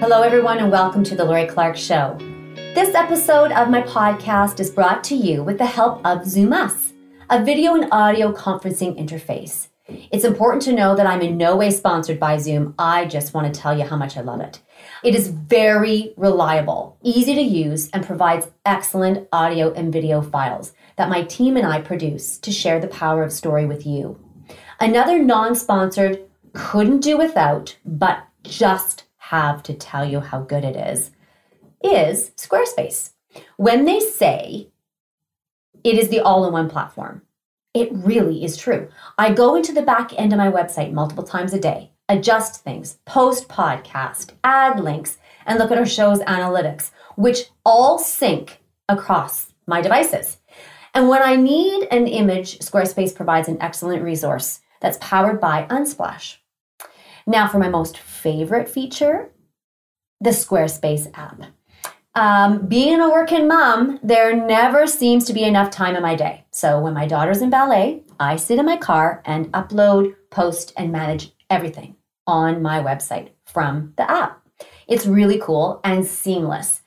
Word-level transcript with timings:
Hello, 0.00 0.22
everyone, 0.22 0.58
and 0.58 0.70
welcome 0.70 1.02
to 1.02 1.16
the 1.16 1.24
Lori 1.24 1.44
Clark 1.44 1.76
Show. 1.76 2.16
This 2.72 2.94
episode 2.94 3.50
of 3.50 3.68
my 3.68 3.82
podcast 3.82 4.60
is 4.60 4.70
brought 4.70 5.02
to 5.04 5.16
you 5.16 5.42
with 5.42 5.58
the 5.58 5.66
help 5.66 6.00
of 6.06 6.24
Zoom 6.24 6.52
Us, 6.52 6.92
a 7.28 7.44
video 7.44 7.74
and 7.74 7.88
audio 7.90 8.32
conferencing 8.32 8.96
interface. 8.96 9.66
It's 9.88 10.24
important 10.24 10.62
to 10.62 10.72
know 10.72 10.94
that 10.94 11.08
I'm 11.08 11.20
in 11.20 11.36
no 11.36 11.56
way 11.56 11.72
sponsored 11.72 12.20
by 12.20 12.38
Zoom. 12.38 12.76
I 12.78 13.06
just 13.06 13.34
want 13.34 13.52
to 13.52 13.60
tell 13.60 13.76
you 13.76 13.84
how 13.84 13.96
much 13.96 14.16
I 14.16 14.20
love 14.20 14.40
it. 14.40 14.62
It 15.02 15.16
is 15.16 15.26
very 15.26 16.14
reliable, 16.16 16.96
easy 17.02 17.34
to 17.34 17.42
use, 17.42 17.90
and 17.90 18.06
provides 18.06 18.46
excellent 18.64 19.26
audio 19.32 19.72
and 19.72 19.92
video 19.92 20.22
files 20.22 20.74
that 20.94 21.08
my 21.08 21.24
team 21.24 21.56
and 21.56 21.66
I 21.66 21.80
produce 21.80 22.38
to 22.38 22.52
share 22.52 22.78
the 22.78 22.86
power 22.86 23.24
of 23.24 23.32
story 23.32 23.66
with 23.66 23.84
you. 23.84 24.16
Another 24.78 25.18
non 25.18 25.56
sponsored, 25.56 26.20
couldn't 26.52 27.00
do 27.00 27.18
without, 27.18 27.76
but 27.84 28.24
just 28.44 29.02
have 29.30 29.62
to 29.62 29.74
tell 29.74 30.04
you 30.04 30.20
how 30.20 30.40
good 30.40 30.64
it 30.64 30.74
is, 30.74 31.10
is 31.84 32.30
Squarespace. 32.36 33.10
When 33.56 33.84
they 33.84 34.00
say 34.00 34.68
it 35.84 35.98
is 35.98 36.08
the 36.08 36.20
all 36.20 36.46
in 36.46 36.52
one 36.52 36.70
platform, 36.70 37.22
it 37.74 37.90
really 37.92 38.42
is 38.42 38.56
true. 38.56 38.88
I 39.18 39.32
go 39.32 39.54
into 39.54 39.72
the 39.72 39.82
back 39.82 40.18
end 40.18 40.32
of 40.32 40.38
my 40.38 40.50
website 40.50 40.92
multiple 40.92 41.24
times 41.24 41.52
a 41.52 41.60
day, 41.60 41.90
adjust 42.08 42.64
things, 42.64 42.98
post 43.04 43.48
podcast, 43.48 44.30
add 44.42 44.80
links, 44.80 45.18
and 45.44 45.58
look 45.58 45.70
at 45.70 45.78
our 45.78 45.86
show's 45.86 46.20
analytics, 46.20 46.90
which 47.16 47.50
all 47.66 47.98
sync 47.98 48.62
across 48.88 49.52
my 49.66 49.82
devices. 49.82 50.38
And 50.94 51.08
when 51.10 51.22
I 51.22 51.36
need 51.36 51.86
an 51.90 52.06
image, 52.06 52.60
Squarespace 52.60 53.14
provides 53.14 53.48
an 53.48 53.58
excellent 53.60 54.02
resource 54.02 54.60
that's 54.80 54.98
powered 55.02 55.38
by 55.38 55.66
Unsplash. 55.68 56.38
Now, 57.28 57.46
for 57.46 57.58
my 57.58 57.68
most 57.68 57.98
favorite 57.98 58.70
feature, 58.70 59.30
the 60.18 60.30
Squarespace 60.30 61.10
app. 61.12 61.42
Um, 62.14 62.66
being 62.66 63.02
a 63.02 63.10
working 63.10 63.46
mom, 63.46 64.00
there 64.02 64.34
never 64.34 64.86
seems 64.86 65.26
to 65.26 65.34
be 65.34 65.44
enough 65.44 65.70
time 65.70 65.94
in 65.94 66.00
my 66.00 66.14
day. 66.14 66.46
So 66.52 66.80
when 66.80 66.94
my 66.94 67.06
daughter's 67.06 67.42
in 67.42 67.50
ballet, 67.50 68.02
I 68.18 68.36
sit 68.36 68.58
in 68.58 68.64
my 68.64 68.78
car 68.78 69.22
and 69.26 69.52
upload, 69.52 70.14
post, 70.30 70.72
and 70.78 70.90
manage 70.90 71.32
everything 71.50 71.96
on 72.26 72.62
my 72.62 72.82
website 72.82 73.32
from 73.44 73.92
the 73.98 74.10
app. 74.10 74.42
It's 74.86 75.04
really 75.04 75.38
cool 75.38 75.82
and 75.84 76.06
seamless. 76.06 76.80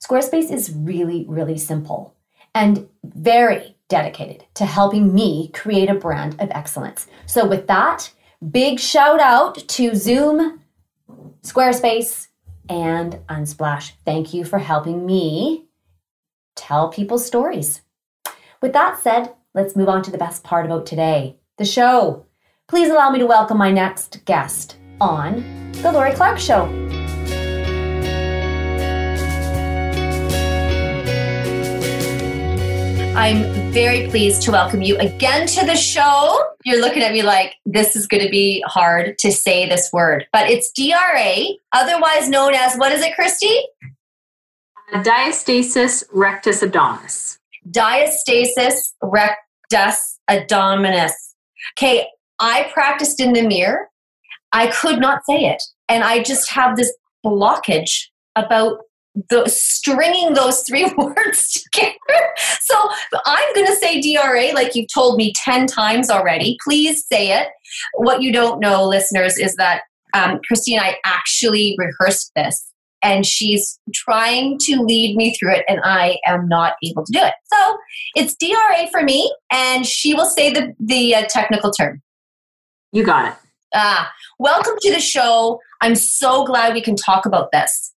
Squarespace 0.00 0.52
is 0.52 0.72
really, 0.72 1.26
really 1.28 1.58
simple 1.58 2.14
and 2.54 2.88
very 3.02 3.76
dedicated 3.88 4.44
to 4.54 4.64
helping 4.64 5.12
me 5.12 5.50
create 5.52 5.90
a 5.90 5.94
brand 5.94 6.40
of 6.40 6.52
excellence. 6.52 7.08
So, 7.26 7.44
with 7.44 7.66
that, 7.66 8.12
big 8.50 8.80
shout 8.80 9.20
out 9.20 9.56
to 9.68 9.94
Zoom, 9.94 10.60
Squarespace, 11.42 12.28
and 12.68 13.20
Unsplash. 13.28 13.92
Thank 14.04 14.34
you 14.34 14.44
for 14.44 14.58
helping 14.58 15.06
me 15.06 15.66
tell 16.56 16.88
people's 16.88 17.26
stories. 17.26 17.82
With 18.60 18.72
that 18.72 19.00
said, 19.02 19.34
let's 19.54 19.76
move 19.76 19.88
on 19.88 20.02
to 20.02 20.10
the 20.10 20.18
best 20.18 20.44
part 20.44 20.66
about 20.66 20.86
today 20.86 21.36
the 21.58 21.64
show. 21.64 22.26
Please 22.66 22.90
allow 22.90 23.10
me 23.10 23.18
to 23.18 23.26
welcome 23.26 23.58
my 23.58 23.70
next 23.70 24.24
guest 24.24 24.76
on 25.00 25.72
The 25.82 25.92
Lori 25.92 26.12
Clark 26.12 26.38
Show. 26.38 26.81
I'm 33.14 33.42
very 33.72 34.08
pleased 34.08 34.40
to 34.42 34.52
welcome 34.52 34.80
you 34.80 34.96
again 34.96 35.46
to 35.48 35.66
the 35.66 35.76
show. 35.76 36.42
You're 36.64 36.80
looking 36.80 37.02
at 37.02 37.12
me 37.12 37.22
like 37.22 37.56
this 37.66 37.94
is 37.94 38.06
going 38.06 38.24
to 38.24 38.30
be 38.30 38.64
hard 38.66 39.18
to 39.18 39.30
say 39.30 39.68
this 39.68 39.90
word, 39.92 40.26
but 40.32 40.48
it's 40.48 40.72
DRA, 40.72 41.44
otherwise 41.72 42.30
known 42.30 42.54
as 42.54 42.74
what 42.76 42.90
is 42.90 43.02
it, 43.02 43.12
Kjersti? 43.14 43.54
Uh, 44.94 45.02
diastasis 45.02 46.04
rectus 46.10 46.62
abdominis. 46.62 47.38
Diastasis 47.70 48.94
rectus 49.02 50.18
abdominis. 50.30 51.12
Okay, 51.76 52.08
I 52.40 52.70
practiced 52.72 53.20
in 53.20 53.34
the 53.34 53.46
mirror. 53.46 53.88
I 54.52 54.68
could 54.68 55.00
not 55.00 55.20
say 55.26 55.44
it. 55.44 55.62
And 55.88 56.02
I 56.02 56.22
just 56.22 56.50
have 56.50 56.76
this 56.76 56.92
blockage 57.24 58.06
about 58.36 58.78
the 59.28 59.46
stringing 59.46 60.34
those 60.34 60.62
three 60.62 60.84
words 60.96 61.52
together. 61.52 61.96
So 62.60 62.90
I'm 63.26 63.54
going 63.54 63.66
to 63.66 63.76
say 63.76 64.00
DRA 64.00 64.54
like 64.54 64.74
you've 64.74 64.92
told 64.92 65.16
me 65.16 65.32
10 65.36 65.66
times 65.66 66.10
already. 66.10 66.56
Please 66.64 67.04
say 67.06 67.32
it. 67.32 67.48
What 67.94 68.22
you 68.22 68.32
don't 68.32 68.60
know, 68.60 68.86
listeners, 68.86 69.38
is 69.38 69.54
that 69.56 69.82
um, 70.14 70.40
Kjersti 70.50 70.72
and 70.74 70.80
I 70.80 70.96
actually 71.04 71.76
rehearsed 71.78 72.32
this 72.36 72.72
and 73.02 73.26
she's 73.26 73.78
trying 73.94 74.58
to 74.60 74.80
lead 74.80 75.16
me 75.16 75.34
through 75.34 75.54
it 75.54 75.64
and 75.68 75.80
I 75.84 76.18
am 76.26 76.48
not 76.48 76.74
able 76.84 77.04
to 77.04 77.12
do 77.12 77.18
it. 77.20 77.34
So 77.52 77.76
it's 78.14 78.36
DRA 78.36 78.88
for 78.90 79.02
me 79.02 79.34
and 79.50 79.86
she 79.86 80.14
will 80.14 80.26
say 80.26 80.52
the, 80.52 80.74
the 80.78 81.14
uh, 81.14 81.24
technical 81.28 81.70
term. 81.70 82.00
You 82.92 83.04
got 83.04 83.32
it. 83.32 83.38
Ah, 83.74 84.12
welcome 84.38 84.74
to 84.82 84.92
the 84.92 85.00
show. 85.00 85.58
I'm 85.80 85.94
so 85.94 86.44
glad 86.44 86.74
we 86.74 86.82
can 86.82 86.94
talk 86.94 87.24
about 87.24 87.50
this. 87.52 87.91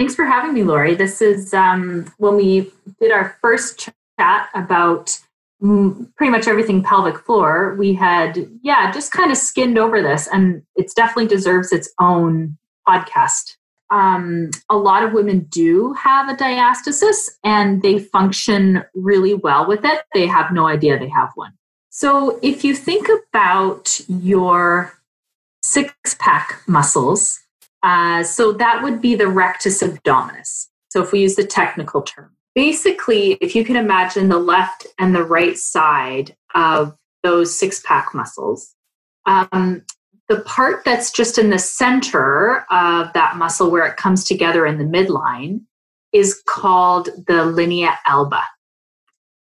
Thanks 0.00 0.14
for 0.14 0.24
having 0.24 0.54
me, 0.54 0.62
Lori. 0.62 0.94
This 0.94 1.20
is 1.20 1.52
um, 1.52 2.10
when 2.16 2.34
we 2.34 2.72
did 3.02 3.12
our 3.12 3.36
first 3.42 3.90
chat 4.18 4.48
about 4.54 5.20
pretty 5.60 6.30
much 6.30 6.48
everything 6.48 6.82
pelvic 6.82 7.18
floor. 7.18 7.74
We 7.78 7.92
had, 7.92 8.48
yeah, 8.62 8.90
just 8.92 9.12
kind 9.12 9.30
of 9.30 9.36
skinned 9.36 9.76
over 9.76 10.00
this, 10.00 10.26
and 10.26 10.62
it 10.74 10.90
definitely 10.96 11.26
deserves 11.26 11.70
its 11.70 11.92
own 12.00 12.56
podcast. 12.88 13.56
Um, 13.90 14.52
a 14.70 14.76
lot 14.78 15.02
of 15.02 15.12
women 15.12 15.40
do 15.50 15.92
have 15.92 16.30
a 16.30 16.34
diastasis 16.34 17.28
and 17.44 17.82
they 17.82 17.98
function 17.98 18.82
really 18.94 19.34
well 19.34 19.68
with 19.68 19.84
it. 19.84 20.00
They 20.14 20.26
have 20.26 20.50
no 20.50 20.66
idea 20.66 20.98
they 20.98 21.10
have 21.10 21.32
one. 21.34 21.52
So, 21.90 22.38
if 22.42 22.64
you 22.64 22.74
think 22.74 23.06
about 23.28 24.00
your 24.08 24.94
six 25.62 26.16
pack 26.18 26.62
muscles, 26.66 27.38
uh, 27.82 28.22
so 28.22 28.52
that 28.52 28.82
would 28.82 29.00
be 29.00 29.14
the 29.14 29.28
rectus 29.28 29.82
abdominis. 29.82 30.66
So 30.90 31.02
if 31.02 31.12
we 31.12 31.20
use 31.20 31.36
the 31.36 31.44
technical 31.46 32.02
term, 32.02 32.36
basically, 32.54 33.32
if 33.40 33.54
you 33.54 33.64
can 33.64 33.76
imagine 33.76 34.28
the 34.28 34.38
left 34.38 34.86
and 34.98 35.14
the 35.14 35.24
right 35.24 35.56
side 35.56 36.36
of 36.54 36.96
those 37.22 37.56
six 37.56 37.80
pack 37.80 38.14
muscles, 38.14 38.74
um, 39.26 39.82
the 40.28 40.40
part 40.40 40.84
that's 40.84 41.10
just 41.10 41.38
in 41.38 41.50
the 41.50 41.58
center 41.58 42.64
of 42.70 43.12
that 43.14 43.36
muscle 43.36 43.70
where 43.70 43.86
it 43.86 43.96
comes 43.96 44.24
together 44.24 44.64
in 44.64 44.78
the 44.78 44.84
midline 44.84 45.60
is 46.12 46.40
called 46.46 47.08
the 47.26 47.44
linea 47.44 47.98
alba. 48.06 48.42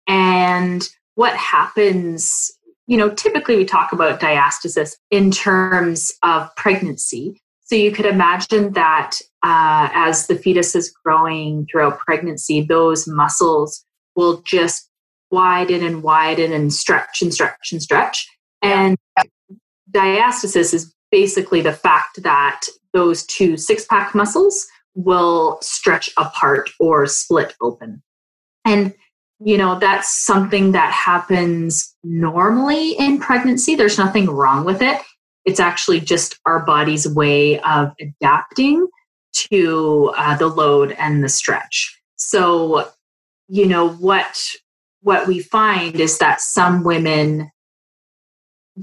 And 0.08 0.88
what 1.16 1.36
happens, 1.36 2.52
you 2.88 2.98
know, 2.98 3.10
typically 3.10 3.56
we 3.56 3.66
talk 3.66 3.94
about 3.94 4.20
diastasis 4.20 4.96
in 5.10 5.32
terms 5.32 6.12
of 6.24 6.54
pregnancy, 6.56 7.42
so 7.66 7.76
you 7.76 7.92
could 7.92 8.06
imagine 8.06 8.74
that 8.74 9.20
uh, 9.42 9.90
as 9.94 10.28
the 10.28 10.36
fetus 10.36 10.76
is 10.76 10.94
growing 11.04 11.66
throughout 11.72 12.00
pregnancy, 12.00 12.62
those 12.62 13.08
muscles 13.08 13.86
will 14.16 14.42
just 14.42 14.90
widen 15.32 15.84
and 15.84 16.04
widen 16.04 16.52
and 16.52 16.74
stretch 16.74 17.22
and 17.22 17.34
stretch 17.34 17.72
and 17.72 17.82
stretch. 17.82 18.28
And 18.62 18.98
diastasis 19.92 20.74
is 20.74 20.94
basically 21.12 21.62
the 21.62 21.74
fact 21.74 22.22
that 22.24 22.62
those 22.94 23.26
two 23.26 23.58
six 23.58 23.86
pack 23.86 24.14
muscles 24.14 24.68
will 24.96 25.58
stretch 25.62 26.12
apart 26.18 26.70
or 26.80 27.08
split 27.08 27.56
open. 27.62 28.04
And 28.66 28.94
you 29.40 29.58
know, 29.58 29.78
that's 29.78 30.26
something 30.26 30.72
that 30.72 30.92
happens 30.94 31.94
normally 32.04 32.92
in 32.92 33.20
pregnancy. 33.20 33.76
There's 33.76 33.98
nothing 33.98 34.28
wrong 34.28 34.64
with 34.64 34.82
it. 34.82 35.02
It's 35.46 35.60
actually 35.60 36.00
just 36.00 36.40
our 36.46 36.66
body's 36.66 37.08
way 37.08 37.60
of 37.62 37.94
adapting 38.00 38.88
to 39.50 40.14
uh, 40.18 40.38
the 40.38 40.48
load 40.48 40.94
and 40.94 41.24
the 41.24 41.30
stretch. 41.30 42.00
So, 42.16 42.90
you 43.48 43.68
know 43.68 43.90
what 43.90 44.40
what 45.02 45.28
we 45.28 45.40
find 45.40 46.00
is 46.00 46.18
that 46.18 46.40
some 46.40 46.84
women 46.84 47.52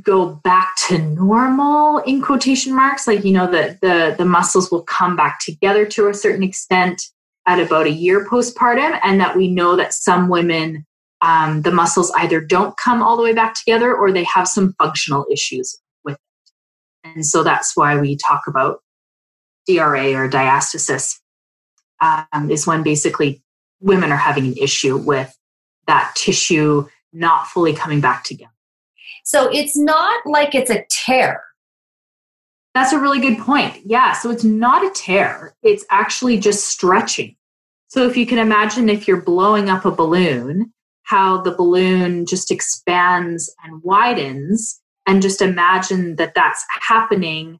go 0.02 0.26
back 0.44 0.76
to 0.76 0.98
normal 0.98 1.98
in 1.98 2.22
quotation 2.22 2.74
marks 2.74 3.08
like 3.08 3.24
you 3.24 3.32
know 3.32 3.50
the 3.50 3.76
the 3.80 4.14
the 4.16 4.24
muscles 4.24 4.70
will 4.70 4.82
come 4.82 5.16
back 5.16 5.40
together 5.40 5.84
to 5.84 6.08
a 6.08 6.14
certain 6.14 6.44
extent 6.44 7.02
at 7.46 7.58
about 7.58 7.86
a 7.86 7.90
year 7.90 8.24
postpartum 8.24 9.00
and 9.02 9.20
that 9.20 9.36
we 9.36 9.48
know 9.48 9.74
that 9.74 9.92
some 9.92 10.28
women 10.28 10.86
um, 11.22 11.62
the 11.62 11.72
muscles 11.72 12.12
either 12.12 12.40
don't 12.40 12.76
come 12.76 13.02
all 13.02 13.16
the 13.16 13.22
way 13.22 13.34
back 13.34 13.54
together 13.54 13.94
or 13.94 14.12
they 14.12 14.24
have 14.24 14.46
some 14.46 14.74
functional 14.78 15.26
issues 15.30 15.76
and 17.14 17.26
so 17.26 17.42
that's 17.42 17.76
why 17.76 17.98
we 17.98 18.16
talk 18.16 18.42
about 18.46 18.82
DRA 19.66 20.14
or 20.14 20.28
diastasis, 20.28 21.18
um, 22.00 22.50
is 22.50 22.66
when 22.66 22.82
basically 22.82 23.42
women 23.80 24.12
are 24.12 24.16
having 24.16 24.46
an 24.46 24.56
issue 24.56 24.96
with 24.96 25.36
that 25.86 26.12
tissue 26.14 26.86
not 27.12 27.46
fully 27.48 27.72
coming 27.72 28.00
back 28.00 28.24
together. 28.24 28.52
So 29.24 29.48
it's 29.52 29.76
not 29.76 30.24
like 30.26 30.54
it's 30.54 30.70
a 30.70 30.84
tear. 30.90 31.42
That's 32.74 32.92
a 32.92 33.00
really 33.00 33.20
good 33.20 33.38
point. 33.38 33.80
Yeah. 33.84 34.12
So 34.12 34.30
it's 34.30 34.44
not 34.44 34.84
a 34.84 34.90
tear, 34.90 35.54
it's 35.62 35.84
actually 35.90 36.38
just 36.38 36.66
stretching. 36.68 37.36
So 37.88 38.06
if 38.06 38.16
you 38.16 38.24
can 38.24 38.38
imagine 38.38 38.88
if 38.88 39.08
you're 39.08 39.20
blowing 39.20 39.68
up 39.68 39.84
a 39.84 39.90
balloon, 39.90 40.72
how 41.02 41.40
the 41.40 41.50
balloon 41.50 42.24
just 42.24 42.52
expands 42.52 43.52
and 43.64 43.82
widens, 43.82 44.79
and 45.06 45.22
just 45.22 45.42
imagine 45.42 46.16
that 46.16 46.34
that's 46.34 46.64
happening 46.80 47.58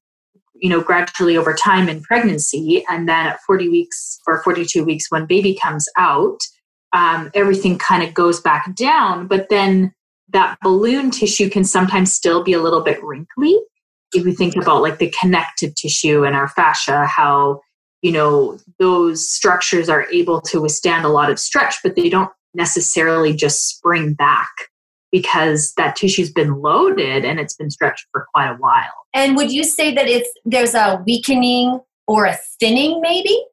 you 0.55 0.69
know 0.69 0.81
gradually 0.81 1.37
over 1.37 1.55
time 1.55 1.89
in 1.89 2.03
pregnancy 2.03 2.85
and 2.89 3.09
then 3.09 3.27
at 3.27 3.41
40 3.47 3.69
weeks 3.69 4.19
or 4.27 4.43
42 4.43 4.85
weeks 4.85 5.07
when 5.11 5.27
baby 5.27 5.59
comes 5.61 5.87
out 5.97 6.39
um, 6.93 7.31
everything 7.35 7.79
kind 7.79 8.03
of 8.03 8.13
goes 8.15 8.41
back 8.41 8.75
down 8.75 9.27
but 9.27 9.49
then 9.49 9.93
that 10.33 10.57
balloon 10.63 11.11
tissue 11.11 11.51
can 11.51 11.65
sometimes 11.65 12.13
still 12.13 12.43
be 12.43 12.53
a 12.53 12.63
little 12.63 12.83
bit 12.83 13.03
wrinkly. 13.03 13.59
If 14.13 14.25
we 14.25 14.35
think 14.35 14.57
about 14.57 14.83
like 14.83 14.99
the 14.99 15.13
connective 15.19 15.75
tissue 15.75 16.25
and 16.25 16.35
our 16.35 16.49
fascia 16.49 17.07
how 17.07 17.61
you 18.03 18.11
know 18.11 18.59
those 18.79 19.31
structures 19.31 19.89
are 19.89 20.09
able 20.11 20.41
to 20.43 20.61
withstand 20.61 21.05
a 21.05 21.09
lot 21.09 21.31
of 21.31 21.39
stretch 21.39 21.77
but 21.85 21.95
they 21.95 22.09
don't 22.09 22.31
necessarily 22.55 23.33
just 23.33 23.69
spring 23.69 24.15
back 24.15 24.49
because 25.13 25.73
that 25.77 25.97
tissue's 25.97 26.33
been 26.33 26.61
loaded 26.61 27.25
and 27.25 27.41
it's 27.41 27.55
been 27.55 27.71
stretched 27.71 28.07
for 28.13 28.27
quite 28.33 28.51
a 28.51 28.57
while. 28.57 28.93
And 29.15 29.37
would 29.37 29.53
you 29.53 29.65
say 29.65 29.95
that 29.95 30.09
it's 30.09 30.31
there's 30.45 30.75
a 30.75 31.03
weakening 31.05 31.81
or 32.07 32.27
a 32.27 32.39
thinning 32.59 33.01
maybe? 33.01 33.45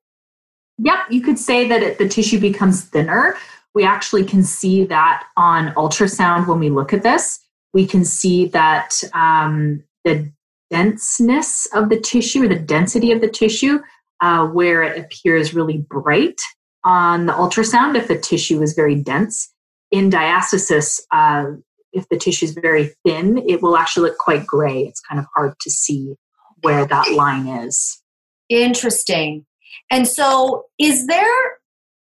Yep, 0.80 1.00
you 1.09 1.21
could 1.21 1.39
say 1.39 1.68
that 1.68 1.81
it, 1.81 1.98
the 1.98 2.07
tissue 2.07 2.39
becomes 2.39 2.83
thinner. 2.83 3.36
We 3.74 3.83
actually 3.83 4.24
can 4.24 4.44
see 4.44 4.86
that 4.86 5.24
on 5.36 5.74
ultrasound 5.74 6.48
when 6.48 6.59
we 6.59 6.69
look 6.69 6.94
at 6.94 7.04
this. 7.04 7.39
We 7.74 7.88
can 7.88 8.06
see 8.06 8.48
that 8.48 9.01
um, 9.13 9.83
the 10.04 10.31
denseness 10.69 11.68
of 11.74 11.89
the 11.89 12.00
tissue 12.00 12.44
or 12.44 12.48
the 12.48 12.59
density 12.59 13.12
of 13.12 13.21
the 13.21 13.27
tissue, 13.27 13.80
uh, 14.21 14.48
where 14.48 14.83
it 14.83 15.00
appears 15.00 15.54
really 15.54 15.77
bright 15.77 16.39
on 16.83 17.25
the 17.25 17.33
ultrasound 17.33 17.95
if 17.95 18.07
the 18.07 18.18
tissue 18.18 18.62
is 18.62 18.74
very 18.74 18.95
dense 18.95 19.51
in 19.92 20.10
diastasis, 20.10 21.00
uh, 21.12 21.45
if 21.94 22.07
the 22.10 22.18
tissue 22.18 22.45
is 22.45 22.54
very 22.54 22.92
thin, 23.06 23.44
it 23.48 23.62
will 23.62 23.78
actually 23.78 24.10
look 24.10 24.18
quite 24.18 24.45
gray. 24.45 24.84
It's 24.84 25.00
kind 25.01 25.19
of 25.19 25.25
hard 25.36 25.54
to 25.62 25.72
see 25.72 26.16
where 26.62 26.86
that 26.86 27.12
line 27.13 27.48
is. 27.48 28.01
Interesting. 28.50 29.45
And 29.92 30.07
so, 30.07 30.66
is 30.80 31.07
there, 31.07 31.57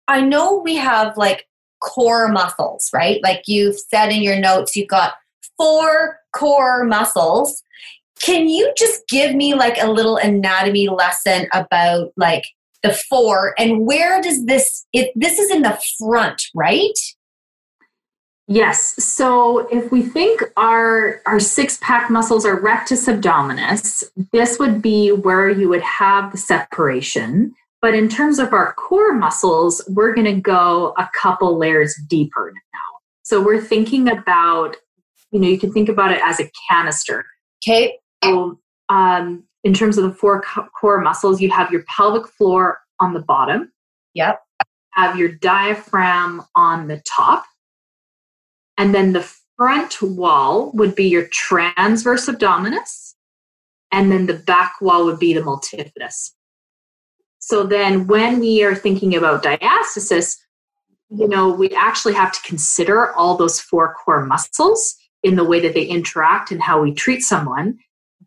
I 0.07 0.21
know 0.21 0.59
we 0.59 0.77
have 0.77 1.17
like 1.17 1.47
core 1.81 2.29
muscles, 2.29 2.91
right? 2.95 3.21
Like 3.23 3.43
you've 3.47 3.79
said 3.79 4.11
in 4.11 4.23
your 4.23 4.39
notes, 4.39 4.75
you've 4.75 4.89
got 4.89 5.15
four 5.57 6.19
core 6.33 6.85
muscles. 6.85 7.63
Can 8.23 8.49
you 8.49 8.73
just 8.77 9.03
give 9.09 9.35
me 9.35 9.55
like 9.55 9.81
a 9.81 9.91
little 9.91 10.17
anatomy 10.17 10.89
lesson 10.89 11.47
about 11.53 12.11
like 12.17 12.45
the 12.83 12.93
four 12.93 13.55
and 13.59 13.87
where 13.87 14.21
does 14.21 14.45
this, 14.47 14.87
it, 14.93 15.13
this 15.15 15.39
is 15.39 15.51
in 15.51 15.63
the 15.63 15.79
front, 15.99 16.43
right? 16.55 16.99
Yes. 18.51 19.05
So 19.05 19.69
if 19.69 19.93
we 19.93 20.01
think 20.01 20.43
our 20.57 21.21
our 21.27 21.39
six 21.39 21.79
pack 21.83 22.11
muscles 22.11 22.47
are 22.47 22.59
rectus 22.59 23.07
abdominis, 23.07 24.05
this 24.33 24.59
would 24.59 24.81
be 24.81 25.13
where 25.13 25.51
you 25.51 25.69
would 25.69 25.83
have 25.83 26.33
the 26.33 26.39
separation. 26.39 27.55
But 27.83 27.95
in 27.95 28.09
terms 28.09 28.39
of 28.39 28.55
our 28.55 28.73
core 28.73 29.13
muscles, 29.13 29.85
we're 29.89 30.15
going 30.15 30.35
to 30.35 30.41
go 30.41 30.95
a 30.97 31.09
couple 31.15 31.59
layers 31.59 31.95
deeper 32.09 32.53
now. 32.55 32.99
So 33.23 33.41
we're 33.41 33.61
thinking 33.61 34.09
about, 34.09 34.77
you 35.31 35.39
know, 35.39 35.47
you 35.47 35.59
can 35.59 35.71
think 35.71 35.91
about 35.91 36.11
it 36.11 36.21
as 36.25 36.41
a 36.41 36.51
canister. 36.71 37.27
Okay. 37.63 37.99
So, 38.25 38.59
um, 38.89 39.45
in 39.63 39.75
terms 39.75 39.99
of 39.99 40.05
the 40.05 40.13
four 40.13 40.43
core 40.81 41.01
muscles, 41.03 41.41
you 41.41 41.51
have 41.51 41.71
your 41.71 41.83
pelvic 41.83 42.27
floor 42.27 42.79
on 42.99 43.13
the 43.13 43.21
bottom. 43.21 43.71
Yep. 44.15 44.41
Have 44.93 45.19
your 45.19 45.29
diaphragm 45.29 46.43
on 46.57 46.89
the 46.89 47.03
top 47.07 47.45
and 48.79 48.95
then 48.95 49.13
the 49.13 49.29
front 49.57 50.01
wall 50.01 50.71
would 50.73 50.95
be 50.95 51.09
your 51.09 51.27
transverse 51.33 52.27
abdominis. 52.27 53.15
And 53.91 54.13
then 54.13 54.27
the 54.27 54.35
back 54.35 54.75
wall 54.81 55.05
would 55.07 55.19
be 55.19 55.35
the 55.35 55.41
multifidus. 55.41 56.31
So 57.41 57.65
then 57.65 58.07
when 58.07 58.39
we 58.39 58.63
are 58.63 58.75
thinking 58.75 59.17
about 59.17 59.43
diastasis, 59.43 60.37
you 61.11 61.27
know, 61.27 61.51
we 61.51 61.71
actually 61.71 62.15
have 62.15 62.33
to 62.33 62.41
consider 62.43 63.13
all 63.15 63.37
those 63.37 63.61
four 63.61 63.95
core 63.95 64.25
muscles 64.25 64.95
in 65.23 65.37
the 65.37 65.45
way 65.45 65.59
that 65.61 65.75
they 65.75 65.85
interact 65.85 66.53
and 66.53 66.63
how 66.63 66.81
we 66.81 66.93
treat 66.93 67.23
someone. 67.23 67.79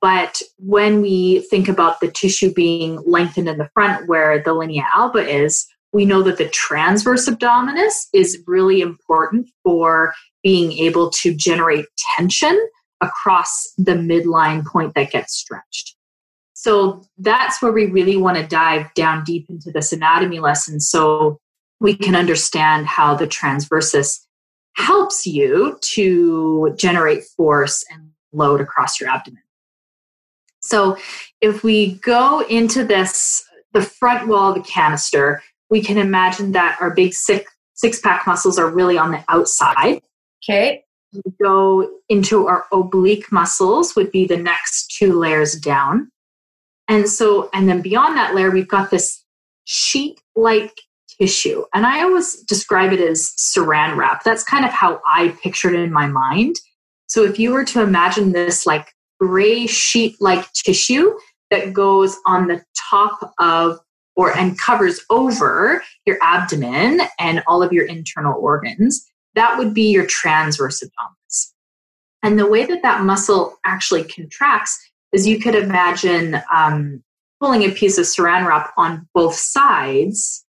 But 0.02 0.42
when 0.58 1.02
we 1.02 1.42
think 1.52 1.70
about 1.70 2.00
the 2.00 2.12
tissue 2.12 2.52
being 2.52 3.00
lengthened 3.06 3.48
in 3.48 3.60
the 3.60 3.70
front 3.74 4.08
where 4.08 4.42
the 4.42 4.54
linea 4.54 4.84
alba 4.94 5.20
is, 5.20 5.68
we 5.94 6.06
know 6.06 6.24
that 6.24 6.38
the 6.38 6.50
transverse 6.50 7.30
abdominis 7.30 8.08
is 8.14 8.42
really 8.48 8.82
important 8.82 9.50
for 9.64 10.14
being 10.44 10.72
able 10.74 11.10
to 11.10 11.34
generate 11.34 11.86
tension 12.16 12.60
across 13.02 13.74
the 13.78 13.94
midline 13.94 14.66
point 14.66 14.94
that 14.96 15.12
gets 15.12 15.34
stretched. 15.34 15.96
So 16.54 17.04
that's 17.18 17.62
where 17.62 17.72
we 17.72 17.88
really 17.88 18.18
want 18.18 18.38
to 18.38 18.46
dive 18.46 18.94
down 18.94 19.24
deep 19.24 19.48
into 19.50 19.72
this 19.72 19.92
anatomy 19.92 20.40
lesson 20.40 20.80
so 20.80 21.40
we 21.80 21.96
can 21.96 22.16
understand 22.16 22.86
how 22.86 23.16
the 23.16 23.26
transversus 23.26 24.20
helps 24.76 25.26
you 25.26 25.80
to 25.82 26.74
generate 26.78 27.24
force 27.36 27.84
and 27.92 28.12
load 28.32 28.62
across 28.62 29.02
your 29.02 29.10
abdomen. 29.10 29.42
So 30.62 30.98
if 31.42 31.64
we 31.64 31.96
go 31.96 32.42
into 32.42 32.86
this, 32.86 33.44
the 33.74 33.82
front 33.82 34.28
wall 34.28 34.50
of 34.50 34.56
the 34.56 34.70
canister, 34.70 35.42
we 35.72 35.82
can 35.82 35.98
imagine 35.98 36.52
that 36.52 36.78
our 36.80 36.92
big 36.92 37.14
six, 37.14 37.52
six 37.74 38.00
pack 38.00 38.28
muscles 38.28 38.60
are 38.60 38.70
really 38.70 38.98
on 38.98 39.12
the 39.12 39.24
outside. 39.28 40.02
Okay. 40.44 40.84
Go 41.42 41.90
into 42.10 42.48
our 42.48 42.66
oblique 42.72 43.32
muscles, 43.32 43.96
would 43.96 44.12
be 44.12 44.26
the 44.26 44.38
next 44.38 44.96
two 44.98 45.14
layers 45.14 45.56
down. 45.56 46.10
And 46.88 47.08
so, 47.08 47.50
and 47.54 47.70
then 47.70 47.82
beyond 47.82 48.18
that 48.18 48.34
layer, 48.34 48.50
we've 48.50 48.68
got 48.68 48.92
this 48.92 49.24
sheet 49.66 50.22
like 50.36 50.74
tissue. 51.20 51.64
And 51.74 51.86
I 51.86 52.02
always 52.02 52.42
describe 52.44 52.94
it 52.94 53.00
as 53.00 53.34
saran 53.40 53.96
wrap. 53.96 54.24
That's 54.24 54.44
kind 54.44 54.66
of 54.66 54.72
how 54.72 55.02
I 55.06 55.36
pictured 55.44 55.74
it 55.74 55.82
in 55.82 55.94
my 55.94 56.08
mind. 56.08 56.56
So 57.08 57.24
if 57.24 57.38
you 57.38 57.52
were 57.52 57.66
to 57.66 57.82
imagine 57.82 58.32
this 58.32 58.66
like 58.66 58.94
gray 59.20 59.68
sheet 59.68 60.16
like 60.20 60.52
tissue 60.54 61.14
that 61.52 61.74
goes 61.74 62.18
on 62.26 62.48
the 62.48 62.64
top 62.90 63.34
of 63.40 63.80
or 64.16 64.36
and 64.36 64.60
covers 64.60 65.02
over 65.10 65.84
your 66.06 66.18
abdomen 66.22 67.02
and 67.20 67.44
all 67.48 67.62
of 67.64 67.72
your 67.72 67.86
internal 67.86 68.40
organs, 68.42 69.06
that 69.36 69.58
would 69.58 69.74
be 69.74 69.92
your 69.92 70.06
transverse 70.06 70.84
abdominis. 70.84 71.52
And 72.24 72.38
the 72.38 72.48
way 72.48 72.66
that 72.66 72.82
that 72.84 73.04
muscle 73.04 73.58
actually 73.66 74.04
contracts 74.04 74.80
is 75.12 75.28
you 75.28 75.40
could 75.40 75.56
imagine 75.56 76.42
um, 76.54 77.04
pulling 77.40 77.64
a 77.64 77.72
piece 77.72 77.98
of 77.98 78.06
saran 78.06 78.46
wrap 78.46 78.72
on 78.78 79.08
both 79.14 79.36
sides 79.36 80.46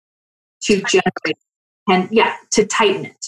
to 0.63 0.81
generate 0.81 1.37
and 1.87 2.07
yeah, 2.11 2.35
to 2.51 2.65
tighten 2.65 3.05
it. 3.05 3.27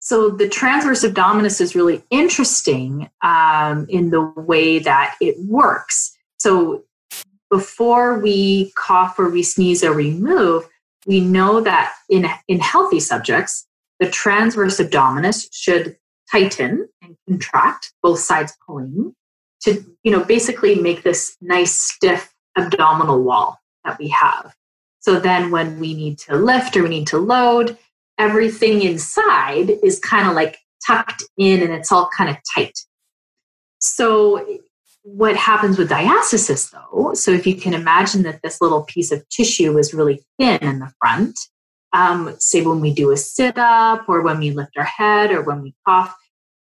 So 0.00 0.30
the 0.30 0.48
transverse 0.48 1.04
abdominis 1.04 1.60
is 1.60 1.74
really 1.74 2.02
interesting 2.10 3.10
um, 3.22 3.86
in 3.88 4.10
the 4.10 4.22
way 4.36 4.78
that 4.78 5.16
it 5.20 5.36
works. 5.40 6.16
So 6.38 6.84
before 7.50 8.20
we 8.20 8.72
cough 8.76 9.18
or 9.18 9.30
we 9.30 9.42
sneeze 9.42 9.82
or 9.82 9.94
we 9.94 10.12
move, 10.12 10.68
we 11.06 11.20
know 11.20 11.60
that 11.60 11.94
in, 12.10 12.26
in 12.48 12.60
healthy 12.60 13.00
subjects, 13.00 13.66
the 14.00 14.10
transverse 14.10 14.78
abdominis 14.78 15.48
should 15.52 15.96
tighten 16.30 16.88
and 17.02 17.16
contract, 17.28 17.92
both 18.02 18.18
sides 18.18 18.52
pulling, 18.66 19.14
to 19.62 19.82
you 20.02 20.12
know 20.12 20.24
basically 20.24 20.74
make 20.74 21.02
this 21.02 21.36
nice 21.40 21.80
stiff 21.80 22.32
abdominal 22.56 23.22
wall 23.22 23.58
that 23.84 23.98
we 23.98 24.08
have. 24.08 24.54
So 25.00 25.20
then 25.20 25.50
when 25.50 25.78
we 25.78 25.94
need 25.94 26.18
to 26.20 26.36
lift 26.36 26.76
or 26.76 26.82
we 26.82 26.88
need 26.88 27.06
to 27.08 27.18
load, 27.18 27.78
everything 28.18 28.82
inside 28.82 29.70
is 29.82 30.00
kind 30.00 30.28
of 30.28 30.34
like 30.34 30.58
tucked 30.86 31.22
in 31.38 31.62
and 31.62 31.72
it's 31.72 31.92
all 31.92 32.10
kind 32.16 32.28
of 32.28 32.36
tight. 32.54 32.76
So 33.78 34.44
what 35.08 35.36
happens 35.36 35.78
with 35.78 35.88
diastasis 35.88 36.72
though 36.72 37.14
so 37.14 37.30
if 37.30 37.46
you 37.46 37.54
can 37.54 37.74
imagine 37.74 38.22
that 38.24 38.40
this 38.42 38.60
little 38.60 38.82
piece 38.82 39.12
of 39.12 39.26
tissue 39.28 39.78
is 39.78 39.94
really 39.94 40.20
thin 40.38 40.58
in 40.58 40.80
the 40.80 40.92
front 41.00 41.38
um, 41.92 42.34
say 42.38 42.62
when 42.62 42.80
we 42.80 42.92
do 42.92 43.12
a 43.12 43.16
sit 43.16 43.56
up 43.56 44.08
or 44.08 44.20
when 44.22 44.38
we 44.38 44.50
lift 44.50 44.76
our 44.76 44.84
head 44.84 45.30
or 45.30 45.42
when 45.42 45.62
we 45.62 45.74
cough 45.86 46.14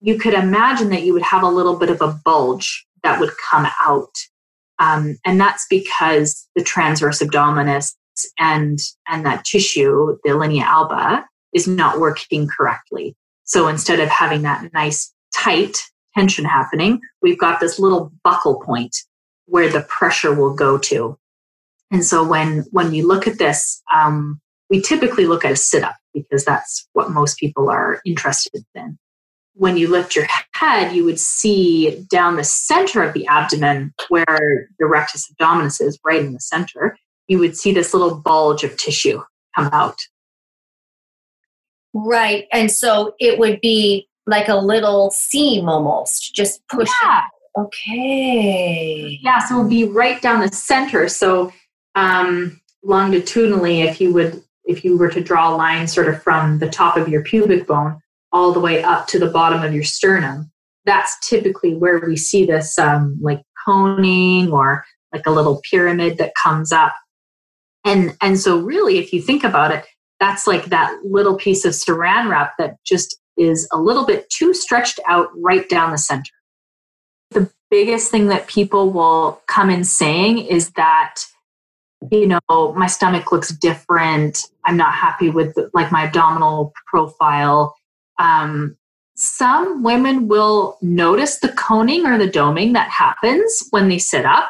you 0.01 0.17
could 0.17 0.33
imagine 0.33 0.89
that 0.89 1.03
you 1.03 1.13
would 1.13 1.21
have 1.21 1.43
a 1.43 1.47
little 1.47 1.77
bit 1.77 1.89
of 1.89 2.01
a 2.01 2.19
bulge 2.25 2.85
that 3.03 3.19
would 3.19 3.31
come 3.49 3.67
out. 3.81 4.13
Um, 4.79 5.17
and 5.25 5.39
that's 5.39 5.67
because 5.69 6.47
the 6.55 6.63
transverse 6.63 7.21
abdominis 7.21 7.93
and 8.37 8.79
and 9.07 9.25
that 9.25 9.45
tissue 9.45 10.17
the 10.23 10.33
linea 10.35 10.63
alba 10.63 11.25
is 11.53 11.67
not 11.67 11.99
working 11.99 12.47
correctly. 12.47 13.15
So 13.45 13.67
instead 13.67 13.99
of 13.99 14.09
having 14.09 14.41
that 14.41 14.73
nice 14.73 15.13
tight 15.33 15.77
tension 16.15 16.45
happening, 16.45 17.01
we've 17.21 17.39
got 17.39 17.59
this 17.59 17.79
little 17.79 18.11
buckle 18.23 18.59
point 18.61 18.95
where 19.45 19.69
the 19.69 19.81
pressure 19.81 20.33
will 20.33 20.53
go 20.53 20.77
to. 20.77 21.17
And 21.91 22.05
so 22.05 22.25
when 22.25 22.65
when 22.71 22.93
you 22.93 23.07
look 23.07 23.27
at 23.27 23.37
this, 23.37 23.81
um, 23.93 24.39
we 24.69 24.81
typically 24.81 25.25
look 25.25 25.43
at 25.43 25.51
a 25.51 25.57
sit 25.57 25.83
up 25.83 25.95
because 26.13 26.45
that's 26.45 26.87
what 26.93 27.11
most 27.11 27.37
people 27.37 27.69
are 27.69 28.01
interested 28.05 28.63
in. 28.75 28.97
When 29.53 29.75
you 29.75 29.89
lift 29.89 30.15
your 30.15 30.27
head, 30.53 30.95
you 30.95 31.03
would 31.03 31.19
see 31.19 32.05
down 32.09 32.37
the 32.37 32.43
center 32.43 33.03
of 33.03 33.13
the 33.13 33.27
abdomen 33.27 33.93
where 34.07 34.69
the 34.79 34.85
rectus 34.85 35.29
abdominis 35.33 35.81
is, 35.81 35.99
right 36.05 36.21
in 36.21 36.31
the 36.31 36.39
center, 36.39 36.97
you 37.27 37.37
would 37.39 37.57
see 37.57 37.73
this 37.73 37.93
little 37.93 38.15
bulge 38.15 38.63
of 38.63 38.77
tissue 38.77 39.21
come 39.55 39.69
out. 39.73 39.97
Right. 41.93 42.47
And 42.53 42.71
so 42.71 43.15
it 43.19 43.37
would 43.37 43.59
be 43.59 44.07
like 44.27 44.47
a 44.47 44.55
little 44.55 45.11
seam 45.11 45.67
almost, 45.67 46.33
just 46.35 46.61
push. 46.67 46.89
Yeah. 47.03 47.23
Okay. 47.57 49.19
Yeah, 49.21 49.39
so 49.39 49.55
it 49.55 49.63
would 49.63 49.69
be 49.69 49.85
right 49.85 50.21
down 50.21 50.39
the 50.41 50.49
center. 50.49 51.09
So 51.09 51.51
um, 51.95 52.61
longitudinally, 52.83 53.81
if 53.81 53.99
you 53.99 54.13
would, 54.13 54.41
if 54.63 54.85
you 54.85 54.97
were 54.97 55.09
to 55.09 55.21
draw 55.21 55.53
a 55.53 55.57
line 55.57 55.87
sort 55.87 56.07
of 56.07 56.21
from 56.23 56.59
the 56.59 56.69
top 56.69 56.95
of 56.95 57.09
your 57.09 57.23
pubic 57.23 57.67
bone 57.67 57.99
all 58.31 58.53
the 58.53 58.59
way 58.59 58.83
up 58.83 59.07
to 59.07 59.19
the 59.19 59.29
bottom 59.29 59.63
of 59.63 59.73
your 59.73 59.83
sternum, 59.83 60.51
that's 60.85 61.27
typically 61.27 61.75
where 61.75 61.99
we 61.99 62.15
see 62.15 62.45
this 62.45 62.77
um, 62.79 63.17
like 63.21 63.41
coning 63.65 64.51
or 64.51 64.85
like 65.13 65.25
a 65.25 65.31
little 65.31 65.61
pyramid 65.69 66.17
that 66.17 66.33
comes 66.41 66.71
up. 66.71 66.93
And 67.83 68.15
and 68.21 68.39
so 68.39 68.59
really, 68.59 68.99
if 68.99 69.11
you 69.11 69.21
think 69.21 69.43
about 69.43 69.71
it, 69.71 69.85
that's 70.19 70.47
like 70.47 70.65
that 70.65 70.95
little 71.03 71.35
piece 71.35 71.65
of 71.65 71.73
saran 71.73 72.29
wrap 72.29 72.53
that 72.59 72.75
just 72.85 73.20
is 73.41 73.67
a 73.73 73.77
little 73.77 74.05
bit 74.05 74.29
too 74.29 74.53
stretched 74.53 74.99
out 75.07 75.29
right 75.35 75.67
down 75.67 75.91
the 75.91 75.97
center. 75.97 76.31
The 77.31 77.51
biggest 77.69 78.11
thing 78.11 78.27
that 78.27 78.47
people 78.47 78.91
will 78.91 79.41
come 79.47 79.69
in 79.69 79.83
saying 79.83 80.39
is 80.39 80.71
that, 80.71 81.15
you 82.11 82.27
know, 82.27 82.73
my 82.75 82.87
stomach 82.87 83.31
looks 83.31 83.49
different. 83.49 84.45
I'm 84.65 84.77
not 84.77 84.93
happy 84.93 85.29
with 85.29 85.57
like 85.73 85.91
my 85.91 86.03
abdominal 86.05 86.73
profile. 86.87 87.75
Um, 88.19 88.77
some 89.15 89.83
women 89.83 90.27
will 90.27 90.77
notice 90.81 91.39
the 91.39 91.49
coning 91.49 92.05
or 92.05 92.17
the 92.17 92.27
doming 92.27 92.73
that 92.73 92.89
happens 92.89 93.67
when 93.71 93.87
they 93.87 93.99
sit 93.99 94.25
up. 94.25 94.49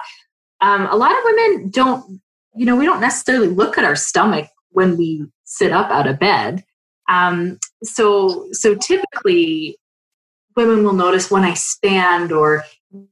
Um, 0.61 0.87
a 0.87 0.95
lot 0.95 1.11
of 1.11 1.23
women 1.25 1.69
don't, 1.69 2.21
you 2.55 2.65
know, 2.65 2.75
we 2.75 2.85
don't 2.85 3.01
necessarily 3.01 3.47
look 3.47 3.77
at 3.77 3.85
our 3.85 3.95
stomach 3.95 4.47
when 4.69 4.97
we 4.97 5.25
sit 5.43 5.71
up 5.71 5.89
out 5.89 6.07
of 6.07 6.19
bed. 6.19 6.63
Um, 7.09 7.59
so 7.83 8.47
so 8.51 8.75
typically 8.75 9.77
women 10.55 10.83
will 10.83 10.93
notice 10.93 11.31
when 11.31 11.43
I 11.43 11.53
stand 11.53 12.31
or 12.31 12.63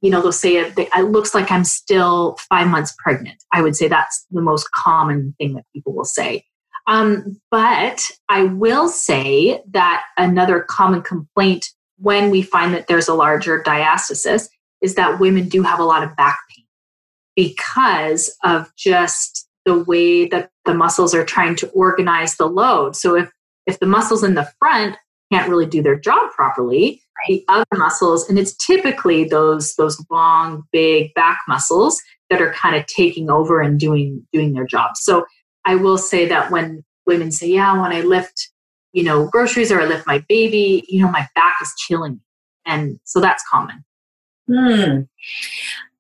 you 0.02 0.10
know 0.10 0.22
they'll 0.22 0.32
say 0.32 0.58
it, 0.58 0.74
it 0.78 1.06
looks 1.06 1.34
like 1.34 1.52
I'm 1.52 1.64
still 1.64 2.38
five 2.50 2.68
months 2.68 2.94
pregnant. 2.98 3.44
I 3.54 3.62
would 3.62 3.76
say 3.76 3.88
that's 3.88 4.26
the 4.32 4.42
most 4.42 4.70
common 4.72 5.36
thing 5.38 5.54
that 5.54 5.66
people 5.74 5.94
will 5.94 6.06
say. 6.06 6.44
Um, 6.88 7.40
but 7.52 8.10
I 8.30 8.44
will 8.44 8.88
say 8.88 9.62
that 9.72 10.06
another 10.18 10.62
common 10.62 11.02
complaint 11.02 11.68
when 11.98 12.32
we 12.32 12.42
find 12.42 12.74
that 12.74 12.88
there's 12.88 13.08
a 13.08 13.14
larger 13.14 13.62
diastasis 13.62 14.50
is 14.82 14.96
that 14.96 15.20
women 15.20 15.50
do 15.50 15.62
have 15.62 15.80
a 15.80 15.84
lot 15.84 16.04
of 16.04 16.16
back 16.16 16.40
pain 16.50 16.66
because 17.36 18.36
of 18.44 18.74
just 18.76 19.48
the 19.66 19.84
way 19.84 20.26
that 20.28 20.50
the 20.66 20.74
muscles 20.74 21.14
are 21.14 21.26
trying 21.26 21.56
to 21.58 21.70
organize 21.70 22.38
the 22.38 22.48
load. 22.48 22.96
So 22.96 23.16
if 23.16 23.30
if 23.70 23.80
the 23.80 23.86
muscles 23.86 24.24
in 24.24 24.34
the 24.34 24.50
front 24.60 24.98
can't 25.32 25.50
really 25.50 25.66
do 25.66 25.82
their 25.82 26.00
job 26.00 26.32
properly, 26.32 27.02
the 27.28 27.44
other 27.48 27.66
muscles, 27.74 28.30
and 28.30 28.40
it's 28.40 28.56
typically 28.56 29.26
those 29.26 29.76
those 29.76 30.04
long, 30.10 30.64
big 30.72 31.14
back 31.14 31.40
muscles 31.48 32.02
that 32.30 32.42
are 32.42 32.54
kind 32.54 32.76
of 32.76 32.86
taking 32.88 33.30
over 33.30 33.62
and 33.62 33.80
doing 33.80 34.26
doing 34.32 34.54
their 34.54 34.66
job. 34.66 34.92
So 34.96 35.26
I 35.66 35.76
will 35.76 35.98
say 35.98 36.28
that 36.28 36.52
when 36.52 36.84
women 37.06 37.32
say, 37.32 37.48
"Yeah, 37.48 37.80
when 37.80 37.92
I 37.92 38.02
lift, 38.02 38.50
you 38.94 39.04
know, 39.04 39.28
groceries 39.28 39.72
or 39.72 39.82
I 39.82 39.86
lift 39.86 40.08
my 40.08 40.24
baby, 40.30 40.84
you 40.88 41.02
know, 41.02 41.12
my 41.12 41.28
back 41.36 41.56
is 41.62 41.74
killing 41.88 42.14
me," 42.14 42.20
and 42.66 43.00
so 43.04 43.20
that's 43.20 43.44
common. 43.52 43.84
Hmm. 44.48 45.02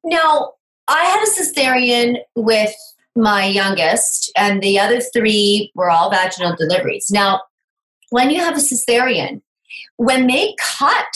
Now, 0.03 0.53
I 0.87 1.03
had 1.03 1.21
a 1.21 1.31
cesarean 1.31 2.17
with 2.35 2.73
my 3.15 3.45
youngest, 3.45 4.31
and 4.37 4.61
the 4.61 4.79
other 4.79 5.01
three 5.01 5.71
were 5.75 5.89
all 5.89 6.09
vaginal 6.09 6.55
deliveries. 6.55 7.11
Now, 7.11 7.41
when 8.09 8.29
you 8.29 8.39
have 8.39 8.55
a 8.55 8.59
cesarean, 8.59 9.41
when 9.97 10.27
they 10.27 10.55
cut, 10.59 11.13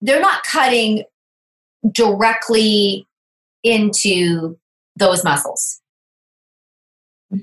they're 0.00 0.20
not 0.20 0.44
cutting 0.44 1.04
directly 1.92 3.06
into 3.62 4.58
those 4.96 5.24
muscles. 5.24 5.80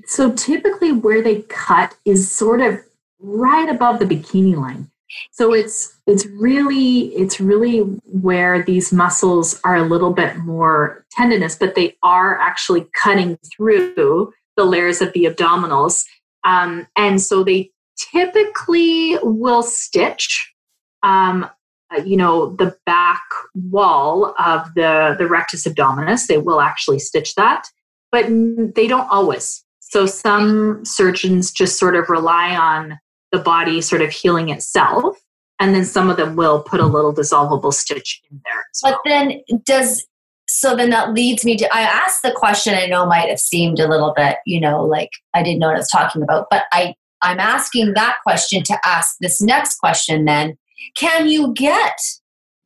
So 0.06 0.32
typically, 0.32 0.92
where 0.92 1.22
they 1.22 1.42
cut 1.42 1.96
is 2.04 2.30
sort 2.30 2.60
of 2.60 2.78
right 3.20 3.68
above 3.68 3.98
the 3.98 4.04
bikini 4.04 4.56
line. 4.56 4.90
So 5.30 5.54
it's 5.54 5.96
it's 6.06 6.26
really 6.26 7.14
it's 7.16 7.40
really 7.40 7.80
where 7.80 8.62
these 8.62 8.92
muscles 8.92 9.58
are 9.64 9.76
a 9.76 9.82
little 9.82 10.12
bit 10.12 10.36
more 10.36 11.06
tendinous, 11.12 11.56
but 11.56 11.74
they 11.74 11.96
are 12.02 12.38
actually 12.38 12.86
cutting 12.92 13.38
through 13.56 14.32
the 14.56 14.64
layers 14.64 15.00
of 15.00 15.12
the 15.14 15.24
abdominals, 15.24 16.04
um, 16.44 16.86
and 16.96 17.22
so 17.22 17.42
they 17.42 17.70
typically 17.98 19.18
will 19.22 19.62
stitch. 19.62 20.54
Um, 21.02 21.48
uh, 21.96 22.02
you 22.02 22.16
know 22.18 22.54
the 22.56 22.76
back 22.84 23.22
wall 23.54 24.34
of 24.38 24.66
the 24.74 25.16
the 25.18 25.26
rectus 25.26 25.66
abdominis. 25.66 26.26
They 26.26 26.38
will 26.38 26.60
actually 26.60 26.98
stitch 26.98 27.34
that, 27.36 27.66
but 28.12 28.26
they 28.74 28.86
don't 28.86 29.10
always. 29.10 29.64
So 29.80 30.04
some 30.04 30.84
surgeons 30.84 31.50
just 31.50 31.78
sort 31.78 31.96
of 31.96 32.10
rely 32.10 32.54
on 32.54 32.98
the 33.32 33.38
body 33.38 33.80
sort 33.80 34.02
of 34.02 34.10
healing 34.10 34.50
itself. 34.50 35.18
And 35.60 35.74
then 35.74 35.84
some 35.84 36.08
of 36.08 36.16
them 36.16 36.36
will 36.36 36.62
put 36.62 36.78
a 36.78 36.86
little 36.86 37.12
dissolvable 37.12 37.72
stitch 37.72 38.22
in 38.30 38.40
there. 38.44 38.64
But 38.82 39.00
then 39.04 39.40
does 39.64 40.06
so 40.48 40.74
then 40.74 40.90
that 40.90 41.12
leads 41.12 41.44
me 41.44 41.56
to 41.56 41.74
I 41.74 41.80
asked 41.80 42.22
the 42.22 42.32
question 42.32 42.74
I 42.74 42.86
know 42.86 43.06
might 43.06 43.28
have 43.28 43.40
seemed 43.40 43.80
a 43.80 43.88
little 43.88 44.14
bit, 44.16 44.36
you 44.46 44.60
know, 44.60 44.84
like 44.84 45.10
I 45.34 45.42
didn't 45.42 45.58
know 45.58 45.68
what 45.68 45.76
I 45.76 45.80
was 45.80 45.90
talking 45.90 46.22
about, 46.22 46.46
but 46.50 46.64
I 46.72 46.94
I'm 47.22 47.40
asking 47.40 47.94
that 47.94 48.18
question 48.22 48.62
to 48.64 48.78
ask 48.84 49.16
this 49.20 49.40
next 49.40 49.78
question 49.78 50.24
then. 50.24 50.56
Can 50.96 51.28
you 51.28 51.52
get 51.54 51.98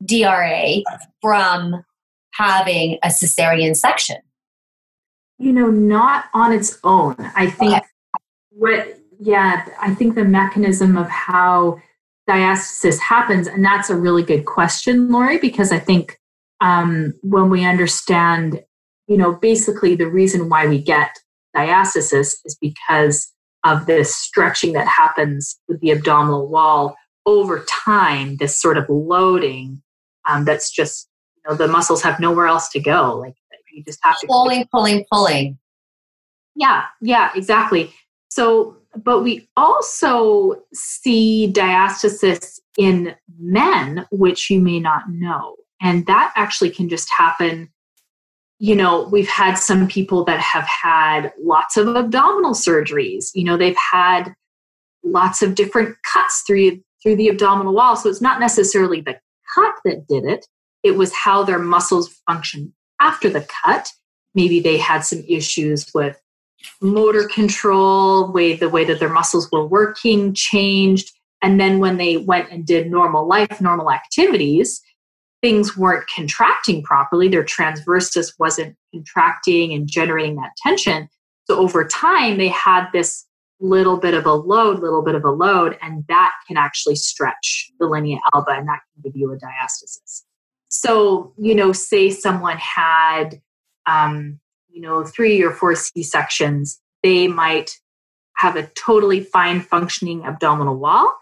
DRA 0.04 0.82
from 1.20 1.84
having 2.34 2.98
a 3.02 3.08
cesarean 3.08 3.76
section? 3.76 4.16
You 5.38 5.52
know, 5.52 5.70
not 5.70 6.26
on 6.34 6.52
its 6.52 6.78
own. 6.84 7.16
I 7.34 7.50
think 7.50 7.74
okay. 7.74 7.86
what 8.50 8.98
yeah, 9.18 9.64
I 9.80 9.94
think 9.94 10.14
the 10.14 10.24
mechanism 10.24 10.96
of 10.96 11.08
how 11.08 11.80
diastasis 12.28 12.98
happens, 12.98 13.46
and 13.46 13.64
that's 13.64 13.88
a 13.88 13.96
really 13.96 14.22
good 14.22 14.44
question, 14.46 15.10
Lori, 15.10 15.38
because 15.38 15.70
I 15.72 15.78
think 15.78 16.18
um, 16.60 17.14
when 17.22 17.50
we 17.50 17.64
understand, 17.64 18.62
you 19.06 19.16
know, 19.16 19.32
basically 19.32 19.94
the 19.94 20.06
reason 20.06 20.48
why 20.48 20.66
we 20.66 20.80
get 20.80 21.18
diastasis 21.56 22.34
is 22.44 22.56
because 22.60 23.31
of 23.64 23.86
this 23.86 24.14
stretching 24.14 24.72
that 24.72 24.88
happens 24.88 25.58
with 25.68 25.80
the 25.80 25.90
abdominal 25.90 26.48
wall 26.48 26.96
over 27.26 27.64
time, 27.68 28.36
this 28.36 28.60
sort 28.60 28.76
of 28.76 28.86
loading 28.88 29.82
um, 30.28 30.44
that's 30.44 30.70
just, 30.70 31.08
you 31.36 31.50
know, 31.50 31.56
the 31.56 31.68
muscles 31.68 32.02
have 32.02 32.18
nowhere 32.20 32.46
else 32.46 32.68
to 32.70 32.80
go. 32.80 33.18
Like 33.18 33.34
you 33.72 33.84
just 33.84 34.00
have 34.02 34.18
to 34.20 34.26
pulling, 34.26 34.66
pulling, 34.72 35.04
pulling. 35.12 35.58
Yeah, 36.54 36.84
yeah, 37.00 37.30
exactly. 37.34 37.92
So 38.28 38.76
but 38.96 39.22
we 39.22 39.48
also 39.56 40.62
see 40.74 41.50
diastasis 41.52 42.60
in 42.78 43.14
men, 43.38 44.06
which 44.10 44.50
you 44.50 44.60
may 44.60 44.80
not 44.80 45.08
know. 45.08 45.56
And 45.80 46.06
that 46.06 46.32
actually 46.36 46.70
can 46.70 46.88
just 46.88 47.10
happen. 47.10 47.70
You 48.62 48.76
know, 48.76 49.08
we've 49.10 49.28
had 49.28 49.54
some 49.54 49.88
people 49.88 50.24
that 50.26 50.38
have 50.38 50.62
had 50.62 51.32
lots 51.42 51.76
of 51.76 51.96
abdominal 51.96 52.52
surgeries. 52.52 53.32
You 53.34 53.42
know, 53.42 53.56
they've 53.56 53.76
had 53.76 54.32
lots 55.02 55.42
of 55.42 55.56
different 55.56 55.96
cuts 56.12 56.44
through 56.46 56.80
through 57.02 57.16
the 57.16 57.28
abdominal 57.28 57.74
wall. 57.74 57.96
So 57.96 58.08
it's 58.08 58.20
not 58.20 58.38
necessarily 58.38 59.00
the 59.00 59.18
cut 59.52 59.74
that 59.84 60.06
did 60.06 60.24
it. 60.24 60.46
It 60.84 60.92
was 60.92 61.12
how 61.12 61.42
their 61.42 61.58
muscles 61.58 62.20
function 62.24 62.72
after 63.00 63.28
the 63.28 63.44
cut. 63.64 63.88
Maybe 64.36 64.60
they 64.60 64.78
had 64.78 65.00
some 65.00 65.24
issues 65.28 65.90
with 65.92 66.16
motor 66.80 67.26
control, 67.26 68.32
way 68.32 68.54
the 68.54 68.68
way 68.68 68.84
that 68.84 69.00
their 69.00 69.12
muscles 69.12 69.50
were 69.50 69.66
working 69.66 70.34
changed. 70.34 71.12
And 71.42 71.58
then 71.58 71.80
when 71.80 71.96
they 71.96 72.18
went 72.18 72.52
and 72.52 72.64
did 72.64 72.88
normal 72.88 73.26
life, 73.26 73.60
normal 73.60 73.90
activities, 73.90 74.80
things 75.42 75.76
weren't 75.76 76.08
contracting 76.14 76.82
properly. 76.82 77.28
Their 77.28 77.44
transversus 77.44 78.32
wasn't 78.38 78.76
contracting 78.94 79.72
and 79.72 79.88
generating 79.88 80.36
that 80.36 80.52
tension. 80.56 81.08
So 81.44 81.58
over 81.58 81.84
time, 81.84 82.38
they 82.38 82.48
had 82.48 82.86
this 82.92 83.26
little 83.60 83.96
bit 83.96 84.14
of 84.14 84.24
a 84.24 84.32
load, 84.32 84.80
little 84.80 85.02
bit 85.02 85.14
of 85.14 85.24
a 85.24 85.30
load, 85.30 85.76
and 85.82 86.04
that 86.08 86.32
can 86.46 86.56
actually 86.56 86.96
stretch 86.96 87.70
the 87.78 87.86
linea 87.86 88.18
alba 88.32 88.52
and 88.52 88.68
that 88.68 88.80
can 88.94 89.02
give 89.02 89.16
you 89.16 89.32
a 89.32 89.36
diastasis. 89.36 90.22
So, 90.68 91.34
you 91.36 91.54
know, 91.54 91.72
say 91.72 92.10
someone 92.10 92.56
had, 92.58 93.40
um, 93.86 94.40
you 94.68 94.80
know, 94.80 95.04
three 95.04 95.42
or 95.42 95.52
four 95.52 95.74
C 95.74 96.02
sections, 96.02 96.80
they 97.02 97.28
might 97.28 97.78
have 98.36 98.56
a 98.56 98.68
totally 98.68 99.20
fine 99.20 99.60
functioning 99.60 100.24
abdominal 100.24 100.76
wall. 100.76 101.14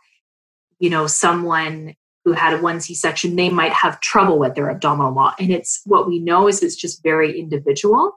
You 0.78 0.90
know, 0.90 1.06
someone 1.06 1.94
who 2.24 2.32
had 2.32 2.52
a 2.52 2.62
one 2.62 2.80
C 2.80 2.94
section, 2.94 3.36
they 3.36 3.48
might 3.50 3.72
have 3.72 4.00
trouble 4.00 4.38
with 4.38 4.54
their 4.54 4.70
abdominal 4.70 5.12
wall. 5.12 5.32
And 5.38 5.50
it's 5.50 5.80
what 5.84 6.06
we 6.06 6.18
know 6.18 6.48
is 6.48 6.62
it's 6.62 6.76
just 6.76 7.02
very 7.02 7.38
individual. 7.38 8.12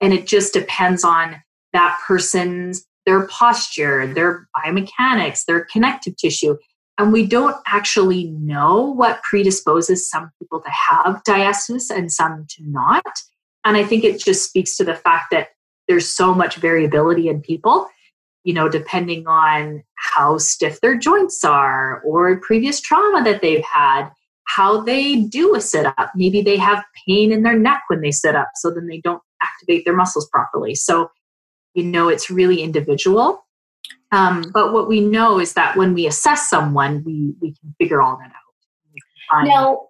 And 0.00 0.12
it 0.12 0.26
just 0.26 0.52
depends 0.52 1.04
on 1.04 1.42
that 1.72 1.98
person's 2.06 2.84
their 3.06 3.26
posture, 3.28 4.12
their 4.12 4.48
biomechanics, 4.56 5.44
their 5.46 5.64
connective 5.64 6.16
tissue. 6.16 6.56
And 6.98 7.12
we 7.12 7.26
don't 7.26 7.56
actually 7.66 8.24
know 8.24 8.82
what 8.82 9.22
predisposes 9.22 10.10
some 10.10 10.30
people 10.38 10.60
to 10.60 10.70
have 10.70 11.22
diastasis 11.26 11.90
and 11.90 12.10
some 12.10 12.46
to 12.50 12.62
not. 12.66 13.04
And 13.64 13.76
I 13.76 13.84
think 13.84 14.04
it 14.04 14.18
just 14.18 14.48
speaks 14.48 14.76
to 14.76 14.84
the 14.84 14.94
fact 14.94 15.26
that 15.30 15.48
there's 15.88 16.08
so 16.08 16.34
much 16.34 16.56
variability 16.56 17.28
in 17.28 17.42
people, 17.42 17.88
you 18.46 18.54
know, 18.54 18.68
depending 18.68 19.26
on 19.26 19.82
how 19.96 20.38
stiff 20.38 20.80
their 20.80 20.96
joints 20.96 21.44
are 21.44 22.00
or 22.00 22.40
previous 22.40 22.80
trauma 22.80 23.22
that 23.24 23.42
they've 23.42 23.64
had, 23.64 24.08
how 24.44 24.80
they 24.80 25.16
do 25.16 25.54
a 25.54 25.60
sit 25.60 25.86
up. 25.86 26.12
Maybe 26.14 26.42
they 26.42 26.56
have 26.56 26.84
pain 27.06 27.32
in 27.32 27.42
their 27.42 27.58
neck 27.58 27.82
when 27.88 28.00
they 28.00 28.12
sit 28.12 28.36
up, 28.36 28.48
so 28.54 28.70
then 28.70 28.86
they 28.86 29.00
don't 29.00 29.22
activate 29.42 29.84
their 29.84 29.96
muscles 29.96 30.28
properly. 30.28 30.74
So 30.74 31.10
you 31.76 31.84
know 31.84 32.08
it's 32.08 32.28
really 32.28 32.62
individual 32.62 33.44
um, 34.12 34.50
but 34.52 34.72
what 34.72 34.88
we 34.88 35.00
know 35.00 35.38
is 35.38 35.52
that 35.54 35.76
when 35.76 35.94
we 35.94 36.06
assess 36.06 36.48
someone 36.48 37.04
we 37.04 37.34
we 37.40 37.50
can 37.52 37.74
figure 37.78 38.02
all 38.02 38.16
that 38.16 38.32
out 38.32 39.44
now 39.44 39.80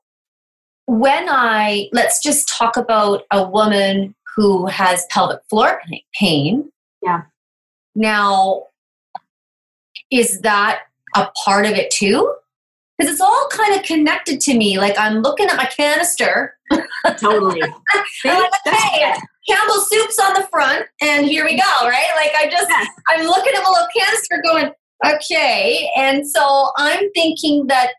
when 0.87 1.29
i 1.29 1.89
let's 1.93 2.23
just 2.23 2.49
talk 2.49 2.77
about 2.77 3.23
a 3.31 3.49
woman 3.49 4.15
who 4.35 4.67
has 4.67 5.07
pelvic 5.11 5.41
floor 5.49 5.81
pain 6.19 6.71
yeah 7.03 7.23
now 7.97 8.65
is 10.11 10.41
that 10.43 10.83
a 11.17 11.29
part 11.45 11.67
of 11.67 11.73
it 11.73 11.91
too 11.91 12.35
because 12.97 13.13
it's 13.13 13.21
all 13.21 13.49
kind 13.51 13.75
of 13.75 13.83
connected 13.83 14.41
to 14.41 14.57
me 14.57 14.79
like 14.79 14.95
i'm 14.99 15.23
looking 15.23 15.49
at 15.49 15.57
my 15.57 15.67
canister 15.67 16.57
totally 17.19 17.61
like, 17.61 18.53
okay, 18.67 19.15
Campbell 19.49 19.81
soup's 19.81 20.19
on 20.19 20.35
the 20.35 20.47
front, 20.51 20.87
and 21.01 21.27
here 21.27 21.45
we 21.45 21.57
go, 21.57 21.89
right? 21.89 22.11
Like 22.17 22.33
I 22.37 22.49
just, 22.51 22.69
yes. 22.69 22.89
I'm 23.09 23.27
looking 23.27 23.53
at 23.55 23.63
a 23.63 23.71
little 23.71 23.87
canister 23.97 24.43
going, 24.45 24.73
okay. 25.07 25.89
And 25.97 26.29
so 26.29 26.71
I'm 26.77 27.11
thinking 27.13 27.67
that, 27.69 27.93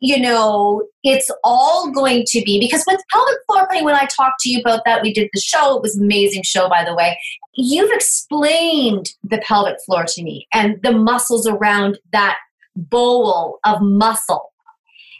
you 0.00 0.20
know, 0.20 0.86
it's 1.02 1.30
all 1.42 1.90
going 1.90 2.24
to 2.28 2.42
be 2.44 2.60
because 2.60 2.84
with 2.86 3.00
pelvic 3.10 3.38
floor 3.46 3.66
pain, 3.70 3.84
when 3.84 3.94
I 3.94 4.06
talked 4.06 4.40
to 4.40 4.50
you 4.50 4.60
about 4.60 4.82
that, 4.84 5.02
we 5.02 5.12
did 5.12 5.28
the 5.32 5.40
show. 5.40 5.76
It 5.76 5.82
was 5.82 5.96
an 5.96 6.04
amazing 6.04 6.44
show, 6.44 6.68
by 6.68 6.84
the 6.84 6.94
way. 6.94 7.18
You've 7.54 7.90
explained 7.90 9.10
the 9.24 9.38
pelvic 9.38 9.76
floor 9.84 10.04
to 10.06 10.22
me 10.22 10.46
and 10.54 10.80
the 10.82 10.92
muscles 10.92 11.46
around 11.48 11.98
that 12.12 12.36
bowl 12.76 13.58
of 13.64 13.80
muscle. 13.80 14.52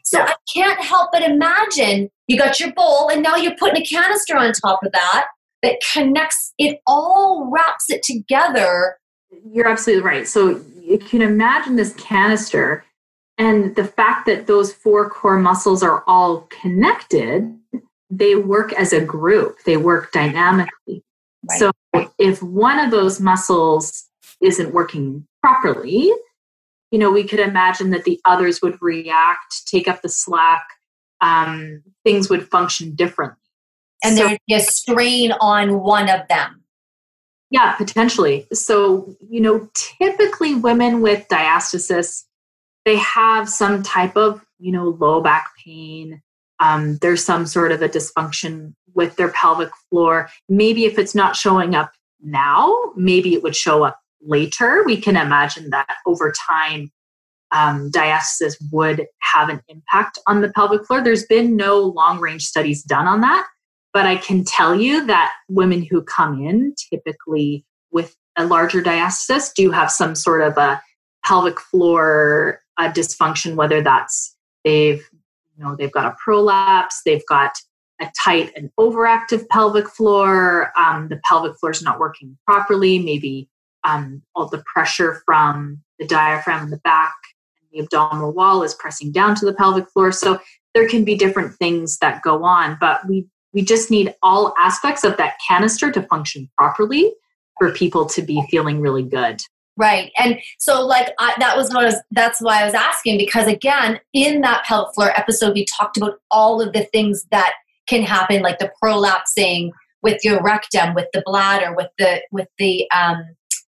So 0.04 0.20
I 0.20 0.34
can't 0.54 0.80
help 0.80 1.10
but 1.12 1.22
imagine 1.22 2.08
you 2.28 2.38
got 2.38 2.60
your 2.60 2.72
bowl 2.72 3.10
and 3.10 3.22
now 3.22 3.36
you're 3.36 3.56
putting 3.58 3.82
a 3.82 3.84
canister 3.84 4.36
on 4.36 4.52
top 4.52 4.80
of 4.84 4.92
that 4.92 5.26
that 5.62 5.82
connects 5.92 6.54
it 6.58 6.78
all 6.86 7.50
wraps 7.52 7.86
it 7.88 8.02
together 8.02 8.96
you're 9.52 9.66
absolutely 9.66 10.04
right 10.04 10.28
so 10.28 10.62
you 10.80 10.98
can 10.98 11.20
imagine 11.20 11.76
this 11.76 11.92
canister 11.94 12.84
and 13.38 13.76
the 13.76 13.84
fact 13.84 14.26
that 14.26 14.46
those 14.46 14.72
four 14.72 15.08
core 15.08 15.38
muscles 15.38 15.82
are 15.82 16.04
all 16.06 16.42
connected 16.50 17.56
they 18.10 18.34
work 18.34 18.72
as 18.72 18.92
a 18.92 19.04
group 19.04 19.58
they 19.64 19.76
work 19.76 20.12
dynamically 20.12 21.02
right. 21.48 21.58
so 21.58 21.70
if 22.18 22.42
one 22.42 22.78
of 22.78 22.90
those 22.90 23.20
muscles 23.20 24.08
isn't 24.40 24.72
working 24.72 25.26
properly 25.42 26.10
you 26.90 26.98
know 26.98 27.10
we 27.10 27.24
could 27.24 27.40
imagine 27.40 27.90
that 27.90 28.04
the 28.04 28.20
others 28.24 28.60
would 28.62 28.76
react 28.80 29.66
take 29.66 29.88
up 29.88 30.02
the 30.02 30.08
slack 30.08 30.64
um, 31.20 31.82
things 32.04 32.30
would 32.30 32.48
function 32.48 32.94
differently 32.94 33.36
and 34.04 34.16
so, 34.16 34.24
there'd 34.24 34.40
be 34.46 34.54
a 34.54 34.60
strain 34.60 35.32
on 35.40 35.80
one 35.80 36.08
of 36.08 36.26
them. 36.28 36.62
Yeah, 37.50 37.72
potentially. 37.72 38.46
So, 38.52 39.14
you 39.28 39.40
know, 39.40 39.68
typically 39.74 40.54
women 40.54 41.00
with 41.00 41.26
diastasis, 41.28 42.24
they 42.84 42.96
have 42.96 43.48
some 43.48 43.82
type 43.82 44.16
of, 44.16 44.44
you 44.58 44.72
know, 44.72 44.88
low 44.88 45.20
back 45.20 45.50
pain. 45.64 46.22
Um, 46.60 46.98
there's 47.00 47.24
some 47.24 47.46
sort 47.46 47.72
of 47.72 47.82
a 47.82 47.88
dysfunction 47.88 48.74
with 48.94 49.16
their 49.16 49.28
pelvic 49.28 49.70
floor. 49.88 50.28
Maybe 50.48 50.84
if 50.84 50.98
it's 50.98 51.14
not 51.14 51.36
showing 51.36 51.74
up 51.74 51.92
now, 52.20 52.76
maybe 52.96 53.34
it 53.34 53.42
would 53.42 53.54
show 53.54 53.84
up 53.84 54.00
later. 54.20 54.82
We 54.84 54.96
can 54.96 55.16
imagine 55.16 55.70
that 55.70 55.96
over 56.06 56.32
time, 56.48 56.90
um, 57.50 57.90
diastasis 57.90 58.56
would 58.72 59.06
have 59.20 59.48
an 59.48 59.62
impact 59.68 60.18
on 60.26 60.40
the 60.40 60.52
pelvic 60.52 60.86
floor. 60.86 61.02
There's 61.02 61.26
been 61.26 61.56
no 61.56 61.78
long 61.78 62.18
range 62.18 62.44
studies 62.44 62.82
done 62.82 63.06
on 63.06 63.20
that. 63.22 63.46
But 63.94 64.06
I 64.06 64.16
can 64.16 64.44
tell 64.44 64.74
you 64.74 65.06
that 65.06 65.32
women 65.48 65.82
who 65.82 66.02
come 66.02 66.44
in 66.44 66.74
typically 66.90 67.64
with 67.90 68.14
a 68.36 68.44
larger 68.44 68.82
diastasis 68.82 69.52
do 69.54 69.70
have 69.70 69.90
some 69.90 70.14
sort 70.14 70.42
of 70.42 70.58
a 70.58 70.80
pelvic 71.24 71.58
floor 71.58 72.60
uh, 72.78 72.90
dysfunction, 72.90 73.56
whether 73.56 73.82
that's 73.82 74.36
they've 74.64 75.06
you 75.56 75.64
know 75.64 75.76
they've 75.76 75.92
got 75.92 76.06
a 76.06 76.16
prolapse, 76.22 77.02
they've 77.04 77.26
got 77.28 77.52
a 78.00 78.10
tight 78.24 78.52
and 78.56 78.70
overactive 78.78 79.48
pelvic 79.48 79.88
floor, 79.88 80.72
um, 80.78 81.08
the 81.08 81.20
pelvic 81.24 81.58
floor 81.58 81.72
is 81.72 81.82
not 81.82 81.98
working 81.98 82.38
properly, 82.46 82.98
maybe 83.00 83.48
um, 83.84 84.22
all 84.34 84.48
the 84.48 84.62
pressure 84.72 85.20
from 85.26 85.82
the 85.98 86.06
diaphragm 86.06 86.64
in 86.64 86.70
the 86.70 86.78
back 86.78 87.14
and 87.60 87.68
the 87.72 87.84
abdominal 87.84 88.32
wall 88.32 88.62
is 88.62 88.74
pressing 88.74 89.10
down 89.10 89.34
to 89.34 89.44
the 89.44 89.52
pelvic 89.52 89.88
floor. 89.90 90.12
So 90.12 90.38
there 90.74 90.88
can 90.88 91.04
be 91.04 91.16
different 91.16 91.54
things 91.56 91.98
that 91.98 92.22
go 92.22 92.44
on, 92.44 92.76
but 92.80 93.06
we 93.08 93.26
we 93.52 93.62
just 93.62 93.90
need 93.90 94.14
all 94.22 94.54
aspects 94.58 95.04
of 95.04 95.16
that 95.16 95.36
canister 95.46 95.90
to 95.90 96.02
function 96.02 96.50
properly 96.56 97.14
for 97.58 97.72
people 97.72 98.06
to 98.06 98.22
be 98.22 98.46
feeling 98.50 98.80
really 98.80 99.02
good. 99.02 99.40
Right. 99.78 100.10
And 100.18 100.40
so 100.58 100.84
like 100.84 101.14
I, 101.18 101.34
that 101.38 101.56
was 101.56 101.70
what 101.70 101.84
I 101.84 101.86
was 101.86 102.02
that's 102.10 102.40
why 102.40 102.62
I 102.62 102.64
was 102.64 102.74
asking 102.74 103.16
because 103.16 103.46
again, 103.46 104.00
in 104.12 104.40
that 104.40 104.64
pelvic 104.64 104.94
floor 104.94 105.10
episode 105.16 105.54
we 105.54 105.64
talked 105.64 105.96
about 105.96 106.14
all 106.30 106.60
of 106.60 106.72
the 106.72 106.84
things 106.84 107.24
that 107.30 107.54
can 107.86 108.02
happen 108.02 108.42
like 108.42 108.58
the 108.58 108.72
prolapsing 108.82 109.70
with 110.02 110.24
your 110.24 110.42
rectum, 110.42 110.94
with 110.94 111.06
the 111.12 111.22
bladder, 111.24 111.74
with 111.74 111.88
the 111.98 112.22
with 112.32 112.48
the 112.58 112.90
um, 112.90 113.24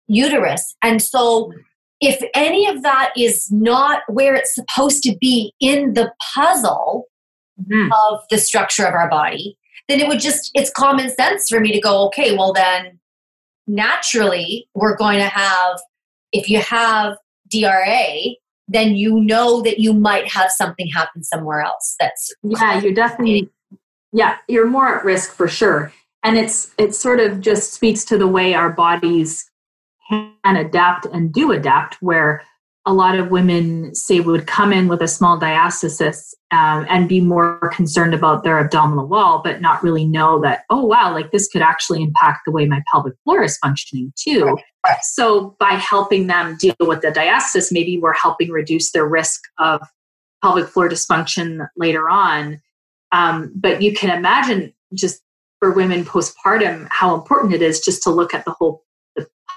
uterus. 0.08 0.74
And 0.82 1.02
so 1.02 1.52
if 2.00 2.22
any 2.34 2.66
of 2.66 2.82
that 2.82 3.12
is 3.16 3.50
not 3.52 4.02
where 4.08 4.34
it's 4.34 4.54
supposed 4.54 5.02
to 5.02 5.16
be 5.20 5.52
in 5.60 5.92
the 5.92 6.12
puzzle 6.34 7.06
mm-hmm. 7.60 7.90
of 7.92 8.20
the 8.30 8.38
structure 8.38 8.86
of 8.86 8.94
our 8.94 9.08
body, 9.10 9.58
then 9.88 10.00
it 10.00 10.08
would 10.08 10.20
just, 10.20 10.50
it's 10.54 10.70
common 10.70 11.10
sense 11.10 11.48
for 11.48 11.60
me 11.60 11.72
to 11.72 11.80
go, 11.80 12.06
okay, 12.06 12.36
well, 12.36 12.52
then 12.52 12.98
naturally 13.66 14.66
we're 14.74 14.96
going 14.96 15.18
to 15.18 15.28
have, 15.28 15.78
if 16.32 16.48
you 16.48 16.60
have 16.60 17.16
DRA, 17.50 18.34
then 18.68 18.94
you 18.94 19.20
know 19.20 19.62
that 19.62 19.80
you 19.80 19.92
might 19.92 20.28
have 20.28 20.50
something 20.50 20.88
happen 20.88 21.22
somewhere 21.22 21.60
else. 21.60 21.96
That's 21.98 22.32
yeah, 22.42 22.80
you're 22.80 22.94
definitely 22.94 23.50
yeah, 24.12 24.38
you're 24.48 24.66
more 24.66 24.98
at 24.98 25.04
risk 25.04 25.32
for 25.32 25.48
sure. 25.48 25.92
And 26.22 26.36
it's 26.36 26.72
it 26.78 26.94
sort 26.94 27.20
of 27.20 27.40
just 27.40 27.72
speaks 27.72 28.04
to 28.06 28.18
the 28.18 28.28
way 28.28 28.54
our 28.54 28.70
bodies 28.70 29.50
can 30.08 30.56
adapt 30.56 31.06
and 31.06 31.32
do 31.32 31.52
adapt, 31.52 31.96
where 32.00 32.42
a 32.90 32.92
lot 32.92 33.16
of 33.16 33.31
women 33.31 33.94
say 33.94 34.18
would 34.18 34.48
come 34.48 34.72
in 34.72 34.88
with 34.88 35.00
a 35.00 35.07
small 35.07 35.38
diastasis 35.38 36.35
um, 36.50 36.85
and 36.88 37.09
be 37.09 37.20
more 37.20 37.70
concerned 37.72 38.14
about 38.14 38.42
their 38.42 38.59
abdominal 38.59 39.07
wall, 39.07 39.40
but 39.44 39.61
not 39.61 39.81
really 39.81 40.05
know 40.05 40.40
that, 40.40 40.64
oh, 40.70 40.85
wow, 40.85 41.12
like 41.12 41.31
this 41.31 41.46
could 41.46 41.62
actually 41.62 42.03
impact 42.03 42.40
the 42.44 42.50
way 42.50 42.66
my 42.66 42.83
pelvic 42.90 43.14
floor 43.22 43.44
is 43.44 43.57
functioning 43.59 44.12
too. 44.16 44.44
Right. 44.44 44.64
Right. 44.85 44.98
So, 45.03 45.57
by 45.61 45.72
helping 45.72 46.26
them 46.26 46.57
deal 46.57 46.74
with 46.81 47.03
the 47.03 47.09
diastasis, 47.09 47.70
maybe 47.70 47.98
we're 47.98 48.14
helping 48.14 48.50
reduce 48.50 48.90
their 48.90 49.07
risk 49.07 49.40
of 49.59 49.87
pelvic 50.42 50.66
floor 50.66 50.88
dysfunction 50.88 51.68
later 51.76 52.09
on. 52.09 52.61
Um, 53.12 53.53
but 53.55 53.83
you 53.83 53.92
can 53.94 54.11
imagine 54.11 54.72
just 54.94 55.22
for 55.61 55.70
women 55.70 56.05
postpartum 56.05 56.88
how 56.90 57.14
important 57.14 57.55
it 57.55 57.62
is 57.62 57.79
just 57.79 58.03
to 58.03 58.11
look 58.11 58.35
at 58.35 58.44
the 58.46 58.53
whole 58.53 58.83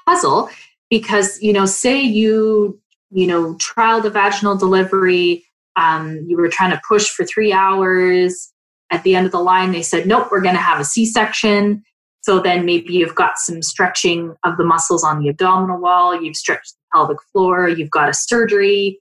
puzzle 0.06 0.50
because 0.90 1.42
you 1.42 1.54
know 1.54 1.66
say 1.66 2.00
you 2.00 2.80
you 3.14 3.28
know, 3.28 3.56
trial 3.56 4.06
a 4.06 4.10
vaginal 4.10 4.58
delivery. 4.58 5.46
Um, 5.76 6.26
you 6.28 6.38
were 6.38 6.50
trying 6.50 6.72
to 6.72 6.82
push 6.88 7.10
for 7.10 7.26
three 7.26 7.54
hours. 7.54 8.52
At 8.92 9.04
the 9.04 9.16
end 9.16 9.26
of 9.26 9.32
the 9.32 9.40
line, 9.40 9.72
they 9.72 9.82
said, 9.82 10.06
nope, 10.06 10.28
we're 10.32 10.42
going 10.42 10.56
to 10.56 10.62
have 10.62 10.80
a 10.80 10.86
C 10.86 11.06
section. 11.06 11.84
So 12.22 12.40
then 12.40 12.66
maybe 12.66 12.94
you've 12.94 13.16
got 13.16 13.38
some 13.38 13.62
stretching 13.62 14.36
of 14.46 14.58
the 14.58 14.64
muscles 14.64 15.04
on 15.04 15.22
the 15.22 15.30
abdominal 15.30 15.80
wall, 15.80 16.22
you've 16.22 16.38
stretched 16.38 16.74
the 16.74 16.98
pelvic 16.98 17.18
floor, 17.32 17.68
you've 17.68 17.90
got 17.90 18.08
a 18.08 18.14
surgery, 18.14 19.00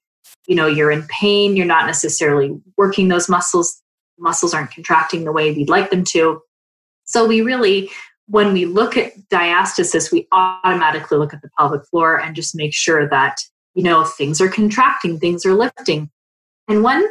you 0.48 0.56
know, 0.56 0.66
you're 0.66 0.90
in 0.90 1.04
pain, 1.04 1.54
you're 1.54 1.66
not 1.66 1.86
necessarily 1.86 2.58
working 2.76 3.08
those 3.08 3.28
muscles, 3.28 3.80
muscles 4.18 4.52
aren't 4.52 4.72
contracting 4.72 5.24
the 5.24 5.30
way 5.30 5.52
we'd 5.52 5.68
like 5.68 5.90
them 5.90 6.02
to. 6.04 6.40
So 7.04 7.26
we 7.26 7.42
really 7.42 7.90
when 8.26 8.52
we 8.52 8.64
look 8.64 8.96
at 8.96 9.12
diastasis, 9.28 10.10
we 10.10 10.26
automatically 10.32 11.18
look 11.18 11.34
at 11.34 11.42
the 11.42 11.50
pelvic 11.58 11.84
floor 11.86 12.18
and 12.18 12.34
just 12.34 12.54
make 12.54 12.72
sure 12.72 13.08
that, 13.08 13.36
you 13.74 13.82
know, 13.82 14.04
things 14.04 14.40
are 14.40 14.48
contracting, 14.48 15.18
things 15.18 15.46
are 15.46 15.54
lifting. 15.54 16.10
And 16.68 16.82
one 16.82 17.04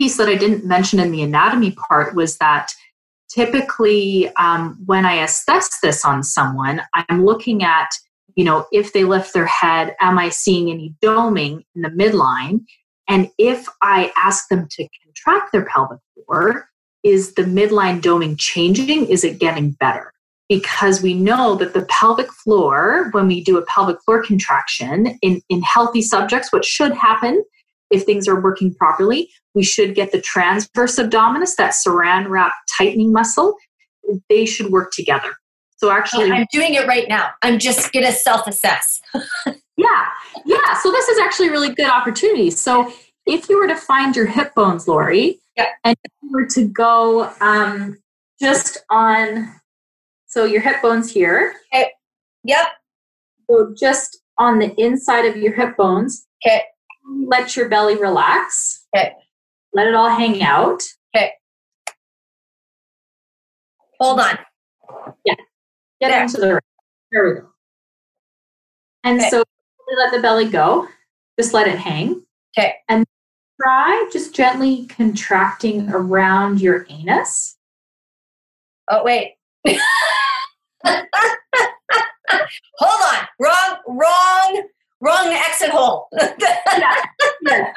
piece 0.00 0.16
that 0.16 0.28
I 0.28 0.36
didn't 0.36 0.64
mention 0.64 1.00
in 1.00 1.10
the 1.10 1.22
anatomy 1.22 1.72
part 1.72 2.14
was 2.14 2.38
that 2.38 2.72
typically 3.28 4.28
um, 4.36 4.78
when 4.86 5.04
I 5.04 5.14
assess 5.14 5.80
this 5.80 6.04
on 6.04 6.22
someone, 6.22 6.82
I'm 6.94 7.24
looking 7.24 7.62
at, 7.62 7.90
you 8.36 8.44
know, 8.44 8.66
if 8.72 8.92
they 8.92 9.04
lift 9.04 9.34
their 9.34 9.46
head, 9.46 9.96
am 10.00 10.18
I 10.18 10.28
seeing 10.28 10.70
any 10.70 10.94
doming 11.02 11.64
in 11.74 11.82
the 11.82 11.90
midline? 11.90 12.64
And 13.08 13.30
if 13.38 13.66
I 13.82 14.12
ask 14.16 14.48
them 14.48 14.68
to 14.70 14.88
contract 15.04 15.52
their 15.52 15.64
pelvic 15.64 15.98
floor, 16.14 16.68
is 17.02 17.34
the 17.34 17.42
midline 17.42 18.00
doming 18.00 18.38
changing? 18.38 19.06
Is 19.06 19.24
it 19.24 19.38
getting 19.38 19.72
better? 19.72 20.12
Because 20.48 21.02
we 21.02 21.14
know 21.14 21.54
that 21.56 21.74
the 21.74 21.84
pelvic 21.86 22.32
floor, 22.32 23.08
when 23.12 23.26
we 23.26 23.42
do 23.42 23.58
a 23.58 23.66
pelvic 23.66 24.00
floor 24.02 24.22
contraction 24.22 25.18
in, 25.20 25.42
in 25.48 25.62
healthy 25.62 26.02
subjects, 26.02 26.52
what 26.52 26.64
should 26.64 26.92
happen 26.92 27.42
if 27.90 28.04
things 28.04 28.28
are 28.28 28.40
working 28.40 28.74
properly, 28.74 29.30
we 29.54 29.62
should 29.62 29.94
get 29.94 30.12
the 30.12 30.20
transverse 30.20 30.98
abdominis, 30.98 31.56
that 31.56 31.72
saran 31.72 32.28
wrap 32.28 32.52
tightening 32.76 33.12
muscle. 33.12 33.56
They 34.28 34.46
should 34.46 34.70
work 34.70 34.92
together. 34.92 35.34
So 35.76 35.90
actually, 35.90 36.30
I'm 36.30 36.46
doing 36.52 36.74
it 36.74 36.86
right 36.86 37.08
now. 37.08 37.30
I'm 37.42 37.58
just 37.58 37.92
going 37.92 38.04
to 38.04 38.12
self 38.12 38.46
assess. 38.46 39.00
yeah. 39.46 40.06
Yeah. 40.44 40.74
So 40.82 40.90
this 40.90 41.08
is 41.08 41.18
actually 41.18 41.48
a 41.48 41.50
really 41.52 41.72
good 41.72 41.88
opportunity. 41.88 42.50
So 42.50 42.92
if 43.26 43.48
you 43.48 43.58
were 43.58 43.68
to 43.68 43.76
find 43.76 44.16
your 44.16 44.26
hip 44.26 44.54
bones, 44.54 44.88
Lori, 44.88 45.38
yeah. 45.56 45.66
and 45.84 45.96
you 46.22 46.30
were 46.32 46.46
to 46.46 46.66
go 46.66 47.32
um, 47.40 47.96
just 48.40 48.78
on 48.90 49.54
so 50.28 50.44
your 50.44 50.60
hip 50.60 50.80
bones 50.82 51.10
here. 51.10 51.54
Okay. 51.74 51.90
Yep. 52.44 52.66
So 53.50 53.74
just 53.76 54.20
on 54.38 54.58
the 54.58 54.74
inside 54.80 55.24
of 55.24 55.36
your 55.36 55.54
hip 55.54 55.76
bones. 55.76 56.26
Okay. 56.46 56.62
Let 57.26 57.56
your 57.56 57.68
belly 57.68 57.96
relax. 57.96 58.86
Okay. 58.94 59.12
Let 59.72 59.86
it 59.86 59.94
all 59.94 60.10
hang 60.10 60.42
out. 60.42 60.82
Okay. 61.16 61.32
Hold 63.98 64.20
on. 64.20 64.38
Yeah. 65.24 65.34
Get 66.00 66.10
there. 66.10 66.22
into 66.22 66.36
the 66.36 66.54
right. 66.54 66.62
There 67.10 67.24
we 67.28 67.40
go. 67.40 67.48
And 69.04 69.20
okay. 69.20 69.30
so 69.30 69.42
let 69.96 70.12
the 70.12 70.20
belly 70.20 70.48
go. 70.48 70.86
Just 71.38 71.54
let 71.54 71.66
it 71.66 71.78
hang. 71.78 72.22
Okay. 72.56 72.74
And 72.90 73.06
try 73.60 74.08
just 74.12 74.34
gently 74.34 74.86
contracting 74.86 75.88
around 75.88 76.60
your 76.60 76.86
anus. 76.90 77.56
Oh, 78.90 79.02
wait. 79.04 79.37
Hold 82.78 83.16
on. 83.16 83.26
Wrong, 83.40 83.76
wrong, 83.86 84.62
wrong 85.00 85.32
exit 85.32 85.70
hole. 85.70 86.08
yeah. 86.12 86.94
Yeah. 87.42 87.72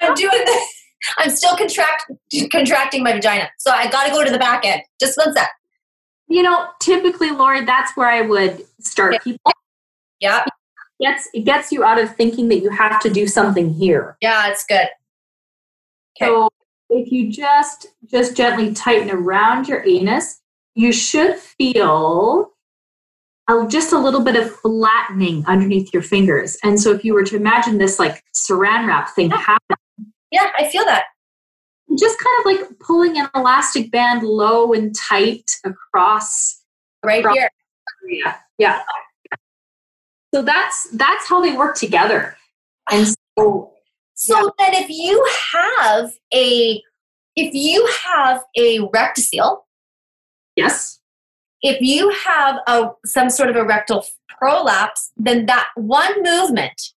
I'm 0.00 0.14
doing 0.14 0.42
this. 0.44 0.84
I'm 1.18 1.30
still 1.30 1.56
contract 1.56 2.10
contracting 2.50 3.02
my 3.02 3.12
vagina. 3.12 3.50
So 3.58 3.70
I 3.70 3.88
gotta 3.90 4.10
go 4.10 4.24
to 4.24 4.30
the 4.30 4.38
back 4.38 4.64
end. 4.64 4.82
Just 5.00 5.16
one 5.16 5.32
sec. 5.34 5.48
You 6.28 6.42
know, 6.42 6.66
typically, 6.80 7.30
Laura, 7.30 7.64
that's 7.64 7.96
where 7.96 8.08
I 8.08 8.22
would 8.22 8.64
start 8.80 9.22
people. 9.22 9.52
Yeah. 10.20 10.44
It 10.44 11.04
gets 11.04 11.28
it 11.34 11.44
gets 11.44 11.72
you 11.72 11.84
out 11.84 12.00
of 12.00 12.14
thinking 12.14 12.48
that 12.48 12.60
you 12.60 12.70
have 12.70 13.00
to 13.00 13.10
do 13.10 13.26
something 13.26 13.72
here. 13.72 14.16
Yeah, 14.20 14.48
it's 14.48 14.64
good. 14.64 14.88
Okay. 16.16 16.26
So 16.26 16.48
if 16.90 17.10
you 17.10 17.32
just 17.32 17.86
just 18.06 18.36
gently 18.36 18.72
tighten 18.72 19.10
around 19.10 19.68
your 19.68 19.84
anus, 19.86 20.40
you 20.74 20.92
should 20.92 21.36
feel 21.36 22.50
a, 23.48 23.66
just 23.68 23.92
a 23.92 23.98
little 23.98 24.22
bit 24.22 24.36
of 24.36 24.54
flattening 24.56 25.44
underneath 25.46 25.92
your 25.92 26.02
fingers. 26.02 26.56
And 26.62 26.80
so 26.80 26.92
if 26.92 27.04
you 27.04 27.14
were 27.14 27.24
to 27.24 27.36
imagine 27.36 27.78
this 27.78 27.98
like 27.98 28.22
saran 28.34 28.86
wrap 28.86 29.10
thing 29.10 29.30
happen. 29.30 29.76
Yeah, 30.30 30.50
I 30.58 30.68
feel 30.68 30.84
that. 30.84 31.04
Just 31.98 32.18
kind 32.18 32.36
of 32.40 32.46
like 32.46 32.78
pulling 32.80 33.18
an 33.18 33.28
elastic 33.34 33.90
band 33.90 34.22
low 34.22 34.72
and 34.72 34.94
tight 35.08 35.48
across 35.64 36.62
right 37.04 37.20
across 37.20 37.36
here. 37.36 37.50
Yeah. 38.08 38.36
Yeah. 38.58 38.82
So 40.34 40.42
that's 40.42 40.88
that's 40.94 41.28
how 41.28 41.40
they 41.40 41.56
work 41.56 41.76
together. 41.76 42.36
And 42.90 43.06
so 43.38 43.72
so 44.14 44.36
yeah. 44.36 44.50
then 44.58 44.82
if 44.82 44.90
you 44.90 45.24
have 45.52 46.10
a 46.34 46.82
if 47.36 47.54
you 47.54 47.88
have 48.04 48.42
a 48.56 48.78
rectocele 48.78 49.63
Yes. 50.56 51.00
If 51.62 51.80
you 51.80 52.10
have 52.26 52.56
a 52.66 52.90
some 53.04 53.30
sort 53.30 53.50
of 53.50 53.56
a 53.56 53.64
rectal 53.64 54.04
prolapse, 54.28 55.12
then 55.16 55.46
that 55.46 55.68
one 55.76 56.22
movement 56.22 56.92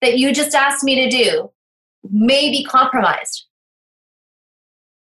that 0.00 0.18
you 0.18 0.32
just 0.32 0.54
asked 0.54 0.84
me 0.84 0.96
to 0.96 1.10
do 1.10 1.50
may 2.10 2.50
be 2.50 2.64
compromised. 2.64 3.44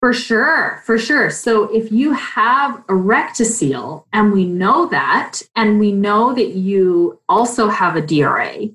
For 0.00 0.14
sure, 0.14 0.82
for 0.86 0.98
sure. 0.98 1.28
So 1.28 1.64
if 1.64 1.92
you 1.92 2.14
have 2.14 2.78
a 2.88 2.94
rectocele, 2.94 4.04
and 4.14 4.32
we 4.32 4.46
know 4.46 4.86
that, 4.86 5.42
and 5.54 5.78
we 5.78 5.92
know 5.92 6.34
that 6.34 6.54
you 6.54 7.20
also 7.28 7.68
have 7.68 7.96
a 7.96 8.00
DRA, 8.00 8.68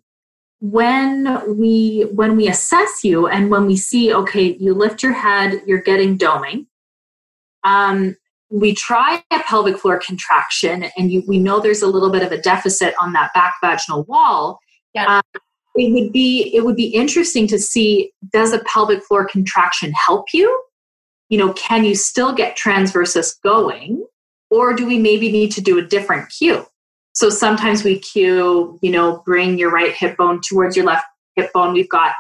when 0.61 1.57
we 1.57 2.07
when 2.11 2.37
we 2.37 2.47
assess 2.47 3.03
you 3.03 3.27
and 3.27 3.49
when 3.49 3.65
we 3.65 3.75
see, 3.75 4.13
okay, 4.13 4.55
you 4.59 4.75
lift 4.75 5.01
your 5.01 5.13
head, 5.13 5.61
you're 5.65 5.81
getting 5.81 6.17
doming, 6.17 6.67
um, 7.63 8.15
we 8.49 8.73
try 8.73 9.23
a 9.31 9.39
pelvic 9.39 9.77
floor 9.77 9.99
contraction 9.99 10.85
and 10.97 11.11
you, 11.11 11.23
we 11.27 11.39
know 11.39 11.59
there's 11.59 11.81
a 11.81 11.87
little 11.87 12.11
bit 12.11 12.23
of 12.23 12.31
a 12.31 12.39
deficit 12.39 12.93
on 13.01 13.13
that 13.13 13.33
back 13.33 13.55
vaginal 13.61 14.03
wall. 14.03 14.59
Yeah. 14.93 15.17
Um, 15.17 15.41
it 15.77 15.91
would 15.91 16.13
be 16.13 16.55
it 16.55 16.63
would 16.63 16.77
be 16.77 16.87
interesting 16.87 17.47
to 17.47 17.59
see 17.59 18.11
does 18.31 18.53
a 18.53 18.59
pelvic 18.59 19.03
floor 19.03 19.27
contraction 19.27 19.91
help 19.93 20.27
you? 20.33 20.63
You 21.29 21.37
know 21.37 21.53
can 21.53 21.83
you 21.83 21.95
still 21.95 22.33
get 22.33 22.57
transversus 22.57 23.33
going 23.41 24.05
or 24.49 24.73
do 24.73 24.85
we 24.85 24.99
maybe 24.99 25.31
need 25.31 25.51
to 25.51 25.61
do 25.61 25.77
a 25.77 25.81
different 25.81 26.29
cue? 26.29 26.65
So 27.13 27.29
sometimes 27.29 27.83
we 27.83 27.99
cue 27.99 28.79
you 28.81 28.91
know 28.91 29.21
bring 29.25 29.57
your 29.57 29.71
right 29.71 29.93
hip 29.93 30.15
bone 30.15 30.39
towards 30.47 30.77
your 30.77 30.85
left 30.85 31.05
hip 31.35 31.51
bone. 31.51 31.73
We've 31.73 31.89
got 31.89 32.13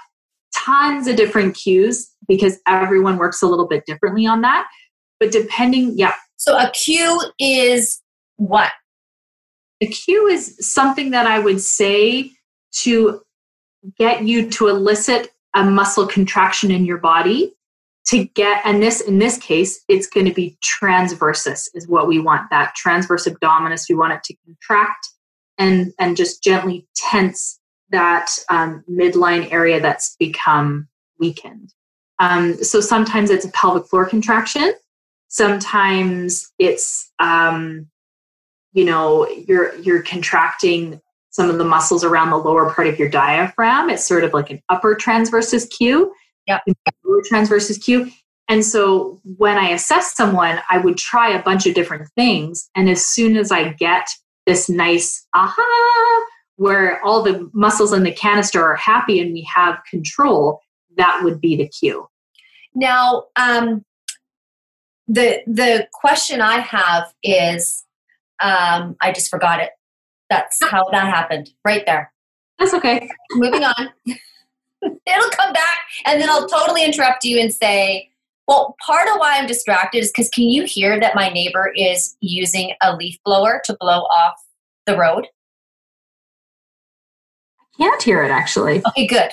tons 0.53 1.07
of 1.07 1.15
different 1.15 1.55
cues 1.55 2.11
because 2.27 2.57
everyone 2.67 3.17
works 3.17 3.41
a 3.41 3.47
little 3.47 3.67
bit 3.67 3.85
differently 3.85 4.25
on 4.25 4.41
that 4.41 4.67
but 5.19 5.31
depending, 5.31 5.97
yeah. 5.97 6.13
So 6.37 6.57
a 6.57 6.71
cue 6.71 7.21
is 7.39 8.01
what? 8.37 8.71
A 9.81 9.87
cue 9.87 10.27
is 10.27 10.55
something 10.59 11.11
that 11.11 11.27
I 11.27 11.39
would 11.39 11.61
say 11.61 12.31
to 12.83 13.21
get 13.97 14.23
you 14.23 14.49
to 14.51 14.67
elicit 14.67 15.31
a 15.53 15.63
muscle 15.63 16.07
contraction 16.07 16.71
in 16.71 16.85
your 16.85 16.97
body 16.97 17.53
to 18.07 18.25
get 18.25 18.61
and 18.65 18.81
this 18.81 19.01
in 19.01 19.19
this 19.19 19.37
case 19.37 19.83
it's 19.87 20.07
going 20.07 20.25
to 20.25 20.33
be 20.33 20.57
transversus 20.63 21.67
is 21.73 21.87
what 21.87 22.07
we 22.07 22.19
want 22.19 22.49
that 22.49 22.73
transverse 22.75 23.27
abdominis 23.27 23.85
we 23.89 23.95
want 23.95 24.13
it 24.13 24.23
to 24.23 24.35
contract 24.45 25.07
and 25.57 25.91
and 25.99 26.17
just 26.17 26.43
gently 26.43 26.87
tense 26.95 27.59
that 27.89 28.29
um, 28.49 28.83
midline 28.89 29.51
area 29.51 29.79
that's 29.79 30.15
become 30.19 30.87
weakened 31.19 31.73
um, 32.19 32.55
so 32.63 32.79
sometimes 32.79 33.29
it's 33.29 33.45
a 33.45 33.51
pelvic 33.51 33.85
floor 33.87 34.05
contraction 34.05 34.73
sometimes 35.27 36.51
it's 36.59 37.11
um, 37.19 37.87
you 38.73 38.85
know 38.85 39.27
you're 39.47 39.75
you're 39.77 40.03
contracting 40.03 41.01
some 41.29 41.49
of 41.49 41.57
the 41.57 41.65
muscles 41.65 42.03
around 42.03 42.29
the 42.29 42.37
lower 42.37 42.73
part 42.73 42.87
of 42.87 42.97
your 42.97 43.09
diaphragm. 43.09 43.89
It's 43.89 44.07
sort 44.07 44.23
of 44.23 44.33
like 44.33 44.49
an 44.49 44.61
upper 44.69 44.95
transversus 44.95 45.69
cue 45.69 46.13
yeah 46.47 46.59
lower 47.03 47.21
transversus 47.29 47.81
cue 47.83 48.09
and 48.49 48.63
so 48.63 49.19
when 49.37 49.57
i 49.57 49.69
assess 49.69 50.15
someone 50.15 50.59
i 50.69 50.77
would 50.77 50.97
try 50.97 51.29
a 51.29 51.41
bunch 51.43 51.65
of 51.65 51.73
different 51.73 52.09
things. 52.15 52.69
And 52.75 52.89
as 52.89 53.05
soon 53.05 53.37
as 53.37 53.51
i 53.51 53.73
get 53.73 54.07
this 54.45 54.69
nice 54.69 55.25
aha 55.33 56.25
where 56.57 57.03
all 57.03 57.21
the 57.21 57.49
muscles 57.53 57.91
in 57.91 58.03
the 58.03 58.13
canister 58.13 58.63
are 58.63 58.75
happy 58.75 59.19
and 59.19 59.33
we 59.33 59.47
have 59.53 59.79
control 59.89 60.61
that 60.97 61.21
would 61.23 61.41
be 61.41 61.55
the 61.55 61.67
cue 61.67 62.07
now 62.73 63.23
um, 63.35 63.83
the 65.07 65.41
the 65.45 65.87
question 65.93 66.41
I 66.41 66.59
have 66.59 67.13
is 67.23 67.85
um, 68.41 68.95
I 69.01 69.11
just 69.11 69.29
forgot 69.29 69.59
it. 69.59 69.71
That's 70.29 70.63
how 70.63 70.89
that 70.91 71.05
happened. 71.05 71.51
Right 71.63 71.85
there. 71.85 72.11
That's 72.59 72.73
okay. 72.73 73.09
Moving 73.33 73.63
on. 73.63 73.89
It'll 74.05 75.29
come 75.31 75.53
back 75.53 75.79
and 76.05 76.21
then 76.21 76.29
I'll 76.29 76.47
totally 76.47 76.83
interrupt 76.83 77.23
you 77.23 77.39
and 77.39 77.53
say, 77.53 78.09
Well, 78.47 78.75
part 78.85 79.07
of 79.07 79.17
why 79.17 79.37
I'm 79.37 79.47
distracted 79.47 79.99
is 79.99 80.11
because 80.11 80.29
can 80.29 80.45
you 80.45 80.63
hear 80.65 80.99
that 80.99 81.15
my 81.15 81.29
neighbor 81.29 81.71
is 81.75 82.15
using 82.21 82.73
a 82.81 82.95
leaf 82.95 83.17
blower 83.25 83.61
to 83.65 83.77
blow 83.79 84.01
off 84.01 84.35
the 84.85 84.97
road? 84.97 85.27
I 87.59 87.83
can't 87.83 88.01
hear 88.01 88.23
it 88.23 88.31
actually. 88.31 88.81
Okay, 88.89 89.07
good. 89.07 89.31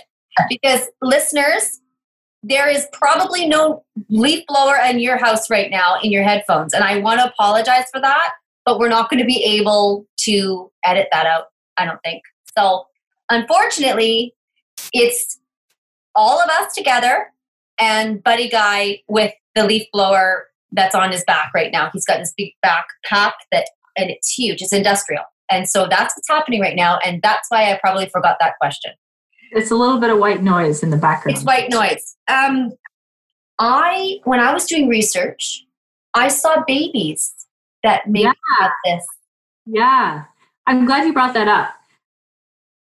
Because 0.48 0.88
listeners, 1.02 1.81
there 2.42 2.68
is 2.68 2.87
probably 2.92 3.46
no 3.46 3.85
leaf 4.09 4.44
blower 4.48 4.76
in 4.85 4.98
your 4.98 5.16
house 5.16 5.48
right 5.48 5.70
now 5.70 5.98
in 6.02 6.11
your 6.11 6.24
headphones. 6.24 6.74
And 6.74 6.83
I 6.83 6.98
want 6.98 7.20
to 7.20 7.26
apologize 7.26 7.85
for 7.92 8.00
that, 8.00 8.33
but 8.64 8.78
we're 8.78 8.88
not 8.88 9.11
going 9.11 9.20
to 9.20 9.26
be 9.26 9.42
able 9.44 10.07
to 10.20 10.70
edit 10.85 11.09
that 11.12 11.26
out, 11.26 11.46
I 11.76 11.85
don't 11.85 12.00
think. 12.05 12.22
So, 12.59 12.87
unfortunately, 13.31 14.35
it's 14.92 15.38
all 16.14 16.40
of 16.40 16.50
us 16.50 16.74
together 16.74 17.28
and 17.78 18.22
Buddy 18.22 18.48
Guy 18.48 19.02
with 19.09 19.33
the 19.55 19.64
leaf 19.64 19.87
blower 19.92 20.48
that's 20.72 20.94
on 20.94 21.12
his 21.12 21.24
back 21.24 21.52
right 21.55 21.70
now. 21.72 21.90
He's 21.92 22.05
got 22.05 22.18
this 22.18 22.33
big 22.37 22.52
backpack 22.64 23.33
that, 23.52 23.66
and 23.96 24.11
it's 24.11 24.33
huge. 24.33 24.62
It's 24.62 24.72
industrial, 24.72 25.24
and 25.50 25.68
so 25.68 25.87
that's 25.88 26.16
what's 26.16 26.28
happening 26.28 26.61
right 26.61 26.76
now. 26.76 26.98
And 27.05 27.20
that's 27.22 27.48
why 27.50 27.70
I 27.70 27.78
probably 27.83 28.09
forgot 28.09 28.37
that 28.40 28.55
question. 28.61 28.92
It's 29.52 29.70
a 29.70 29.76
little 29.76 30.00
bit 30.00 30.10
of 30.10 30.18
white 30.18 30.42
noise 30.42 30.82
in 30.82 30.90
the 30.90 30.96
background. 30.96 31.36
It's 31.36 31.44
white 31.44 31.70
noise. 31.70 32.16
Um, 32.28 32.72
I 33.58 34.18
when 34.24 34.40
I 34.40 34.52
was 34.52 34.64
doing 34.66 34.88
research, 34.88 35.64
I 36.14 36.28
saw 36.28 36.64
babies 36.66 37.32
that 37.82 38.06
maybe 38.06 38.24
yeah. 38.24 38.32
had 38.60 38.70
this. 38.84 39.06
Yeah, 39.66 40.24
I'm 40.66 40.86
glad 40.86 41.06
you 41.06 41.12
brought 41.12 41.34
that 41.34 41.48
up. 41.48 41.74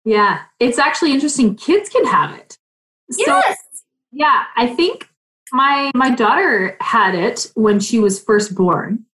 Yeah, 0.05 0.41
it's 0.59 0.77
actually 0.77 1.11
interesting. 1.13 1.55
Kids 1.55 1.89
can 1.89 2.05
have 2.05 2.37
it. 2.37 2.57
So, 3.11 3.23
yes. 3.25 3.57
Yeah, 4.11 4.43
I 4.55 4.67
think 4.67 5.09
my 5.51 5.91
my 5.95 6.11
daughter 6.11 6.77
had 6.81 7.15
it 7.15 7.51
when 7.55 7.79
she 7.79 7.99
was 7.99 8.23
first 8.23 8.53
born. 8.53 9.05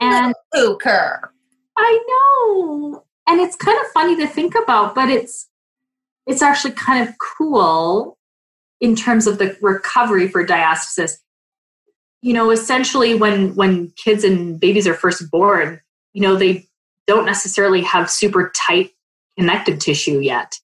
And 0.00 0.34
Booker. 0.52 1.32
I 1.76 2.00
know. 2.08 3.04
And 3.26 3.40
it's 3.40 3.56
kind 3.56 3.78
of 3.80 3.86
funny 3.92 4.16
to 4.16 4.26
think 4.26 4.54
about, 4.54 4.94
but 4.94 5.08
it's 5.08 5.48
it's 6.26 6.42
actually 6.42 6.72
kind 6.72 7.06
of 7.06 7.14
cool 7.18 8.18
in 8.80 8.96
terms 8.96 9.26
of 9.26 9.38
the 9.38 9.56
recovery 9.60 10.28
for 10.28 10.46
diastasis. 10.46 11.12
You 12.22 12.32
know, 12.32 12.50
essentially 12.50 13.14
when 13.14 13.54
when 13.54 13.92
kids 13.96 14.24
and 14.24 14.58
babies 14.58 14.86
are 14.86 14.94
first 14.94 15.30
born, 15.30 15.80
you 16.12 16.22
know, 16.22 16.36
they 16.36 16.66
don't 17.06 17.26
necessarily 17.26 17.82
have 17.82 18.10
super 18.10 18.50
tight 18.56 18.90
connective 19.38 19.78
tissue 19.78 20.20
yet. 20.20 20.58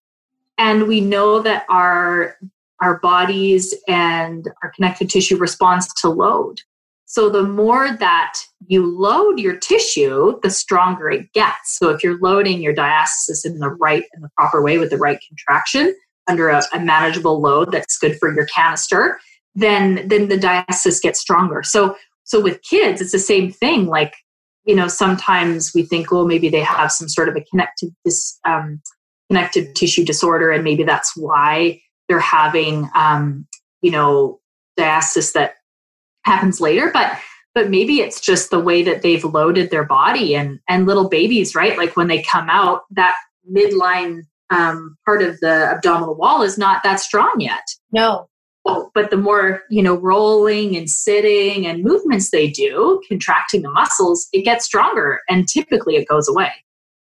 And 0.56 0.86
we 0.86 1.00
know 1.00 1.40
that 1.40 1.64
our 1.68 2.36
our 2.80 2.98
bodies 2.98 3.74
and 3.86 4.48
our 4.62 4.70
connective 4.70 5.08
tissue 5.08 5.36
responds 5.36 5.92
to 6.00 6.08
load. 6.08 6.62
So 7.10 7.28
the 7.28 7.42
more 7.42 7.90
that 7.90 8.34
you 8.68 8.86
load 8.86 9.40
your 9.40 9.56
tissue, 9.56 10.38
the 10.44 10.50
stronger 10.50 11.10
it 11.10 11.32
gets. 11.32 11.76
So 11.76 11.88
if 11.88 12.04
you're 12.04 12.20
loading 12.20 12.62
your 12.62 12.72
diastasis 12.72 13.44
in 13.44 13.58
the 13.58 13.70
right 13.70 14.04
and 14.12 14.22
the 14.22 14.28
proper 14.36 14.62
way 14.62 14.78
with 14.78 14.90
the 14.90 14.96
right 14.96 15.18
contraction 15.26 15.92
under 16.28 16.50
a, 16.50 16.62
a 16.72 16.78
manageable 16.78 17.40
load 17.40 17.72
that's 17.72 17.98
good 17.98 18.16
for 18.20 18.32
your 18.32 18.46
canister, 18.46 19.18
then 19.56 20.06
then 20.06 20.28
the 20.28 20.36
diastasis 20.36 21.02
gets 21.02 21.18
stronger. 21.18 21.64
So 21.64 21.96
so 22.22 22.40
with 22.40 22.62
kids, 22.62 23.00
it's 23.00 23.10
the 23.10 23.18
same 23.18 23.50
thing. 23.50 23.86
Like 23.86 24.14
you 24.64 24.76
know, 24.76 24.86
sometimes 24.86 25.72
we 25.74 25.82
think, 25.82 26.12
well, 26.12 26.28
maybe 26.28 26.48
they 26.48 26.62
have 26.62 26.92
some 26.92 27.08
sort 27.08 27.28
of 27.28 27.34
a 27.34 27.40
connective 27.40 27.90
this 28.04 28.38
um, 28.46 28.80
connective 29.28 29.74
tissue 29.74 30.04
disorder, 30.04 30.52
and 30.52 30.62
maybe 30.62 30.84
that's 30.84 31.16
why 31.16 31.80
they're 32.08 32.20
having 32.20 32.88
um, 32.94 33.48
you 33.82 33.90
know 33.90 34.38
diastasis 34.78 35.32
that 35.32 35.54
happens 36.30 36.60
later 36.60 36.90
but 36.92 37.18
but 37.54 37.70
maybe 37.70 38.00
it's 38.00 38.20
just 38.20 38.50
the 38.50 38.60
way 38.60 38.82
that 38.82 39.02
they've 39.02 39.24
loaded 39.24 39.70
their 39.70 39.84
body 39.84 40.34
and 40.34 40.60
and 40.68 40.86
little 40.86 41.08
babies 41.08 41.54
right? 41.54 41.76
Like 41.76 41.96
when 41.96 42.08
they 42.08 42.22
come 42.22 42.48
out 42.48 42.82
that 42.92 43.14
midline 43.50 44.22
um, 44.50 44.96
part 45.04 45.22
of 45.22 45.38
the 45.40 45.70
abdominal 45.70 46.16
wall 46.16 46.42
is 46.42 46.58
not 46.58 46.82
that 46.82 46.98
strong 46.98 47.36
yet. 47.38 47.62
No. 47.92 48.28
But 48.94 49.10
the 49.10 49.16
more 49.16 49.62
you 49.70 49.82
know 49.82 49.94
rolling 49.94 50.76
and 50.76 50.88
sitting 50.88 51.66
and 51.66 51.82
movements 51.82 52.30
they 52.30 52.50
do 52.50 53.00
contracting 53.08 53.62
the 53.62 53.70
muscles 53.70 54.28
it 54.32 54.42
gets 54.42 54.64
stronger 54.64 55.20
and 55.28 55.48
typically 55.48 55.96
it 55.96 56.08
goes 56.08 56.28
away. 56.28 56.52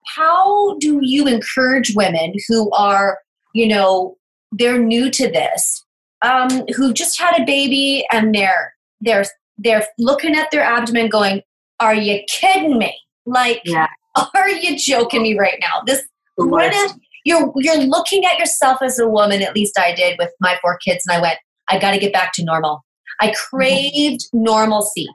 How 0.05 0.77
do 0.77 0.99
you 1.01 1.27
encourage 1.27 1.93
women 1.95 2.33
who 2.47 2.71
are 2.71 3.19
you 3.53 3.67
know 3.67 4.17
they're 4.53 4.79
new 4.79 5.09
to 5.11 5.29
this, 5.29 5.83
um, 6.21 6.65
who 6.75 6.93
just 6.93 7.19
had 7.19 7.41
a 7.41 7.45
baby 7.45 8.05
and 8.13 8.33
they're 8.33 8.76
they're 9.01 9.25
they're 9.57 9.86
looking 9.97 10.36
at 10.36 10.49
their 10.51 10.63
abdomen 10.63 11.10
going, 11.10 11.41
Are 11.79 11.95
you 11.95 12.21
kidding 12.27 12.77
me? 12.77 12.95
Like, 13.25 13.62
yeah. 13.65 13.88
are 14.36 14.49
you 14.49 14.77
joking 14.77 15.21
me 15.21 15.38
right 15.38 15.57
now? 15.60 15.81
This 15.86 16.03
what 16.36 16.73
is 16.73 16.93
you're 17.25 17.51
you're 17.55 17.77
looking 17.77 18.25
at 18.25 18.38
yourself 18.38 18.81
as 18.81 18.99
a 18.99 19.07
woman, 19.07 19.41
at 19.41 19.55
least 19.55 19.77
I 19.77 19.93
did 19.93 20.17
with 20.17 20.31
my 20.39 20.57
four 20.62 20.77
kids, 20.77 21.05
and 21.07 21.17
I 21.17 21.21
went, 21.21 21.39
I 21.69 21.79
gotta 21.79 21.99
get 21.99 22.13
back 22.13 22.33
to 22.33 22.43
normal. 22.43 22.83
I 23.19 23.33
craved 23.49 24.21
mm-hmm. 24.21 24.43
normalcy. 24.43 25.07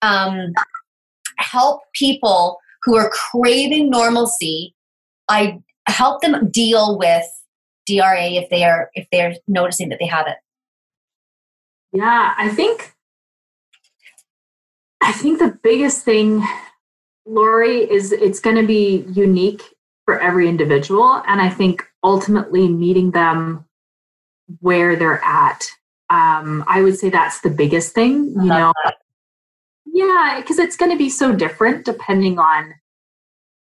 Um, 0.00 0.52
help 1.38 1.82
people 1.94 2.58
who 2.84 2.96
are 2.96 3.10
craving 3.10 3.90
normalcy. 3.90 4.74
I 5.28 5.60
help 5.86 6.22
them 6.22 6.50
deal 6.50 6.98
with 6.98 7.24
DRA 7.86 8.30
if 8.30 8.48
they 8.50 8.64
are 8.64 8.90
if 8.94 9.06
they're 9.10 9.34
noticing 9.48 9.88
that 9.88 9.98
they 9.98 10.06
have 10.06 10.26
it? 10.26 10.36
Yeah, 11.92 12.34
I 12.36 12.48
think 12.48 12.91
I 15.02 15.12
think 15.12 15.38
the 15.38 15.58
biggest 15.62 16.04
thing, 16.04 16.46
Lori, 17.26 17.90
is 17.90 18.12
it's 18.12 18.40
going 18.40 18.56
to 18.56 18.66
be 18.66 19.04
unique 19.12 19.62
for 20.04 20.18
every 20.20 20.48
individual, 20.48 21.22
and 21.26 21.40
I 21.40 21.48
think 21.48 21.84
ultimately 22.02 22.68
meeting 22.68 23.10
them 23.10 23.64
where 24.60 24.96
they're 24.96 25.22
at. 25.24 25.66
Um, 26.10 26.64
I 26.66 26.82
would 26.82 26.98
say 26.98 27.10
that's 27.10 27.40
the 27.40 27.50
biggest 27.50 27.94
thing. 27.94 28.26
You 28.28 28.44
know, 28.44 28.72
that. 28.84 28.96
yeah, 29.86 30.38
because 30.40 30.58
it's 30.58 30.76
going 30.76 30.90
to 30.90 30.98
be 30.98 31.10
so 31.10 31.34
different 31.34 31.84
depending 31.84 32.38
on 32.38 32.74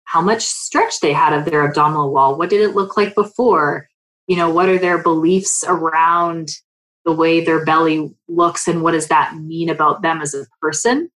how 0.03 0.21
much 0.21 0.43
stretch 0.43 0.99
they 0.99 1.13
had 1.13 1.33
of 1.33 1.45
their 1.45 1.65
abdominal 1.65 2.11
wall. 2.11 2.37
What 2.37 2.49
did 2.49 2.61
it 2.61 2.75
look 2.75 2.97
like 2.97 3.15
before? 3.15 3.87
you 4.31 4.37
know 4.37 4.49
what 4.49 4.69
are 4.69 4.77
their 4.77 4.97
beliefs 4.97 5.61
around 5.67 6.51
the 7.03 7.11
way 7.11 7.43
their 7.43 7.65
belly 7.65 8.15
looks 8.29 8.65
and 8.65 8.81
what 8.81 8.91
does 8.91 9.07
that 9.07 9.35
mean 9.35 9.69
about 9.69 10.01
them 10.01 10.21
as 10.21 10.33
a 10.33 10.45
person 10.61 11.09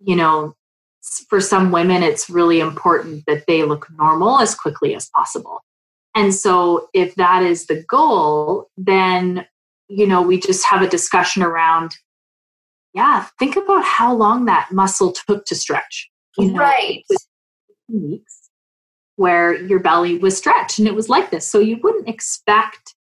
you 0.00 0.16
know 0.16 0.54
for 1.28 1.40
some 1.40 1.70
women 1.70 2.02
it's 2.02 2.28
really 2.28 2.60
important 2.60 3.24
that 3.26 3.44
they 3.46 3.62
look 3.62 3.88
normal 3.96 4.40
as 4.40 4.54
quickly 4.54 4.94
as 4.94 5.08
possible 5.10 5.62
and 6.14 6.34
so 6.34 6.88
if 6.94 7.14
that 7.14 7.42
is 7.42 7.66
the 7.66 7.82
goal 7.88 8.68
then 8.76 9.46
you 9.88 10.06
know 10.06 10.22
we 10.22 10.38
just 10.38 10.64
have 10.66 10.82
a 10.82 10.88
discussion 10.88 11.42
around 11.42 11.96
yeah 12.92 13.26
think 13.38 13.56
about 13.56 13.84
how 13.84 14.14
long 14.14 14.46
that 14.46 14.68
muscle 14.72 15.12
took 15.12 15.44
to 15.44 15.54
stretch 15.54 16.10
you 16.38 16.50
know, 16.50 16.58
right 16.58 17.04
weeks 17.88 18.46
where 19.16 19.54
your 19.54 19.80
belly 19.80 20.18
was 20.18 20.36
stretched 20.36 20.78
and 20.78 20.86
it 20.86 20.94
was 20.94 21.08
like 21.08 21.30
this. 21.30 21.46
So 21.46 21.58
you 21.58 21.78
wouldn't 21.82 22.08
expect, 22.08 22.94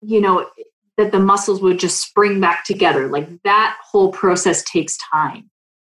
you 0.00 0.20
know, 0.20 0.48
that 0.96 1.12
the 1.12 1.20
muscles 1.20 1.60
would 1.62 1.78
just 1.78 2.02
spring 2.02 2.40
back 2.40 2.64
together. 2.64 3.08
Like 3.08 3.28
that 3.44 3.76
whole 3.82 4.10
process 4.10 4.62
takes 4.64 4.98
time. 5.12 5.50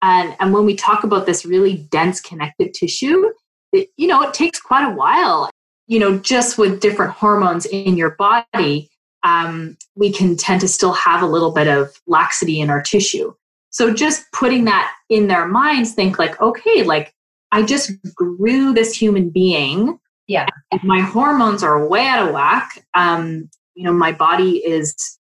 And, 0.02 0.36
and 0.40 0.52
when 0.52 0.64
we 0.64 0.74
talk 0.74 1.04
about 1.04 1.26
this 1.26 1.44
really 1.44 1.78
dense 1.90 2.20
connective 2.20 2.72
tissue, 2.72 3.32
it, 3.72 3.88
you 3.96 4.06
know, 4.06 4.22
it 4.22 4.34
takes 4.34 4.60
quite 4.60 4.84
a 4.84 4.94
while. 4.94 5.50
You 5.86 5.98
know, 5.98 6.18
just 6.18 6.58
with 6.58 6.80
different 6.80 7.12
hormones 7.12 7.66
in 7.66 7.96
your 7.96 8.10
body, 8.10 8.90
um, 9.22 9.76
we 9.96 10.12
can 10.12 10.36
tend 10.36 10.60
to 10.60 10.68
still 10.68 10.92
have 10.92 11.22
a 11.22 11.26
little 11.26 11.50
bit 11.50 11.66
of 11.66 12.00
laxity 12.06 12.60
in 12.60 12.70
our 12.70 12.82
tissue. 12.82 13.34
So 13.70 13.92
just 13.92 14.24
putting 14.32 14.64
that 14.64 14.92
in 15.08 15.28
their 15.28 15.46
minds, 15.46 15.94
think 15.94 16.18
like, 16.18 16.40
okay, 16.40 16.82
like 16.82 17.14
I 17.52 17.62
just 17.62 17.92
grew 18.14 18.72
this 18.72 18.94
human 18.94 19.30
being. 19.30 19.98
Yeah. 20.26 20.46
My 20.82 21.00
hormones 21.00 21.62
are 21.62 21.86
way 21.86 22.06
out 22.06 22.26
of 22.26 22.34
whack. 22.34 22.84
Um, 22.94 23.48
you 23.74 23.84
know, 23.84 23.92
my 23.92 24.12
body 24.12 24.58
is 24.58 25.18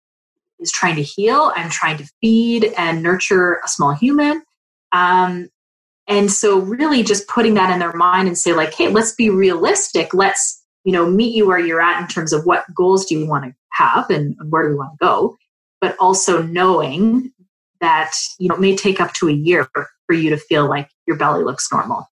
is 0.60 0.72
trying 0.72 0.96
to 0.96 1.04
heal. 1.04 1.52
I'm 1.56 1.70
trying 1.70 1.98
to 1.98 2.10
feed 2.22 2.74
and 2.78 3.04
nurture 3.04 3.60
a 3.66 3.68
small 3.68 3.94
human. 3.94 4.44
Um, 4.94 5.50
and 6.08 6.32
so 6.32 6.60
really 6.60 7.04
just 7.04 7.28
putting 7.28 7.54
that 7.56 7.72
in 7.72 7.80
their 7.80 7.94
mind 7.94 8.28
and 8.28 8.38
say, 8.38 8.54
like, 8.54 8.74
hey, 8.74 8.90
let's 8.90 9.14
be 9.14 9.30
realistic. 9.30 10.14
Let's, 10.14 10.64
you 10.84 10.92
know, 10.92 11.06
meet 11.06 11.34
you 11.34 11.48
where 11.48 11.60
you're 11.60 11.82
at 11.82 12.02
in 12.02 12.08
terms 12.08 12.34
of 12.34 12.46
what 12.46 12.66
goals 12.76 13.06
do 13.06 13.18
you 13.18 13.28
want 13.28 13.46
to 13.46 13.54
have 13.72 14.10
and, 14.10 14.36
where 14.50 14.64
do 14.64 14.70
we 14.70 14.76
want 14.76 14.92
to 14.94 15.06
go. 15.06 15.38
But 15.82 15.96
also 16.00 16.42
knowing 16.42 17.32
that, 17.82 18.14
you 18.40 18.48
know, 18.48 18.56
it 18.56 18.62
may 18.62 18.76
take 18.76 19.02
up 19.02 19.14
to 19.14 19.30
a 19.30 19.34
year 19.34 19.68
for 19.74 20.14
you 20.14 20.30
to 20.30 20.38
feel 20.38 20.70
like 20.70 20.90
your 21.08 21.18
belly 21.18 21.44
looks 21.44 21.72
normal. 21.72 22.08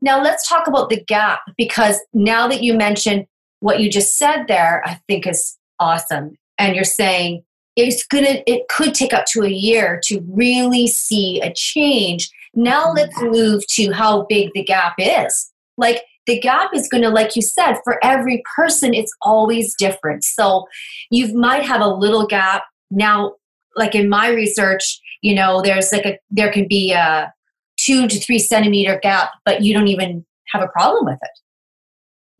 Now, 0.00 0.22
let's 0.22 0.48
talk 0.48 0.66
about 0.66 0.90
the 0.90 1.02
gap 1.02 1.40
because 1.56 1.98
now 2.12 2.46
that 2.48 2.62
you 2.62 2.74
mentioned 2.74 3.26
what 3.60 3.80
you 3.80 3.90
just 3.90 4.16
said 4.16 4.44
there, 4.46 4.82
I 4.84 5.00
think 5.08 5.26
is 5.26 5.56
awesome. 5.80 6.36
And 6.58 6.74
you're 6.74 6.84
saying 6.84 7.42
it's 7.86 8.04
gonna 8.06 8.42
it 8.46 8.68
could 8.68 8.94
take 8.94 9.14
up 9.14 9.24
to 9.32 9.42
a 9.42 9.48
year 9.50 10.00
to 10.04 10.20
really 10.28 10.86
see 10.86 11.40
a 11.40 11.52
change. 11.54 12.28
Now 12.54 12.86
Mm-hmm. 12.86 12.96
let's 12.96 13.22
move 13.22 13.66
to 13.68 13.92
how 13.92 14.26
big 14.28 14.50
the 14.54 14.64
gap 14.64 14.94
is. 14.98 15.52
Like 15.76 16.02
the 16.26 16.38
gap 16.40 16.70
is 16.74 16.88
going 16.88 17.02
to 17.04 17.08
like 17.08 17.36
you 17.36 17.42
said 17.42 17.76
for 17.84 18.04
every 18.04 18.42
person 18.56 18.92
it's 18.94 19.12
always 19.22 19.74
different. 19.78 20.24
So 20.24 20.66
you 21.10 21.32
might 21.34 21.64
have 21.64 21.80
a 21.80 21.88
little 21.88 22.26
gap. 22.26 22.64
Now 22.90 23.34
like 23.76 23.94
in 23.94 24.08
my 24.08 24.28
research 24.28 25.00
you 25.22 25.34
know 25.34 25.62
there's 25.62 25.92
like 25.92 26.04
a 26.06 26.18
there 26.30 26.50
can 26.52 26.66
be 26.68 26.92
a 26.92 27.32
two 27.76 28.08
to 28.08 28.18
three 28.18 28.38
centimeter 28.40 28.98
gap 29.02 29.30
but 29.44 29.62
you 29.62 29.72
don't 29.72 29.88
even 29.88 30.24
have 30.48 30.62
a 30.62 30.68
problem 30.68 31.04
with 31.04 31.18
it. 31.22 31.30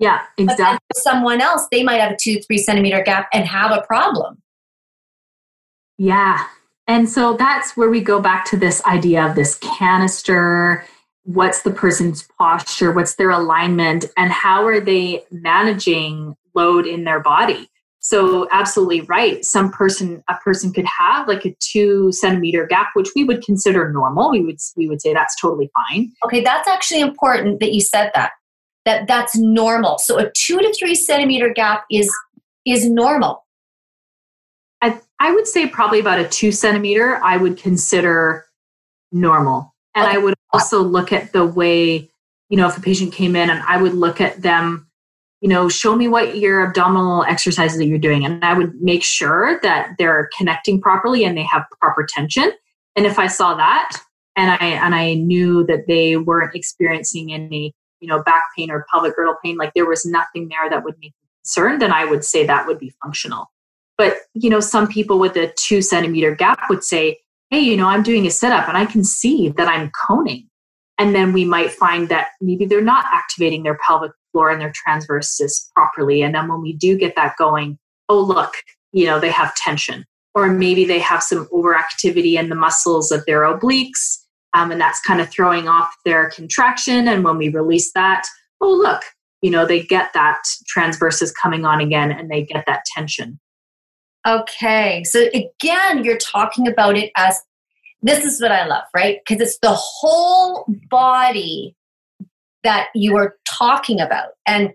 Yeah, 0.01 0.21
exactly. 0.37 0.79
for 0.95 1.01
someone 1.01 1.41
else 1.41 1.67
they 1.71 1.83
might 1.83 2.01
have 2.01 2.13
a 2.13 2.17
two 2.21 2.41
three 2.41 2.59
centimeter 2.59 3.03
gap 3.03 3.29
and 3.33 3.47
have 3.47 3.71
a 3.71 3.83
problem 3.83 4.43
Yeah. 5.99 6.47
And 6.87 7.09
so 7.09 7.37
that's 7.37 7.77
where 7.77 7.91
we 7.91 8.01
go 8.01 8.21
back 8.21 8.47
to 8.47 8.57
this 8.57 8.83
idea 8.85 9.27
of 9.27 9.35
this 9.35 9.57
canister. 9.57 10.87
What's 11.25 11.63
the 11.63 11.71
person's 11.71 12.27
posture? 12.39 12.93
What's 12.93 13.17
their 13.17 13.31
alignment? 13.31 14.07
And 14.17 14.33
how 14.33 14.65
are 14.65 14.81
they 14.81 15.25
managing 15.31 16.35
load 16.55 16.87
in 16.87 17.05
their 17.05 17.21
body? 17.21 17.69
So 18.01 18.49
absolutely 18.53 19.03
right. 19.03 19.45
Some 19.45 19.71
person, 19.71 20.23
a 20.31 20.37
person 20.37 20.73
could 20.73 20.87
have 20.87 21.29
like 21.29 21.45
a 21.45 21.55
two 21.61 22.11
centimeter 22.13 22.65
gap, 22.65 22.91
which 22.95 23.11
we 23.15 23.25
would 23.25 23.43
consider 23.43 23.93
normal. 23.93 24.31
We 24.31 24.41
would 24.41 24.57
we 24.77 24.89
would 24.89 25.03
say 25.03 25.13
that's 25.13 25.39
totally 25.39 25.71
fine. 25.75 26.13
Okay, 26.25 26.43
that's 26.43 26.67
actually 26.69 27.01
important 27.01 27.61
that 27.61 27.75
you 27.75 27.83
said 27.83 28.11
that. 28.15 28.31
That 28.87 29.09
that's 29.09 29.37
normal. 29.37 29.99
So 29.99 30.19
a 30.19 30.31
two 30.35 30.59
to 30.59 30.73
three 30.79 30.95
centimeter 30.95 31.53
gap 31.53 31.85
is 31.91 32.11
is 32.65 32.89
normal. 32.89 33.45
I, 35.21 35.33
would 35.33 35.47
say 35.47 35.69
probably 35.69 36.01
about 36.01 36.19
a 36.19 36.29
two 36.29 36.53
centimeter, 36.53 37.17
I 37.23 37.37
would 37.37 37.57
consider 37.57 38.47
normal. 39.13 39.75
And 39.95 40.07
Okay. 40.07 40.17
I 40.17 40.19
would 40.19 40.35
also 40.53 40.83
look 40.83 41.13
at 41.13 41.33
the 41.33 41.45
way, 41.45 42.09
you 42.49 42.57
know, 42.57 42.69
if 42.69 42.77
a 42.77 42.81
patient 42.81 43.13
came 43.13 43.35
in 43.37 43.51
and 43.51 43.63
I 43.63 43.81
would 43.81 43.95
look 43.95 44.21
at 44.21 44.43
them, 44.43 44.89
you 45.41 45.49
know, 45.49 45.69
show 45.69 45.95
me 45.95 46.09
what 46.09 46.37
your 46.37 46.67
abdominal 46.67 47.25
exercises 47.25 47.79
that 47.79 47.87
you're 47.87 47.99
doing. 47.99 48.25
And 48.25 48.45
I 48.45 48.55
would 48.55 48.81
make 48.81 49.05
sure 49.05 49.61
that 49.63 49.95
they're 49.99 50.29
connecting 50.37 50.81
properly 50.81 51.25
and 51.25 51.37
they 51.37 51.45
have 51.45 51.65
proper 51.81 52.05
tension. 52.05 52.53
And 52.97 53.07
if 53.07 53.19
I 53.19 53.29
saw 53.29 53.55
that 53.55 53.97
and 54.37 54.51
I 54.51 54.67
and 54.67 54.95
I 54.95 55.15
knew 55.15 55.65
that 55.67 55.87
they 55.87 56.17
weren't 56.17 56.55
experiencing 56.55 57.33
any, 57.33 57.75
you 58.01 58.09
know, 58.09 58.23
back 58.23 58.45
pain 58.57 58.71
or 58.71 58.85
pelvic 58.91 59.15
girdle 59.15 59.37
pain, 59.45 59.57
like 59.57 59.73
there 59.75 59.87
was 59.87 60.05
nothing 60.05 60.49
there 60.49 60.69
that 60.71 60.83
would 60.83 60.95
make 60.95 61.13
me 61.13 61.29
concerned, 61.45 61.81
then 61.81 61.93
I 61.93 62.05
would 62.05 62.25
say 62.25 62.45
that 62.47 62.67
would 62.67 62.79
be 62.79 62.93
functional. 63.03 63.51
But 63.99 64.19
you 64.33 64.49
know, 64.49 64.61
some 64.61 64.89
people 64.89 65.19
with 65.19 65.37
a 65.37 65.53
two 65.59 65.83
centimeter 65.83 66.35
gap 66.35 66.71
would 66.71 66.85
say, 66.85 67.19
"Hey, 67.51 67.61
you 67.61 67.77
know, 67.77 67.89
I'm 67.89 68.03
doing 68.03 68.27
a 68.27 68.31
sit 68.31 68.53
up 68.53 68.69
and 68.69 68.79
I 68.79 68.87
can 68.87 69.05
see 69.05 69.51
that 69.51 69.69
I'm 69.69 69.91
coning." 70.07 70.49
And 70.99 71.15
then 71.15 71.33
we 71.33 71.45
might 71.45 71.71
find 71.71 72.09
that 72.09 72.29
maybe 72.41 72.65
they're 72.65 72.81
not 72.81 73.05
activating 73.13 73.63
their 73.63 73.79
pelvic 73.87 74.13
floor 74.33 74.51
and 74.51 74.61
their 74.61 74.73
transversus 74.73 75.71
properly. 75.75 76.23
And 76.23 76.35
then 76.35 76.49
when 76.49 76.61
we 76.61 76.73
do 76.73 76.97
get 76.97 77.15
that 77.17 77.37
going, 77.39 77.79
oh 78.09 78.21
look, 78.21 78.55
you 78.93 79.07
know, 79.07 79.21
they 79.21 79.31
have 79.31 79.55
tension, 79.55 80.05
or 80.35 80.49
maybe 80.49 80.85
they 80.85 80.99
have 80.99 81.23
some 81.23 81.47
overactivity 81.53 82.35
in 82.35 82.49
the 82.49 82.55
muscles 82.55 83.13
of 83.13 83.25
their 83.27 83.43
obliques, 83.43 84.19
um, 84.55 84.71
and 84.71 84.81
that's 84.81 85.01
kind 85.01 85.21
of 85.21 85.31
throwing 85.31 85.69
off 85.69 85.95
their 86.05 86.31
contraction. 86.31 87.07
And 87.07 87.23
when 87.23 87.37
we 87.37 87.49
release 87.49 87.93
that, 87.93 88.27
oh 88.61 88.73
look, 88.73 89.03
you 89.43 89.51
know, 89.51 89.67
they 89.67 89.83
get 89.83 90.13
that 90.15 90.41
transversus 90.75 91.33
coming 91.41 91.65
on 91.65 91.81
again, 91.81 92.11
and 92.11 92.31
they 92.31 92.45
get 92.45 92.65
that 92.67 92.85
tension. 92.95 93.39
Okay. 94.27 95.05
So 95.05 95.29
again, 95.33 96.05
you're 96.05 96.19
talking 96.19 96.67
about 96.67 96.97
it 96.97 97.11
as 97.17 97.41
this 98.03 98.25
is 98.25 98.41
what 98.41 98.53
I 98.53 98.67
love, 98.67 98.85
right? 98.95 99.19
Because 99.27 99.41
it's 99.41 99.59
the 99.61 99.75
whole 99.75 100.67
body 100.91 101.75
that 102.65 102.89
you 102.95 103.17
are 103.17 103.37
talking 103.49 104.01
about. 104.01 104.31
And 104.47 104.71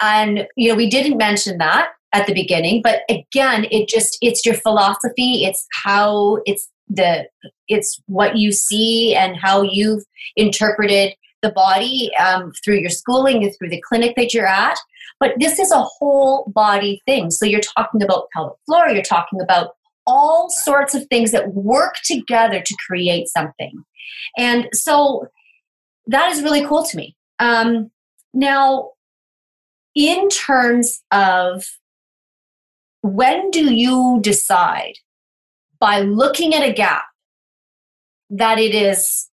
and 0.00 0.46
you 0.56 0.68
know, 0.68 0.74
we 0.74 0.88
didn't 0.88 1.16
mention 1.16 1.58
that 1.58 1.90
at 2.12 2.26
the 2.26 2.34
beginning, 2.34 2.82
but 2.82 3.02
again, 3.08 3.66
it 3.70 3.88
just 3.88 4.18
it's 4.20 4.44
your 4.44 4.54
philosophy, 4.54 5.44
it's 5.44 5.66
how 5.84 6.38
it's 6.44 6.68
the 6.88 7.26
it's 7.68 8.00
what 8.06 8.36
you 8.36 8.52
see 8.52 9.14
and 9.14 9.36
how 9.36 9.62
you've 9.62 10.04
interpreted 10.36 11.14
the 11.42 11.50
body 11.50 12.10
um, 12.16 12.52
through 12.64 12.78
your 12.78 12.90
schooling 12.90 13.42
and 13.42 13.52
through 13.56 13.68
the 13.68 13.82
clinic 13.88 14.14
that 14.16 14.32
you're 14.32 14.46
at 14.46 14.78
but 15.22 15.34
this 15.38 15.60
is 15.60 15.70
a 15.70 15.80
whole 15.80 16.50
body 16.52 17.00
thing. 17.06 17.30
So 17.30 17.46
you're 17.46 17.60
talking 17.60 18.02
about 18.02 18.26
pelvic 18.34 18.56
floor, 18.66 18.88
you're 18.88 19.04
talking 19.04 19.40
about 19.40 19.70
all 20.04 20.50
sorts 20.50 20.96
of 20.96 21.06
things 21.06 21.30
that 21.30 21.54
work 21.54 21.94
together 22.04 22.60
to 22.60 22.76
create 22.88 23.28
something. 23.28 23.84
And 24.36 24.68
so 24.72 25.28
that 26.08 26.32
is 26.32 26.42
really 26.42 26.66
cool 26.66 26.82
to 26.82 26.96
me. 26.96 27.14
Um, 27.38 27.92
now, 28.34 28.90
in 29.94 30.28
terms 30.28 31.00
of 31.12 31.66
when 33.02 33.52
do 33.52 33.72
you 33.72 34.18
decide 34.24 34.94
by 35.78 36.00
looking 36.00 36.52
at 36.52 36.68
a 36.68 36.72
gap 36.72 37.04
that 38.30 38.58
it 38.58 38.74
is 38.74 39.28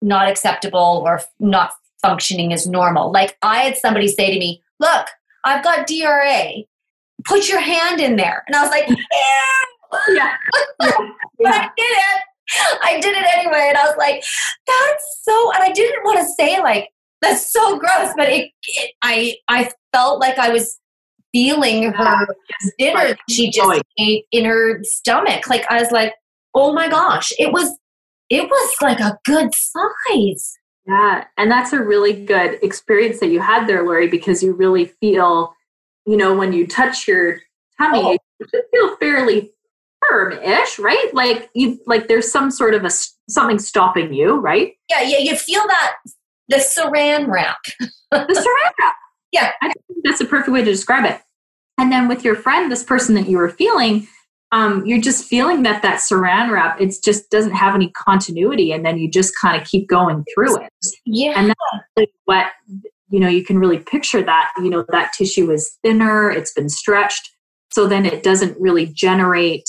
not 0.00 0.30
acceptable 0.30 1.02
or 1.04 1.20
not 1.38 1.72
functioning 2.00 2.54
as 2.54 2.66
normal? 2.66 3.12
Like 3.12 3.36
I 3.42 3.58
had 3.58 3.76
somebody 3.76 4.08
say 4.08 4.32
to 4.32 4.38
me, 4.38 4.62
look, 4.80 5.06
I've 5.44 5.62
got 5.62 5.86
DRA. 5.86 6.64
Put 7.24 7.48
your 7.48 7.60
hand 7.60 8.00
in 8.00 8.16
there. 8.16 8.44
And 8.46 8.56
I 8.56 8.62
was 8.62 8.70
like, 8.70 8.88
yeah. 8.88 10.14
Yeah. 10.14 10.34
but 10.78 10.94
I 11.46 11.70
did 11.76 11.84
it. 11.84 12.22
I 12.82 13.00
did 13.00 13.16
it 13.16 13.26
anyway. 13.38 13.66
And 13.68 13.78
I 13.78 13.84
was 13.84 13.96
like, 13.96 14.22
that's 14.66 15.20
so, 15.22 15.52
and 15.52 15.62
I 15.62 15.72
didn't 15.72 16.04
want 16.04 16.18
to 16.18 16.26
say 16.34 16.60
like, 16.60 16.88
that's 17.22 17.50
so 17.52 17.78
gross, 17.78 18.12
but 18.16 18.28
it, 18.28 18.50
it 18.66 18.92
I, 19.02 19.36
I 19.48 19.70
felt 19.92 20.20
like 20.20 20.38
I 20.38 20.50
was 20.50 20.78
feeling 21.32 21.92
her 21.92 22.26
dinner 22.78 23.16
she 23.30 23.50
just 23.50 23.82
ate 23.98 24.24
in 24.30 24.44
her 24.44 24.80
stomach. 24.82 25.48
Like 25.48 25.64
I 25.70 25.80
was 25.80 25.90
like, 25.90 26.14
oh 26.54 26.72
my 26.72 26.88
gosh, 26.88 27.32
it 27.38 27.52
was, 27.52 27.76
it 28.30 28.44
was 28.44 28.74
like 28.82 29.00
a 29.00 29.18
good 29.24 29.50
size. 29.54 30.54
Yeah, 30.86 31.24
and 31.38 31.50
that's 31.50 31.72
a 31.72 31.80
really 31.82 32.12
good 32.24 32.58
experience 32.62 33.20
that 33.20 33.28
you 33.28 33.40
had 33.40 33.66
there, 33.66 33.84
Lori, 33.84 34.08
because 34.08 34.42
you 34.42 34.52
really 34.52 34.86
feel, 34.86 35.54
you 36.06 36.16
know, 36.16 36.34
when 36.34 36.52
you 36.52 36.66
touch 36.66 37.08
your 37.08 37.38
tummy, 37.78 38.00
Oh. 38.02 38.18
you 38.40 38.62
feel 38.70 38.96
fairly 38.96 39.50
firm-ish, 40.08 40.78
right? 40.78 41.08
Like 41.14 41.48
you, 41.54 41.80
like 41.86 42.08
there's 42.08 42.30
some 42.30 42.50
sort 42.50 42.74
of 42.74 42.84
a 42.84 42.90
something 43.30 43.58
stopping 43.58 44.12
you, 44.12 44.36
right? 44.38 44.74
Yeah, 44.90 45.00
yeah, 45.00 45.18
you 45.18 45.36
feel 45.36 45.62
that 45.66 45.94
the 46.48 46.56
saran 46.56 47.28
wrap. 47.28 47.56
The 47.80 47.88
saran 48.18 48.72
wrap. 48.80 48.94
Yeah. 49.32 49.50
I 49.62 49.66
think 49.66 49.98
that's 50.04 50.20
a 50.20 50.26
perfect 50.26 50.52
way 50.52 50.60
to 50.60 50.70
describe 50.70 51.04
it. 51.04 51.20
And 51.76 51.90
then 51.90 52.06
with 52.06 52.22
your 52.22 52.36
friend, 52.36 52.70
this 52.70 52.84
person 52.84 53.16
that 53.16 53.28
you 53.28 53.36
were 53.38 53.48
feeling, 53.48 54.06
um, 54.54 54.86
you're 54.86 55.00
just 55.00 55.24
feeling 55.24 55.64
that 55.64 55.82
that 55.82 55.98
saran 55.98 56.48
wrap, 56.48 56.80
it 56.80 56.94
just 57.04 57.28
doesn't 57.28 57.54
have 57.54 57.74
any 57.74 57.90
continuity, 57.90 58.70
and 58.70 58.86
then 58.86 58.98
you 58.98 59.10
just 59.10 59.34
kind 59.36 59.60
of 59.60 59.66
keep 59.66 59.88
going 59.88 60.24
through 60.32 60.62
it. 60.62 60.72
Yeah. 61.04 61.32
And 61.34 61.48
that's 61.48 61.60
really 61.96 62.12
what 62.24 62.46
you 63.08 63.18
know 63.18 63.28
you 63.28 63.44
can 63.44 63.58
really 63.58 63.78
picture 63.78 64.22
that 64.22 64.52
you 64.58 64.70
know 64.70 64.84
that 64.90 65.12
tissue 65.12 65.50
is 65.50 65.78
thinner 65.82 66.30
it's 66.30 66.52
been 66.52 66.68
stretched 66.70 67.30
so 67.70 67.86
then 67.86 68.06
it 68.06 68.22
doesn't 68.22 68.58
really 68.58 68.86
generate 68.86 69.68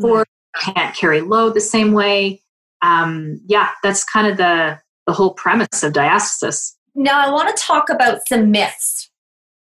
force 0.00 0.26
can't 0.60 0.94
carry 0.94 1.20
load 1.20 1.54
the 1.54 1.60
same 1.60 1.92
way 1.92 2.42
um, 2.82 3.40
yeah 3.46 3.70
that's 3.82 4.04
kind 4.04 4.26
of 4.26 4.36
the 4.36 4.78
the 5.06 5.12
whole 5.12 5.34
premise 5.34 5.82
of 5.82 5.92
diastasis 5.92 6.72
Now, 6.94 7.26
I 7.26 7.30
want 7.30 7.54
to 7.54 7.62
talk 7.62 7.88
about 7.90 8.20
some 8.28 8.50
myths 8.50 9.10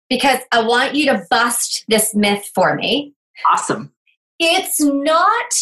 because 0.08 0.40
I 0.52 0.62
want 0.62 0.94
you 0.94 1.06
to 1.06 1.24
bust 1.30 1.84
this 1.88 2.14
myth 2.14 2.50
for 2.54 2.74
me. 2.74 3.14
awesome 3.52 3.92
It's 4.38 4.80
not 4.80 5.52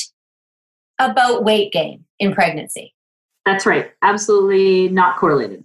about 0.99 1.45
weight 1.45 1.73
gain 1.73 2.05
in 2.19 2.35
pregnancy. 2.35 2.95
that's 3.45 3.67
right 3.67 3.93
absolutely 4.03 4.89
not 4.89 5.17
correlated 5.17 5.65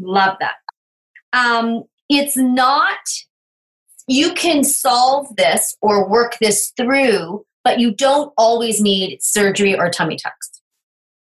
Love 0.00 0.36
that. 0.40 0.54
Um, 1.32 1.84
it's 2.08 2.36
not, 2.36 2.98
you 4.08 4.32
can 4.32 4.64
solve 4.64 5.34
this 5.36 5.76
or 5.80 6.08
work 6.08 6.38
this 6.40 6.72
through, 6.76 7.44
but 7.62 7.78
you 7.78 7.94
don't 7.94 8.32
always 8.36 8.80
need 8.80 9.22
surgery 9.22 9.78
or 9.78 9.90
tummy 9.90 10.16
tucks. 10.16 10.50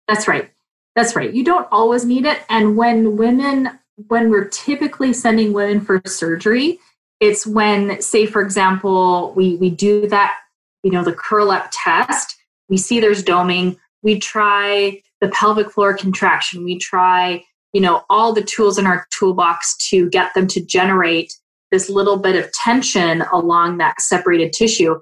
That's 0.08 0.28
right. 0.28 0.52
That's 0.96 1.16
right. 1.16 1.34
You 1.34 1.44
don't 1.44 1.68
always 1.72 2.06
need 2.06 2.26
it. 2.26 2.40
And 2.50 2.78
when 2.78 3.18
women, 3.18 3.80
when 4.08 4.30
we're 4.30 4.48
typically 4.48 5.14
sending 5.14 5.54
women 5.54 5.82
for 5.82 6.02
surgery, 6.06 6.80
it's 7.20 7.46
when, 7.46 8.02
say, 8.02 8.26
for 8.26 8.42
example, 8.42 9.34
we, 9.36 9.56
we 9.56 9.70
do 9.70 10.08
that, 10.08 10.38
you 10.84 10.92
know, 10.92 11.04
the 11.04 11.14
curl 11.14 11.52
up 11.52 11.70
test, 11.72 12.36
we 12.70 12.78
see 12.78 13.00
there's 13.00 13.24
doming, 13.24 13.78
we 14.02 14.20
try 14.20 15.02
the 15.22 15.30
pelvic 15.30 15.72
floor 15.72 15.94
contraction, 15.96 16.64
we 16.64 16.78
try, 16.78 17.44
you 17.74 17.82
know, 17.82 18.04
all 18.10 18.34
the 18.34 18.42
tools 18.42 18.78
in 18.78 18.88
our 18.88 19.06
toolbox 19.18 19.76
to 19.90 20.10
get 20.10 20.34
them 20.34 20.48
to 20.48 20.64
generate 20.66 21.34
this 21.72 21.90
little 21.90 22.18
bit 22.18 22.36
of 22.36 22.52
tension 22.54 23.22
along 23.34 23.78
that 23.78 24.02
separated 24.02 24.54
tissue. 24.54 25.00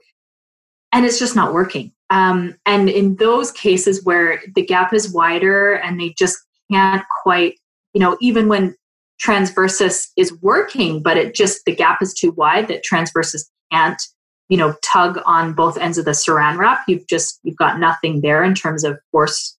and 0.92 1.06
it's 1.06 1.20
just 1.20 1.36
not 1.36 1.54
working. 1.54 1.92
Um, 2.10 2.56
and 2.66 2.90
in 2.90 3.16
those 3.18 3.52
cases 3.52 4.04
where 4.04 4.42
the 4.56 4.66
gap 4.66 4.94
is 4.94 5.12
wider 5.12 5.74
and 5.74 6.00
they 6.00 6.16
just 6.18 6.38
can't 6.72 7.04
quite, 7.22 7.56
you 7.94 8.00
know, 8.00 8.18
even 8.22 8.48
when 8.48 8.76
transversus 9.24 10.08
is 10.16 10.34
working, 10.42 11.02
but 11.02 11.18
it 11.18 11.36
just 11.36 11.66
the 11.66 11.76
gap 11.76 12.02
is 12.02 12.14
too 12.14 12.32
wide 12.32 12.68
that 12.70 12.84
transversus 12.90 13.46
can't, 13.72 14.02
you 14.50 14.58
know, 14.58 14.76
tug 14.84 15.20
on 15.26 15.54
both 15.54 15.78
ends 15.78 15.98
of 15.98 16.06
the 16.06 16.12
saran 16.12 16.58
wrap. 16.58 16.82
You've 16.88 17.08
just 17.08 17.40
you've 17.44 17.58
got 17.58 17.80
nothing 17.80 18.22
there 18.22 18.44
in 18.44 18.56
terms 18.56 18.84
of 18.84 19.00
force 19.12 19.58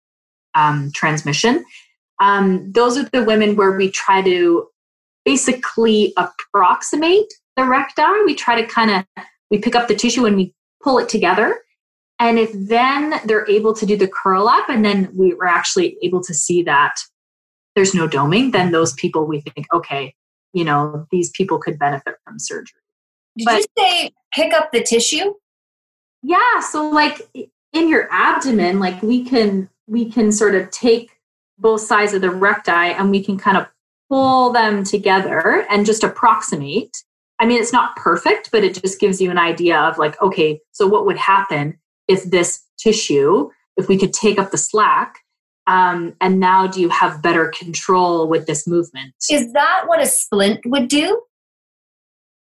um, 0.55 0.91
transmission. 0.95 1.64
Um, 2.20 2.72
those 2.72 2.97
are 2.97 3.05
the 3.05 3.24
women 3.24 3.57
where 3.57 3.72
we 3.72 3.91
try 3.91 4.22
to 4.22 4.68
basically 5.24 6.12
approximate 6.16 7.32
the 7.57 7.64
recti. 7.64 8.03
We 8.24 8.34
try 8.34 8.61
to 8.61 8.66
kind 8.66 8.91
of 8.91 9.24
we 9.51 9.59
pick 9.59 9.74
up 9.74 9.89
the 9.89 9.95
tissue 9.95 10.26
and 10.26 10.36
we 10.36 10.55
pull 10.82 10.99
it 10.99 11.09
together. 11.09 11.61
And 12.20 12.39
if 12.39 12.51
then 12.53 13.20
they're 13.26 13.49
able 13.49 13.74
to 13.74 13.86
do 13.86 13.97
the 13.97 14.09
curl 14.09 14.49
up, 14.49 14.68
and 14.68 14.84
then 14.84 15.11
we 15.14 15.34
were 15.34 15.47
actually 15.47 15.97
able 16.03 16.22
to 16.24 16.34
see 16.34 16.62
that 16.64 16.97
there's 17.76 17.95
no 17.95 18.09
doming, 18.09 18.53
then 18.53 18.72
those 18.72 18.93
people 18.95 19.24
we 19.24 19.41
think, 19.41 19.66
okay, 19.72 20.14
you 20.53 20.64
know, 20.64 21.07
these 21.12 21.30
people 21.30 21.59
could 21.59 21.78
benefit 21.78 22.16
from 22.24 22.41
surgery. 22.41 22.80
Did 23.39 23.45
but, 23.45 23.59
you 23.59 23.64
say 23.78 24.12
pick 24.34 24.53
up 24.53 24.72
the 24.72 24.82
tissue? 24.82 25.32
Yeah. 26.22 26.61
So 26.61 26.91
like 26.91 27.22
in 27.72 27.89
your 27.89 28.09
abdomen, 28.11 28.78
like 28.78 29.01
we 29.03 29.24
can 29.24 29.70
we 29.86 30.11
can 30.11 30.30
sort 30.32 30.55
of 30.55 30.70
take 30.70 31.12
both 31.59 31.80
sides 31.80 32.12
of 32.12 32.20
the 32.20 32.30
recti 32.30 32.70
and 32.70 33.11
we 33.11 33.22
can 33.22 33.39
kind 33.39 33.57
of 33.57 33.66
pull 34.09 34.53
them 34.53 34.84
together 34.84 35.66
and 35.70 35.86
just 35.86 36.05
approximate. 36.05 36.97
I 37.39 37.47
mean, 37.47 37.61
it's 37.61 37.72
not 37.72 37.97
perfect, 37.97 38.51
but 38.51 38.64
it 38.64 38.80
just 38.82 39.01
gives 39.01 39.20
you 39.20 39.30
an 39.30 39.39
idea 39.39 39.78
of 39.78 39.99
like, 39.99 40.20
okay, 40.20 40.61
so 40.72 40.86
what 40.86 41.07
would 41.07 41.16
happen 41.16 41.78
if 42.09 42.24
this 42.24 42.64
tissue, 42.78 43.51
if 43.76 43.89
we 43.89 43.97
could 43.97 44.12
take 44.12 44.39
up 44.39 44.51
the 44.51 44.59
slack, 44.59 45.20
um, 45.68 46.16
and 46.20 46.41
now 46.41 46.66
do 46.66 46.80
you 46.80 46.89
have 46.89 47.22
better 47.22 47.49
control 47.49 48.26
with 48.26 48.47
this 48.47 48.66
movement? 48.66 49.14
Is 49.30 49.53
that 49.53 49.84
what 49.86 50.01
a 50.01 50.07
splint 50.07 50.61
would 50.64 50.89
do? 50.89 51.22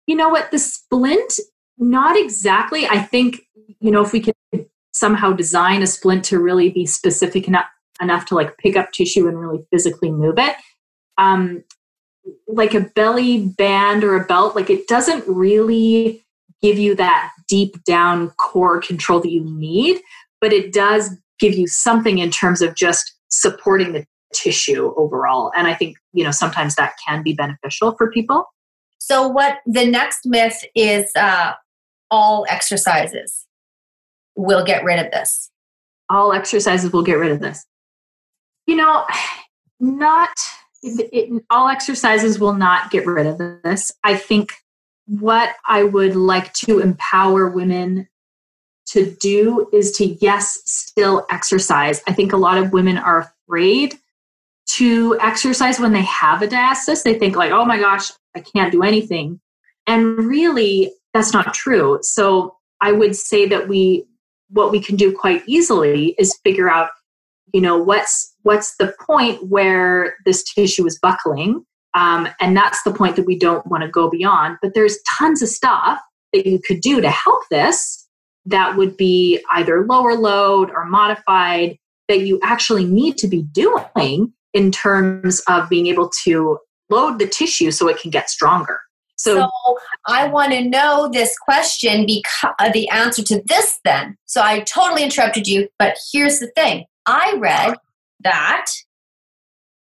You 0.07 0.17
know 0.17 0.29
what? 0.29 0.51
The 0.51 0.59
splint, 0.59 1.41
not 1.79 2.17
exactly. 2.17 2.87
I 2.87 2.99
think, 2.99 3.43
you 3.81 3.91
know, 3.91 4.03
if 4.03 4.13
we 4.13 4.21
could 4.21 4.35
somehow 4.93 5.33
design 5.33 5.83
a 5.83 5.87
splint 5.87 6.25
to 6.27 6.39
really 6.39 6.71
be 6.71 6.87
specific 6.87 7.49
enough, 7.49 7.67
enough 8.01 8.27
to 8.27 8.35
like 8.35 8.57
pick 8.59 8.77
up 8.77 8.93
tissue 8.93 9.27
and 9.29 9.39
really 9.39 9.65
physically 9.71 10.11
move 10.11 10.39
it, 10.39 10.57
um, 11.19 11.65
like 12.49 12.75
a 12.75 12.81
belly 12.81 13.47
band 13.47 14.05
or 14.05 14.17
a 14.17 14.25
belt, 14.25 14.55
like 14.55 14.71
it 14.71 14.87
doesn't 14.89 15.25
really 15.27 16.25
give 16.63 16.79
you 16.79 16.95
that 16.95 17.31
deep 17.49 17.83
down 17.85 18.31
core 18.31 18.81
control 18.81 19.21
that 19.21 19.31
you 19.31 19.45
need, 19.45 20.01
but 20.41 20.53
it 20.53 20.73
does 20.73 21.11
give 21.39 21.55
you 21.55 21.67
something 21.67 22.19
in 22.19 22.31
terms 22.31 22.63
of 22.63 22.75
just 22.75 23.15
supporting 23.29 23.93
the 23.93 24.07
tissue 24.33 24.95
overall. 24.97 25.53
And 25.57 25.67
I 25.67 25.75
think, 25.75 25.97
you 26.13 26.25
know, 26.25 26.31
sometimes 26.31 26.75
that 26.77 26.95
can 27.07 27.23
be 27.23 27.35
beneficial 27.35 27.95
for 27.97 28.11
people. 28.11 28.47
So, 29.07 29.29
what 29.29 29.59
the 29.67 29.85
next 29.85 30.25
myth 30.25 30.65
is 30.75 31.13
uh, 31.15 31.53
all 32.11 32.47
exercises 32.49 33.45
will 34.35 34.65
get 34.65 34.83
rid 34.83 34.99
of 34.99 35.13
this. 35.13 35.51
All 36.09 36.33
exercises 36.33 36.91
will 36.91 37.03
get 37.03 37.19
rid 37.19 37.31
of 37.31 37.41
this. 37.41 37.67
You 38.67 38.77
know, 38.77 39.05
not 39.79 40.31
it, 40.83 41.11
it, 41.13 41.45
all 41.51 41.69
exercises 41.69 42.39
will 42.39 42.55
not 42.55 42.91
get 42.91 43.07
rid 43.07 43.27
of 43.27 43.37
this. 43.63 43.93
I 44.05 44.17
think 44.17 44.55
what 45.05 45.55
I 45.69 45.83
would 45.83 46.17
like 46.17 46.55
to 46.55 46.79
empower 46.79 47.51
women 47.51 48.09
to 48.87 49.15
do 49.21 49.69
is 49.71 49.93
to, 49.99 50.07
yes, 50.07 50.63
still 50.65 51.27
exercise. 51.31 52.03
I 52.09 52.15
think 52.15 52.33
a 52.33 52.39
lot 52.39 52.57
of 52.57 52.73
women 52.73 52.97
are 52.97 53.31
afraid 53.47 53.97
to 54.77 55.19
exercise 55.21 55.79
when 55.79 55.93
they 55.93 56.05
have 56.05 56.41
a 56.41 56.49
diastasis. 56.49 57.03
They 57.03 57.19
think, 57.19 57.37
like, 57.37 57.51
oh 57.51 57.67
my 57.67 57.79
gosh, 57.79 58.11
I 58.37 58.41
can't 58.41 58.72
do 58.72 58.82
anything. 58.82 59.41
And 59.87 60.18
really, 60.18 60.93
that's 61.12 61.32
not 61.32 61.55
true. 61.55 61.99
So 62.03 62.57
I 62.80 62.93
would 62.93 63.16
say 63.16 63.47
that 63.47 63.68
we, 63.68 64.07
what 64.51 64.70
we 64.70 64.80
can 64.80 64.97
do 64.97 65.12
quite 65.16 65.43
easily 65.47 66.14
is 66.18 66.39
figure 66.45 66.68
out, 66.68 66.91
you 67.53 67.61
know, 67.61 67.78
what's 67.78 68.35
what's 68.43 68.76
the 68.76 68.93
point 69.07 69.49
where 69.49 70.14
this 70.24 70.43
tissue 70.43 70.87
is 70.87 70.99
buckling, 70.99 71.64
um, 71.95 72.28
and 72.41 72.57
that's 72.57 72.82
the 72.82 72.93
point 72.93 73.16
that 73.16 73.26
we 73.26 73.39
don't 73.39 73.66
want 73.66 73.82
to 73.82 73.89
go 73.89 74.11
beyond. 74.11 74.59
But 74.61 74.74
there's 74.74 74.99
tons 75.09 75.41
of 75.41 75.49
stuff 75.49 76.01
that 76.32 76.47
you 76.47 76.61
could 76.66 76.80
do 76.80 77.01
to 77.01 77.11
help 77.11 77.43
this 77.51 78.07
that 78.47 78.76
would 78.76 78.97
be 78.97 79.41
either 79.53 79.87
lower 79.87 80.14
load 80.14 80.70
or 80.70 80.85
modified 80.85 81.78
that 82.09 82.20
you 82.20 82.39
actually 82.43 82.85
need 82.85 83.16
to 83.18 83.28
be 83.28 83.43
doing 83.43 84.32
in 84.53 84.70
terms 84.70 85.41
of 85.49 85.68
being 85.68 85.87
able 85.87 86.11
to 86.24 86.59
load 86.95 87.18
the 87.18 87.26
tissue 87.26 87.70
so 87.70 87.88
it 87.88 87.99
can 87.99 88.11
get 88.11 88.30
stronger. 88.30 88.80
So, 89.16 89.36
so 89.36 89.78
I 90.07 90.28
want 90.28 90.53
to 90.53 90.68
know 90.68 91.09
this 91.12 91.36
question 91.38 92.05
because 92.07 92.55
uh, 92.59 92.70
the 92.72 92.88
answer 92.88 93.22
to 93.22 93.42
this 93.47 93.78
then. 93.84 94.16
So 94.26 94.42
I 94.42 94.61
totally 94.61 95.05
interrupted 95.05 95.47
you, 95.47 95.68
but 95.78 95.97
here's 96.12 96.40
the 96.40 96.49
thing. 96.49 96.84
I 97.07 97.36
read 97.38 97.76
that 98.20 98.66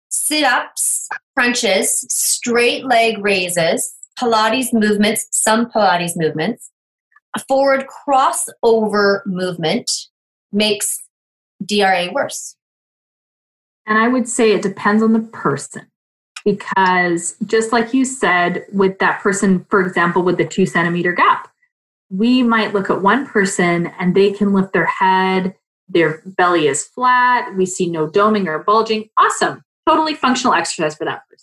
sit-ups, 0.09 1.09
crunches, 1.37 2.07
straight 2.11 2.85
leg 2.85 3.23
raises, 3.23 3.95
Pilates 4.19 4.73
movements, 4.73 5.27
some 5.31 5.71
Pilates 5.71 6.13
movements, 6.17 6.71
a 7.37 7.41
forward 7.49 7.87
crossover 7.87 9.25
movement 9.27 9.91
makes 10.53 10.99
DRA 11.65 12.11
worse? 12.13 12.57
And 13.87 13.99
I 13.99 14.09
would 14.09 14.29
say 14.29 14.53
it 14.53 14.63
depends 14.63 15.03
on 15.03 15.13
the 15.13 15.21
person 15.21 15.91
because 16.45 17.37
just 17.47 17.73
like 17.73 17.93
you 17.95 18.05
said, 18.05 18.65
with 18.73 18.99
that 18.99 19.21
person, 19.21 19.65
for 19.69 19.81
example, 19.81 20.23
with 20.23 20.39
the 20.39 20.47
two 20.47 20.67
centimeter 20.67 21.13
gap, 21.13 21.49
we 22.11 22.43
might 22.43 22.75
look 22.75 22.91
at 22.91 23.03
one 23.03 23.27
person 23.27 23.87
and 23.99 24.15
they 24.15 24.33
can 24.33 24.53
lift 24.53 24.73
their 24.73 24.87
head, 24.87 25.55
their 25.89 26.23
belly 26.25 26.67
is 26.67 26.85
flat, 26.85 27.55
we 27.57 27.67
see 27.67 27.89
no 27.89 28.09
doming 28.09 28.47
or 28.47 28.59
bulging. 28.61 29.09
Awesome. 29.19 29.63
Totally 29.87 30.15
functional 30.15 30.55
exercise 30.55 30.95
for 30.95 31.05
that 31.05 31.29
person 31.29 31.41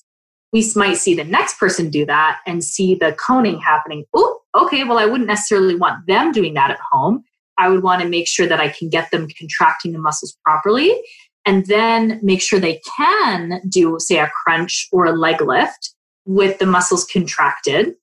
we 0.54 0.66
might 0.76 0.98
see 0.98 1.14
the 1.14 1.24
next 1.24 1.60
person 1.60 1.90
do 1.90 2.06
that 2.06 2.40
and 2.46 2.64
see 2.64 2.96
the 2.96 3.14
coning 3.14 3.60
happening. 3.60 4.06
Oh, 4.14 4.42
okay, 4.56 4.84
well, 4.84 4.98
I 4.98 5.06
wouldn't 5.06 5.28
necessarily 5.28 5.76
want 5.76 6.08
them 6.08 6.32
doing 6.32 6.54
that 6.54 6.72
at 6.72 6.80
home. 6.92 7.24
I 7.58 7.70
would 7.70 7.84
want 7.84 8.02
to 8.02 8.08
make 8.08 8.28
sure 8.28 8.48
that 8.48 8.60
I 8.60 8.70
can 8.70 8.90
get 8.90 9.12
them 9.12 9.28
contracting 9.38 9.92
the 9.92 10.00
muscles 10.00 10.38
properly 10.44 11.02
and 11.48 11.66
then 11.68 12.20
make 12.22 12.42
sure 12.42 12.60
they 12.60 12.82
can 12.98 13.62
do, 13.70 13.96
say, 14.00 14.20
a 14.20 14.30
crunch 14.44 14.90
or 14.92 15.06
a 15.06 15.14
leg 15.14 15.42
lift 15.42 15.96
with 16.26 16.60
the 16.60 16.66
muscles 16.66 17.06
contracted. 17.06 17.96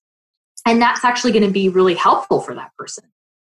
And 0.66 0.80
that's 0.80 1.04
actually 1.04 1.32
going 1.32 1.44
to 1.44 1.50
be 1.50 1.68
really 1.68 1.94
helpful 1.94 2.40
for 2.40 2.54
that 2.54 2.70
person. 2.78 3.04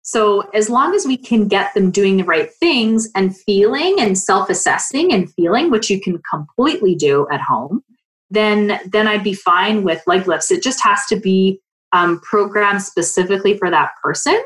So, 0.02 0.42
as 0.50 0.68
long 0.68 0.94
as 0.94 1.06
we 1.06 1.16
can 1.16 1.48
get 1.48 1.72
them 1.72 1.90
doing 1.90 2.18
the 2.18 2.24
right 2.24 2.52
things 2.52 3.08
and 3.14 3.36
feeling 3.36 3.96
and 3.98 4.16
self 4.16 4.50
assessing 4.50 5.12
and 5.12 5.32
feeling, 5.32 5.70
which 5.70 5.88
you 5.88 6.00
can 6.00 6.20
completely 6.30 6.94
do 6.94 7.26
at 7.30 7.40
home, 7.40 7.82
then 8.30 8.80
then 8.86 9.08
I'd 9.08 9.24
be 9.24 9.34
fine 9.34 9.84
with 9.84 10.02
leg 10.06 10.28
lifts. 10.28 10.50
It 10.50 10.62
just 10.62 10.82
has 10.82 11.06
to 11.06 11.16
be 11.18 11.60
um, 11.92 12.20
programmed 12.20 12.82
specifically 12.82 13.56
for 13.56 13.70
that 13.70 13.92
person 14.02 14.38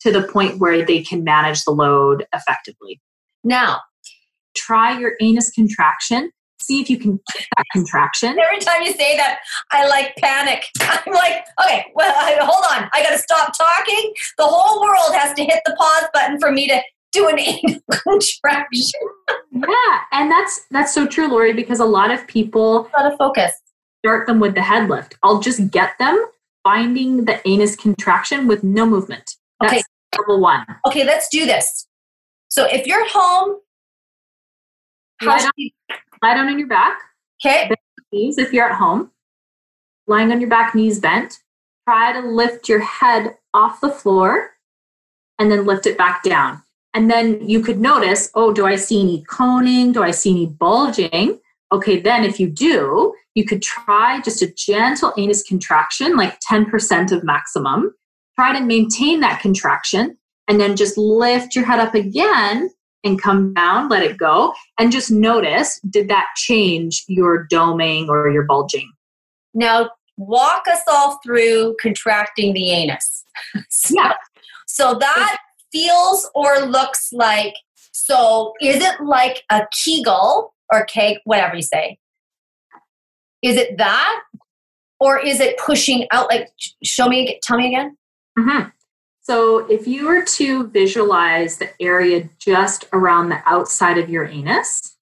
to 0.00 0.10
the 0.10 0.22
point 0.22 0.58
where 0.58 0.84
they 0.84 1.02
can 1.02 1.22
manage 1.22 1.64
the 1.64 1.70
load 1.70 2.26
effectively. 2.34 3.00
Now, 3.44 3.80
try 4.56 4.98
your 4.98 5.14
anus 5.20 5.50
contraction. 5.50 6.30
See 6.58 6.80
if 6.80 6.88
you 6.88 6.98
can 6.98 7.20
get 7.34 7.46
that 7.56 7.64
contraction. 7.72 8.30
Every 8.30 8.58
time 8.58 8.82
you 8.82 8.92
say 8.92 9.16
that, 9.16 9.40
I 9.70 9.86
like 9.86 10.16
panic. 10.16 10.64
I'm 10.80 11.12
like, 11.12 11.44
okay, 11.62 11.86
well, 11.94 12.14
I, 12.16 12.36
hold 12.40 12.64
on. 12.72 12.88
I 12.92 13.02
got 13.02 13.10
to 13.10 13.18
stop 13.18 13.52
talking. 13.56 14.12
The 14.38 14.46
whole 14.46 14.80
world 14.80 15.14
has 15.14 15.34
to 15.34 15.44
hit 15.44 15.60
the 15.64 15.76
pause 15.78 16.08
button 16.14 16.40
for 16.40 16.50
me 16.50 16.66
to 16.68 16.80
do 17.12 17.28
an 17.28 17.38
anal 17.40 17.80
contraction. 17.90 19.00
yeah, 19.52 19.98
and 20.12 20.30
that's 20.30 20.66
that's 20.70 20.94
so 20.94 21.06
true, 21.06 21.28
Lori, 21.28 21.52
because 21.52 21.80
a 21.80 21.84
lot 21.84 22.10
of 22.10 22.26
people 22.26 22.90
out 22.98 23.12
of 23.12 23.18
focus 23.18 23.52
start 24.04 24.26
them 24.26 24.40
with 24.40 24.54
the 24.54 24.62
head 24.62 24.88
lift. 24.88 25.16
I'll 25.22 25.40
just 25.40 25.70
get 25.70 25.98
them 25.98 26.24
finding 26.62 27.24
the 27.24 27.46
anus 27.46 27.76
contraction 27.76 28.46
with 28.46 28.64
no 28.64 28.86
movement. 28.86 29.30
That's 29.60 29.72
okay. 29.74 29.82
level 30.18 30.40
one. 30.40 30.64
Okay, 30.86 31.04
let's 31.04 31.28
do 31.28 31.46
this. 31.46 31.86
So 32.48 32.66
if 32.66 32.86
you're 32.86 33.02
at 33.02 33.10
home, 33.10 33.56
lie 35.22 35.38
down, 35.38 35.50
lie 36.22 36.34
down 36.34 36.48
on 36.48 36.58
your 36.58 36.68
back. 36.68 36.98
Okay. 37.44 37.70
Knees 38.12 38.38
if 38.38 38.52
you're 38.52 38.68
at 38.68 38.76
home. 38.76 39.10
Lying 40.06 40.30
on 40.32 40.40
your 40.40 40.50
back, 40.50 40.74
knees 40.74 41.00
bent. 41.00 41.38
Try 41.88 42.12
to 42.12 42.20
lift 42.20 42.68
your 42.68 42.80
head 42.80 43.36
off 43.52 43.80
the 43.80 43.90
floor 43.90 44.50
and 45.38 45.50
then 45.50 45.66
lift 45.66 45.86
it 45.86 45.98
back 45.98 46.22
down. 46.22 46.62
And 46.94 47.10
then 47.10 47.46
you 47.46 47.60
could 47.60 47.78
notice, 47.78 48.30
oh, 48.34 48.52
do 48.52 48.66
I 48.66 48.76
see 48.76 49.02
any 49.02 49.22
coning? 49.24 49.92
Do 49.92 50.02
I 50.02 50.12
see 50.12 50.30
any 50.30 50.46
bulging? 50.46 51.40
Okay, 51.72 52.00
then 52.00 52.24
if 52.24 52.40
you 52.40 52.48
do, 52.48 53.14
you 53.34 53.44
could 53.44 53.60
try 53.60 54.20
just 54.22 54.40
a 54.40 54.52
gentle 54.52 55.12
anus 55.18 55.42
contraction, 55.42 56.16
like 56.16 56.38
10% 56.40 57.12
of 57.12 57.22
maximum. 57.24 57.94
Try 58.34 58.58
to 58.58 58.64
maintain 58.64 59.20
that 59.20 59.40
contraction. 59.42 60.16
and 60.48 60.60
then 60.60 60.76
just 60.76 60.96
lift 60.96 61.54
your 61.54 61.64
head 61.64 61.80
up 61.80 61.94
again 61.94 62.70
and 63.06 63.20
come 63.20 63.54
down, 63.54 63.88
let 63.88 64.02
it 64.02 64.18
go, 64.18 64.52
and 64.78 64.92
just 64.92 65.10
notice 65.10 65.80
did 65.88 66.08
that 66.08 66.26
change 66.36 67.04
your 67.08 67.46
doming 67.48 68.08
or 68.08 68.30
your 68.30 68.44
bulging? 68.44 68.92
Now, 69.54 69.90
walk 70.16 70.64
us 70.68 70.80
all 70.88 71.18
through 71.24 71.76
contracting 71.80 72.52
the 72.52 72.70
anus. 72.70 73.24
so, 73.70 73.94
yeah. 73.94 74.14
So 74.66 74.94
that 74.94 75.38
feels 75.72 76.28
or 76.34 76.60
looks 76.60 77.12
like 77.12 77.54
so 78.06 78.52
is 78.60 78.76
it 78.76 79.00
like 79.00 79.42
a 79.50 79.62
kegel 79.72 80.54
or 80.70 80.84
cake, 80.84 81.18
whatever 81.24 81.56
you 81.56 81.62
say? 81.62 81.98
Is 83.42 83.56
it 83.56 83.78
that? 83.78 84.22
Or 85.00 85.18
is 85.18 85.40
it 85.40 85.58
pushing 85.58 86.06
out? 86.12 86.28
Like, 86.30 86.48
show 86.84 87.08
me, 87.08 87.38
tell 87.42 87.56
me 87.56 87.68
again. 87.68 87.96
Mm-hmm. 88.38 88.68
So, 89.28 89.66
if 89.68 89.88
you 89.88 90.06
were 90.06 90.22
to 90.22 90.68
visualize 90.68 91.56
the 91.56 91.70
area 91.82 92.30
just 92.38 92.84
around 92.92 93.28
the 93.28 93.42
outside 93.44 93.98
of 93.98 94.08
your 94.08 94.24
anus, 94.24 94.96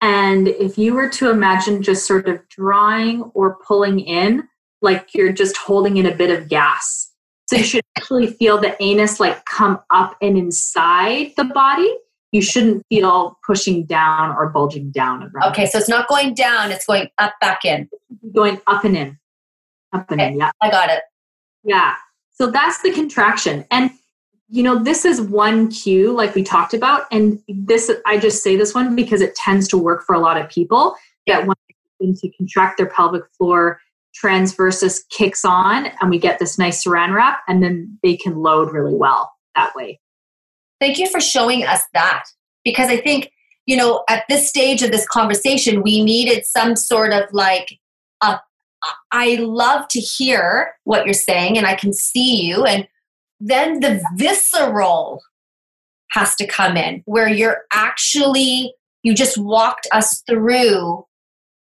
and 0.00 0.48
if 0.48 0.78
you 0.78 0.94
were 0.94 1.10
to 1.10 1.28
imagine 1.28 1.82
just 1.82 2.06
sort 2.06 2.30
of 2.30 2.40
drawing 2.48 3.24
or 3.34 3.58
pulling 3.66 4.00
in, 4.00 4.48
like 4.80 5.14
you're 5.14 5.32
just 5.34 5.58
holding 5.58 5.98
in 5.98 6.06
a 6.06 6.14
bit 6.14 6.30
of 6.30 6.48
gas. 6.48 7.12
So, 7.50 7.56
you 7.56 7.62
should 7.62 7.84
actually 7.98 8.28
feel 8.28 8.56
the 8.56 8.74
anus 8.82 9.20
like 9.20 9.44
come 9.44 9.80
up 9.90 10.16
and 10.22 10.38
inside 10.38 11.32
the 11.36 11.44
body. 11.44 11.94
You 12.32 12.40
shouldn't 12.40 12.86
feel 12.88 13.38
pushing 13.46 13.84
down 13.84 14.30
or 14.30 14.48
bulging 14.48 14.92
down. 14.92 15.24
Around. 15.24 15.50
Okay, 15.50 15.66
so 15.66 15.76
it's 15.76 15.90
not 15.90 16.08
going 16.08 16.32
down, 16.32 16.72
it's 16.72 16.86
going 16.86 17.10
up 17.18 17.34
back 17.42 17.66
in. 17.66 17.90
Going 18.34 18.62
up 18.66 18.84
and 18.84 18.96
in. 18.96 19.18
Up 19.92 20.10
and 20.10 20.22
okay, 20.22 20.32
in, 20.32 20.38
yeah. 20.38 20.52
I 20.62 20.70
got 20.70 20.88
it. 20.88 21.02
Yeah. 21.64 21.96
So 22.40 22.50
that's 22.50 22.80
the 22.82 22.92
contraction. 22.92 23.64
And 23.70 23.90
you 24.50 24.62
know, 24.62 24.82
this 24.82 25.04
is 25.04 25.20
one 25.20 25.70
cue, 25.70 26.10
like 26.12 26.34
we 26.34 26.42
talked 26.42 26.72
about, 26.72 27.02
and 27.12 27.38
this 27.48 27.90
I 28.06 28.16
just 28.16 28.42
say 28.42 28.56
this 28.56 28.74
one 28.74 28.96
because 28.96 29.20
it 29.20 29.34
tends 29.34 29.68
to 29.68 29.78
work 29.78 30.04
for 30.06 30.14
a 30.14 30.20
lot 30.20 30.40
of 30.40 30.48
people 30.48 30.96
that 31.26 31.46
when 31.46 32.14
to 32.14 32.30
contract 32.30 32.78
their 32.78 32.86
pelvic 32.86 33.24
floor, 33.36 33.80
transversus 34.22 35.02
kicks 35.10 35.44
on, 35.44 35.90
and 36.00 36.10
we 36.10 36.18
get 36.18 36.38
this 36.38 36.58
nice 36.58 36.82
saran 36.82 37.12
wrap, 37.12 37.40
and 37.46 37.62
then 37.62 37.98
they 38.02 38.16
can 38.16 38.36
load 38.36 38.72
really 38.72 38.94
well 38.94 39.30
that 39.54 39.74
way. 39.74 40.00
Thank 40.80 40.98
you 40.98 41.08
for 41.08 41.20
showing 41.20 41.64
us 41.64 41.82
that 41.92 42.24
because 42.64 42.88
I 42.88 42.96
think 42.96 43.30
you 43.66 43.76
know 43.76 44.02
at 44.08 44.24
this 44.30 44.48
stage 44.48 44.82
of 44.82 44.92
this 44.92 45.06
conversation 45.08 45.82
we 45.82 46.02
needed 46.02 46.46
some 46.46 46.74
sort 46.74 47.12
of 47.12 47.24
like 47.32 47.78
I 49.12 49.36
love 49.36 49.88
to 49.88 50.00
hear 50.00 50.72
what 50.84 51.04
you're 51.04 51.14
saying 51.14 51.58
and 51.58 51.66
I 51.66 51.74
can 51.74 51.92
see 51.92 52.42
you. 52.42 52.64
And 52.64 52.86
then 53.40 53.80
the 53.80 54.02
visceral 54.16 55.22
has 56.10 56.34
to 56.36 56.46
come 56.46 56.76
in 56.76 57.02
where 57.04 57.28
you're 57.28 57.62
actually, 57.72 58.74
you 59.02 59.14
just 59.14 59.38
walked 59.38 59.86
us 59.92 60.22
through 60.28 61.04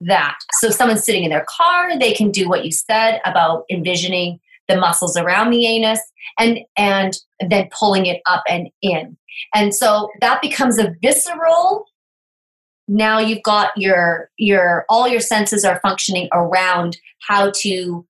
that. 0.00 0.36
So 0.54 0.68
if 0.68 0.74
someone's 0.74 1.04
sitting 1.04 1.24
in 1.24 1.30
their 1.30 1.46
car, 1.48 1.98
they 1.98 2.12
can 2.12 2.30
do 2.30 2.48
what 2.48 2.64
you 2.64 2.70
said 2.72 3.20
about 3.24 3.64
envisioning 3.70 4.40
the 4.68 4.76
muscles 4.76 5.16
around 5.16 5.50
the 5.50 5.66
anus 5.66 6.00
and 6.38 6.58
and 6.76 7.16
then 7.48 7.68
pulling 7.78 8.06
it 8.06 8.20
up 8.26 8.42
and 8.48 8.68
in. 8.82 9.16
And 9.54 9.74
so 9.74 10.08
that 10.20 10.42
becomes 10.42 10.78
a 10.78 10.94
visceral 11.02 11.86
now 12.88 13.18
you've 13.18 13.42
got 13.42 13.70
your 13.76 14.30
your 14.36 14.84
all 14.88 15.08
your 15.08 15.20
senses 15.20 15.64
are 15.64 15.80
functioning 15.80 16.28
around 16.32 16.96
how 17.26 17.50
to 17.50 18.06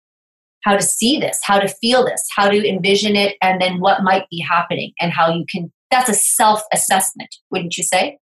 how 0.63 0.77
to 0.77 0.83
see 0.83 1.19
this 1.19 1.39
how 1.45 1.59
to 1.59 1.69
feel 1.69 2.05
this 2.05 2.23
how 2.35 2.49
to 2.49 2.69
envision 2.69 3.17
it 3.17 3.37
and 3.41 3.61
then 3.61 3.81
what 3.81 4.03
might 4.03 4.29
be 4.31 4.41
happening 4.41 4.93
and 5.01 5.13
how 5.13 5.33
you 5.33 5.45
can 5.51 5.73
that's 5.91 6.09
a 6.09 6.15
self 6.15 6.63
assessment 6.73 7.35
wouldn't 7.51 7.77
you 7.77 7.85
say? 7.85 8.19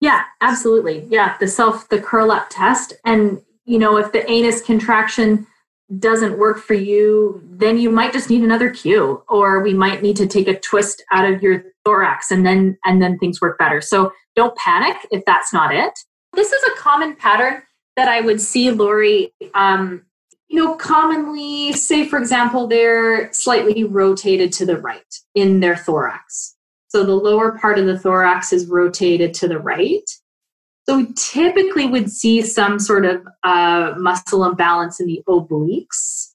Yeah 0.00 0.22
absolutely. 0.40 1.06
Yeah 1.10 1.36
the 1.38 1.48
self 1.48 1.88
the 1.88 2.00
curl 2.00 2.30
up 2.30 2.46
test. 2.50 2.94
And 3.04 3.40
you 3.64 3.78
know 3.78 3.96
if 3.96 4.12
the 4.12 4.28
anus 4.30 4.62
contraction 4.62 5.46
doesn't 5.98 6.38
work 6.38 6.58
for 6.58 6.74
you, 6.74 7.42
then 7.44 7.78
you 7.78 7.90
might 7.90 8.12
just 8.12 8.30
need 8.30 8.42
another 8.42 8.70
cue, 8.70 9.22
or 9.28 9.60
we 9.60 9.74
might 9.74 10.02
need 10.02 10.16
to 10.16 10.26
take 10.26 10.48
a 10.48 10.58
twist 10.58 11.04
out 11.12 11.30
of 11.30 11.42
your 11.42 11.64
thorax, 11.84 12.30
and 12.30 12.46
then 12.46 12.78
and 12.84 13.02
then 13.02 13.18
things 13.18 13.40
work 13.40 13.58
better. 13.58 13.80
So 13.80 14.12
don't 14.36 14.56
panic 14.56 14.96
if 15.10 15.24
that's 15.24 15.52
not 15.52 15.74
it. 15.74 15.92
This 16.34 16.52
is 16.52 16.62
a 16.64 16.78
common 16.78 17.16
pattern 17.16 17.62
that 17.96 18.08
I 18.08 18.20
would 18.20 18.40
see, 18.40 18.70
Lori. 18.70 19.32
Um, 19.54 20.04
you 20.48 20.58
know, 20.58 20.76
commonly, 20.76 21.72
say 21.72 22.06
for 22.06 22.18
example, 22.18 22.66
they're 22.66 23.32
slightly 23.32 23.84
rotated 23.84 24.52
to 24.54 24.66
the 24.66 24.78
right 24.78 25.02
in 25.34 25.60
their 25.60 25.76
thorax. 25.76 26.56
So 26.88 27.04
the 27.04 27.14
lower 27.14 27.58
part 27.58 27.78
of 27.78 27.86
the 27.86 27.98
thorax 27.98 28.52
is 28.52 28.66
rotated 28.66 29.32
to 29.34 29.48
the 29.48 29.58
right. 29.58 30.08
So 30.88 30.96
we 30.96 31.12
typically 31.16 31.86
would 31.86 32.10
see 32.10 32.42
some 32.42 32.78
sort 32.78 33.04
of 33.04 33.26
uh, 33.44 33.94
muscle 33.96 34.44
imbalance 34.44 35.00
in 35.00 35.06
the 35.06 35.22
obliques. 35.28 36.32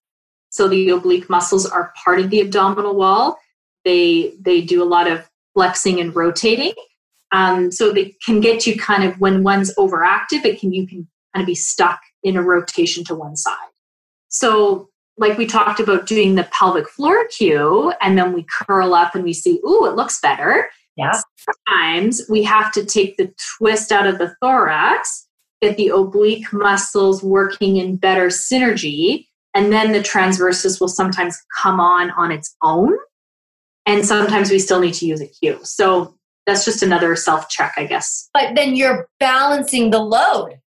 So 0.49 0.67
the 0.67 0.89
oblique 0.89 1.29
muscles 1.29 1.65
are 1.65 1.93
part 2.03 2.19
of 2.19 2.29
the 2.29 2.41
abdominal 2.41 2.95
wall. 2.95 3.37
They 3.83 4.33
they 4.39 4.61
do 4.61 4.81
a 4.81 4.85
lot 4.85 5.09
of 5.09 5.29
flexing 5.53 5.99
and 5.99 6.15
rotating. 6.15 6.73
Um, 7.31 7.71
so 7.71 7.91
they 7.91 8.15
can 8.25 8.39
get 8.39 8.65
you 8.65 8.77
kind 8.77 9.03
of 9.03 9.19
when 9.19 9.43
one's 9.43 9.73
overactive, 9.75 10.45
it 10.45 10.59
can 10.59 10.71
you 10.71 10.87
can 10.87 11.07
kind 11.33 11.43
of 11.43 11.47
be 11.47 11.55
stuck 11.55 11.99
in 12.23 12.37
a 12.37 12.41
rotation 12.41 13.03
to 13.05 13.15
one 13.15 13.35
side. 13.35 13.55
So 14.29 14.89
like 15.17 15.37
we 15.37 15.45
talked 15.45 15.79
about 15.79 16.05
doing 16.05 16.35
the 16.35 16.47
pelvic 16.51 16.87
floor 16.87 17.27
cue, 17.27 17.91
and 18.01 18.17
then 18.17 18.33
we 18.33 18.45
curl 18.49 18.93
up 18.93 19.15
and 19.15 19.23
we 19.23 19.33
see, 19.33 19.59
ooh, 19.67 19.85
it 19.85 19.95
looks 19.95 20.21
better. 20.21 20.69
Yeah. 20.97 21.19
Sometimes 21.37 22.21
we 22.29 22.43
have 22.43 22.71
to 22.73 22.85
take 22.85 23.17
the 23.17 23.31
twist 23.57 23.91
out 23.91 24.07
of 24.07 24.17
the 24.17 24.35
thorax, 24.41 25.27
get 25.61 25.77
the 25.77 25.89
oblique 25.89 26.51
muscles 26.51 27.23
working 27.23 27.77
in 27.77 27.97
better 27.97 28.27
synergy, 28.27 29.27
and 29.53 29.71
then 29.71 29.91
the 29.91 29.99
transversus 29.99 30.79
will 30.79 30.87
sometimes 30.87 31.37
come 31.55 31.79
on 31.79 32.11
on 32.11 32.31
its 32.31 32.55
own. 32.63 32.93
And 33.85 34.05
sometimes 34.05 34.51
we 34.51 34.59
still 34.59 34.79
need 34.79 34.95
to 34.95 35.05
use 35.05 35.21
a 35.21 35.27
cue. 35.27 35.59
So 35.63 36.15
that's 36.45 36.65
just 36.65 36.83
another 36.83 37.15
self 37.15 37.47
check, 37.49 37.73
I 37.77 37.85
guess. 37.85 38.29
But 38.33 38.55
then 38.55 38.75
you're 38.75 39.07
balancing 39.19 39.91
the 39.91 39.99
load. 39.99 40.59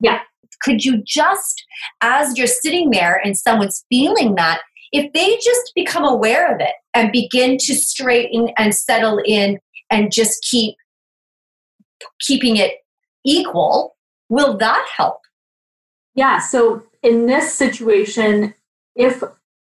Yeah. 0.00 0.20
Could 0.62 0.84
you 0.84 1.02
just, 1.04 1.64
as 2.00 2.38
you're 2.38 2.46
sitting 2.46 2.90
there 2.90 3.20
and 3.22 3.36
someone's 3.36 3.84
feeling 3.90 4.36
that, 4.36 4.62
if 4.92 5.12
they 5.12 5.36
just 5.36 5.72
become 5.74 6.04
aware 6.04 6.54
of 6.54 6.60
it 6.60 6.74
and 6.94 7.10
begin 7.10 7.58
to 7.58 7.74
straighten 7.74 8.50
and 8.56 8.74
settle 8.74 9.20
in 9.24 9.58
and 9.90 10.12
just 10.12 10.42
keep 10.42 10.76
keeping 12.20 12.56
it 12.56 12.84
equal, 13.24 13.96
will 14.28 14.56
that 14.58 14.86
help? 14.96 15.20
Yeah, 16.14 16.38
so 16.38 16.82
in 17.02 17.26
this 17.26 17.52
situation, 17.54 18.54
if 18.94 19.22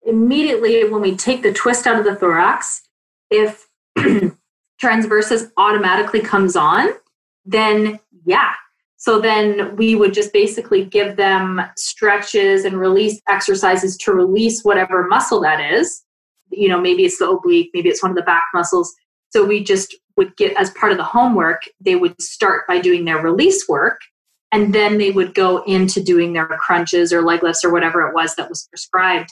immediately 0.07 0.89
when 0.89 1.03
we 1.03 1.17
take 1.17 1.43
the 1.43 1.53
twist 1.53 1.87
out 1.87 1.99
of 1.99 2.05
the 2.05 2.17
thorax, 2.17 2.83
if 3.31 3.69
transversus 4.83 5.51
automatically 5.57 6.21
comes 6.21 6.57
on, 6.57 6.89
then 7.45 7.99
yeah, 8.25 8.53
so 8.97 9.21
then 9.21 9.77
we 9.77 9.95
would 9.95 10.13
just 10.13 10.33
basically 10.33 10.85
give 10.85 11.17
them 11.17 11.63
stretches 11.77 12.65
and 12.65 12.81
release 12.81 13.21
exercises 13.29 13.97
to 13.99 14.13
release 14.13 14.63
whatever 14.63 15.07
muscle 15.07 15.41
that 15.43 15.61
is. 15.61 16.03
You 16.51 16.69
know, 16.69 16.81
maybe 16.81 17.05
it's 17.05 17.19
the 17.19 17.31
oblique, 17.31 17.71
maybe 17.73 17.89
it's 17.89 18.03
one 18.03 18.11
of 18.11 18.17
the 18.17 18.23
back 18.23 18.45
muscles. 18.53 18.93
So 19.31 19.45
we 19.45 19.63
just 19.63 19.95
would 20.19 20.37
get, 20.37 20.55
as 20.61 20.71
part 20.73 20.93
of 20.93 20.99
the 20.99 21.05
homework, 21.05 21.63
they 21.81 21.97
would 21.97 22.21
start 22.21 22.67
by 22.69 22.79
doing 22.79 23.07
their 23.07 23.23
release 23.23 23.67
work. 23.67 24.01
And 24.53 24.75
then 24.75 24.99
they 24.99 25.11
would 25.11 25.35
go 25.35 25.63
into 25.65 26.03
doing 26.03 26.33
their 26.33 26.47
crunches 26.47 27.13
or 27.13 27.23
leg 27.23 27.43
lifts 27.43 27.65
or 27.65 27.73
whatever 27.73 28.07
it 28.07 28.15
was 28.15 28.35
that 28.35 28.49
was 28.51 28.67
prescribed. 28.69 29.31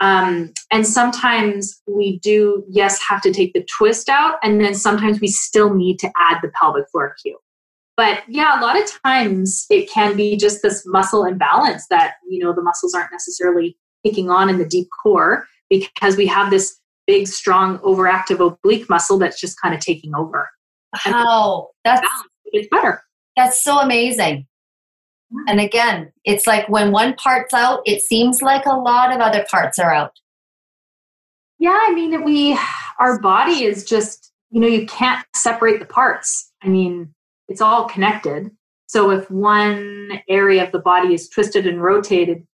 Um, 0.00 0.52
and 0.72 0.86
sometimes 0.86 1.80
we 1.86 2.18
do, 2.20 2.64
yes, 2.68 3.00
have 3.08 3.20
to 3.22 3.32
take 3.32 3.52
the 3.52 3.66
twist 3.78 4.08
out. 4.08 4.38
And 4.42 4.60
then 4.60 4.74
sometimes 4.74 5.20
we 5.20 5.28
still 5.28 5.74
need 5.74 5.98
to 6.00 6.10
add 6.16 6.38
the 6.42 6.52
pelvic 6.60 6.88
floor 6.90 7.16
cue. 7.22 7.38
But 7.96 8.22
yeah, 8.28 8.60
a 8.60 8.62
lot 8.62 8.80
of 8.80 8.84
times 9.04 9.66
it 9.70 9.90
can 9.90 10.16
be 10.16 10.36
just 10.36 10.62
this 10.62 10.84
muscle 10.86 11.24
imbalance 11.24 11.86
that, 11.90 12.14
you 12.28 12.38
know, 12.42 12.52
the 12.52 12.62
muscles 12.62 12.94
aren't 12.94 13.10
necessarily 13.10 13.76
picking 14.04 14.30
on 14.30 14.48
in 14.48 14.58
the 14.58 14.64
deep 14.64 14.88
core 15.02 15.46
because 15.68 16.16
we 16.16 16.26
have 16.26 16.50
this 16.50 16.78
big, 17.08 17.26
strong, 17.26 17.78
overactive 17.78 18.38
oblique 18.38 18.88
muscle 18.88 19.18
that's 19.18 19.40
just 19.40 19.60
kind 19.60 19.74
of 19.74 19.80
taking 19.80 20.14
over. 20.14 20.48
Wow, 21.06 21.70
that's 21.84 22.06
it's 22.44 22.68
better. 22.70 23.02
That's 23.36 23.64
so 23.64 23.80
amazing. 23.80 24.46
And 25.46 25.60
again, 25.60 26.12
it's 26.24 26.46
like 26.46 26.68
when 26.68 26.92
one 26.92 27.14
part's 27.14 27.52
out, 27.52 27.80
it 27.84 28.02
seems 28.02 28.40
like 28.40 28.64
a 28.66 28.76
lot 28.76 29.12
of 29.12 29.20
other 29.20 29.44
parts 29.50 29.78
are 29.78 29.92
out. 29.92 30.12
Yeah, 31.58 31.78
I 31.88 31.92
mean, 31.92 32.24
we 32.24 32.58
our 33.00 33.20
body 33.20 33.64
is 33.64 33.84
just 33.84 34.32
you 34.50 34.60
know 34.60 34.68
you 34.68 34.86
can't 34.86 35.24
separate 35.34 35.80
the 35.80 35.86
parts. 35.86 36.52
I 36.62 36.68
mean, 36.68 37.14
it's 37.48 37.60
all 37.60 37.88
connected. 37.88 38.50
So 38.86 39.10
if 39.10 39.30
one 39.30 40.22
area 40.28 40.64
of 40.64 40.72
the 40.72 40.78
body 40.78 41.12
is 41.12 41.28
twisted 41.28 41.66
and 41.66 41.82
rotated, 41.82 42.46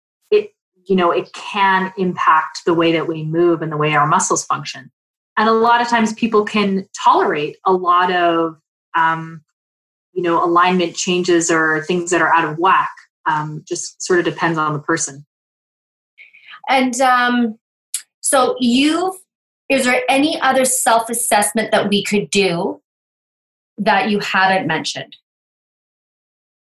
you 0.86 0.96
know 0.96 1.12
it 1.12 1.32
can 1.34 1.94
impact 1.98 2.62
the 2.66 2.74
way 2.74 2.92
that 2.92 3.08
we 3.08 3.24
move 3.24 3.62
and 3.62 3.72
the 3.72 3.78
way 3.78 3.94
our 3.94 4.08
muscles 4.08 4.46
function. 4.46 4.92
and 5.38 5.50
a 5.50 5.54
lot 5.54 5.82
of 5.82 5.88
times 5.88 6.14
people 6.14 6.44
can 6.44 6.88
tolerate 7.04 7.58
a 7.66 7.74
lot 7.74 8.12
of 8.12 8.58
um, 8.96 9.42
you 10.14 10.22
know 10.22 10.44
alignment 10.44 10.96
changes 10.96 11.50
or 11.52 11.84
things 11.84 12.12
that 12.12 12.22
are 12.22 12.34
out 12.34 12.46
of 12.46 12.58
whack 12.58 12.92
um, 13.26 13.64
just 13.68 14.02
sort 14.02 14.20
of 14.20 14.26
depends 14.26 14.58
on 14.58 14.74
the 14.74 14.80
person 14.80 15.26
and 16.70 17.00
um, 17.02 17.58
so 18.22 18.56
you 18.60 19.18
is 19.70 19.86
there 19.86 20.04
any 20.10 20.40
other 20.42 20.66
self-assessment 20.66 21.72
that 21.72 21.90
we 21.90 22.04
could 22.04 22.30
do 22.30 22.82
that 23.78 24.10
you 24.10 24.20
haven't 24.20 24.68
mentioned 24.68 25.16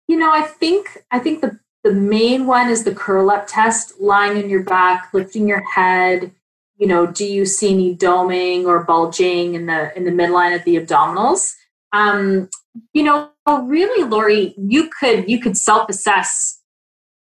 you 0.07 0.17
know 0.17 0.31
i 0.31 0.41
think 0.41 1.03
i 1.11 1.19
think 1.19 1.41
the 1.41 1.59
the 1.83 1.93
main 1.93 2.47
one 2.47 2.69
is 2.69 2.83
the 2.83 2.95
curl 2.95 3.29
up 3.29 3.45
test 3.47 3.99
lying 3.99 4.41
on 4.41 4.49
your 4.49 4.63
back 4.63 5.09
lifting 5.13 5.47
your 5.47 5.63
head. 5.71 6.31
You 6.77 6.87
know 6.87 7.05
do 7.05 7.25
you 7.25 7.45
see 7.45 7.73
any 7.73 7.95
doming 7.95 8.65
or 8.65 8.83
bulging 8.83 9.55
in 9.55 9.65
the 9.67 9.95
in 9.95 10.05
the 10.05 10.11
midline 10.11 10.55
of 10.55 10.63
the 10.63 10.75
abdominals? 10.75 11.53
Um, 11.91 12.49
you 12.93 13.03
know 13.03 13.29
really 13.47 14.07
lori 14.09 14.55
you 14.57 14.89
could 14.99 15.29
you 15.29 15.39
could 15.39 15.57
self-assess 15.57 16.61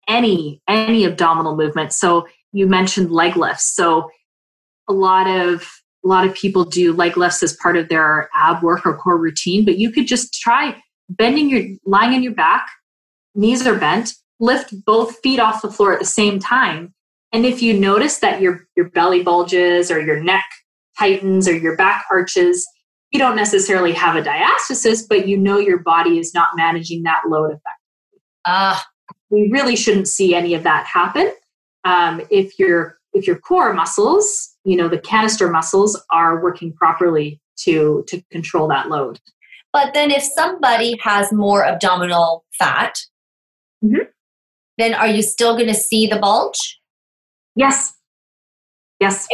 any 0.08 0.62
any 0.68 1.04
abdominal 1.04 1.56
movement. 1.56 1.92
So 1.92 2.26
you 2.52 2.66
mentioned 2.66 3.10
leg 3.10 3.36
lifts. 3.36 3.74
So 3.74 4.10
a 4.88 4.92
lot 4.92 5.26
of 5.26 5.68
a 6.04 6.08
lot 6.08 6.26
of 6.26 6.34
people 6.34 6.64
do 6.64 6.92
leg 6.92 7.16
lifts 7.16 7.42
as 7.42 7.56
part 7.56 7.76
of 7.76 7.88
their 7.88 8.28
ab 8.34 8.62
work 8.62 8.84
or 8.86 8.96
core 8.96 9.18
routine 9.18 9.64
but 9.64 9.78
you 9.78 9.90
could 9.90 10.06
just 10.06 10.34
try 10.34 10.76
bending 11.08 11.48
your 11.48 11.62
lying 11.84 12.14
on 12.14 12.22
your 12.22 12.34
back 12.34 12.68
knees 13.34 13.66
are 13.66 13.78
bent 13.78 14.14
lift 14.42 14.74
both 14.84 15.20
feet 15.20 15.38
off 15.38 15.62
the 15.62 15.70
floor 15.70 15.92
at 15.94 16.00
the 16.00 16.04
same 16.04 16.38
time. 16.38 16.92
And 17.32 17.46
if 17.46 17.62
you 17.62 17.72
notice 17.78 18.18
that 18.18 18.42
your 18.42 18.66
your 18.76 18.90
belly 18.90 19.22
bulges 19.22 19.90
or 19.90 20.00
your 20.00 20.22
neck 20.22 20.44
tightens 20.98 21.48
or 21.48 21.56
your 21.56 21.76
back 21.76 22.04
arches 22.10 22.66
you 23.12 23.18
don't 23.18 23.36
necessarily 23.36 23.92
have 23.92 24.16
a 24.16 24.22
diastasis 24.22 25.06
but 25.08 25.28
you 25.28 25.38
know 25.38 25.58
your 25.58 25.78
body 25.78 26.18
is 26.18 26.34
not 26.34 26.50
managing 26.54 27.02
that 27.04 27.22
load 27.28 27.46
effectively. 27.46 28.20
Ah 28.44 28.84
we 29.30 29.48
really 29.50 29.76
shouldn't 29.76 30.08
see 30.08 30.34
any 30.34 30.52
of 30.54 30.62
that 30.64 30.86
happen. 30.86 31.32
Um, 31.84 32.20
if 32.30 32.58
your 32.58 32.98
if 33.14 33.26
your 33.26 33.38
core 33.38 33.72
muscles 33.72 34.56
you 34.64 34.76
know 34.76 34.88
the 34.88 34.98
canister 34.98 35.48
muscles 35.48 36.00
are 36.10 36.42
working 36.42 36.72
properly 36.72 37.40
to 37.60 38.04
to 38.08 38.20
control 38.30 38.68
that 38.68 38.88
load. 38.88 39.20
But 39.72 39.94
then 39.94 40.10
if 40.10 40.22
somebody 40.22 40.98
has 41.00 41.32
more 41.32 41.64
abdominal 41.64 42.44
fat 42.58 42.98
mm-hmm. 43.82 44.02
Then 44.78 44.94
are 44.94 45.08
you 45.08 45.22
still 45.22 45.54
going 45.54 45.68
to 45.68 45.74
see 45.74 46.06
the 46.06 46.18
bulge? 46.18 46.80
Yes. 47.54 47.94
Yes. 49.00 49.26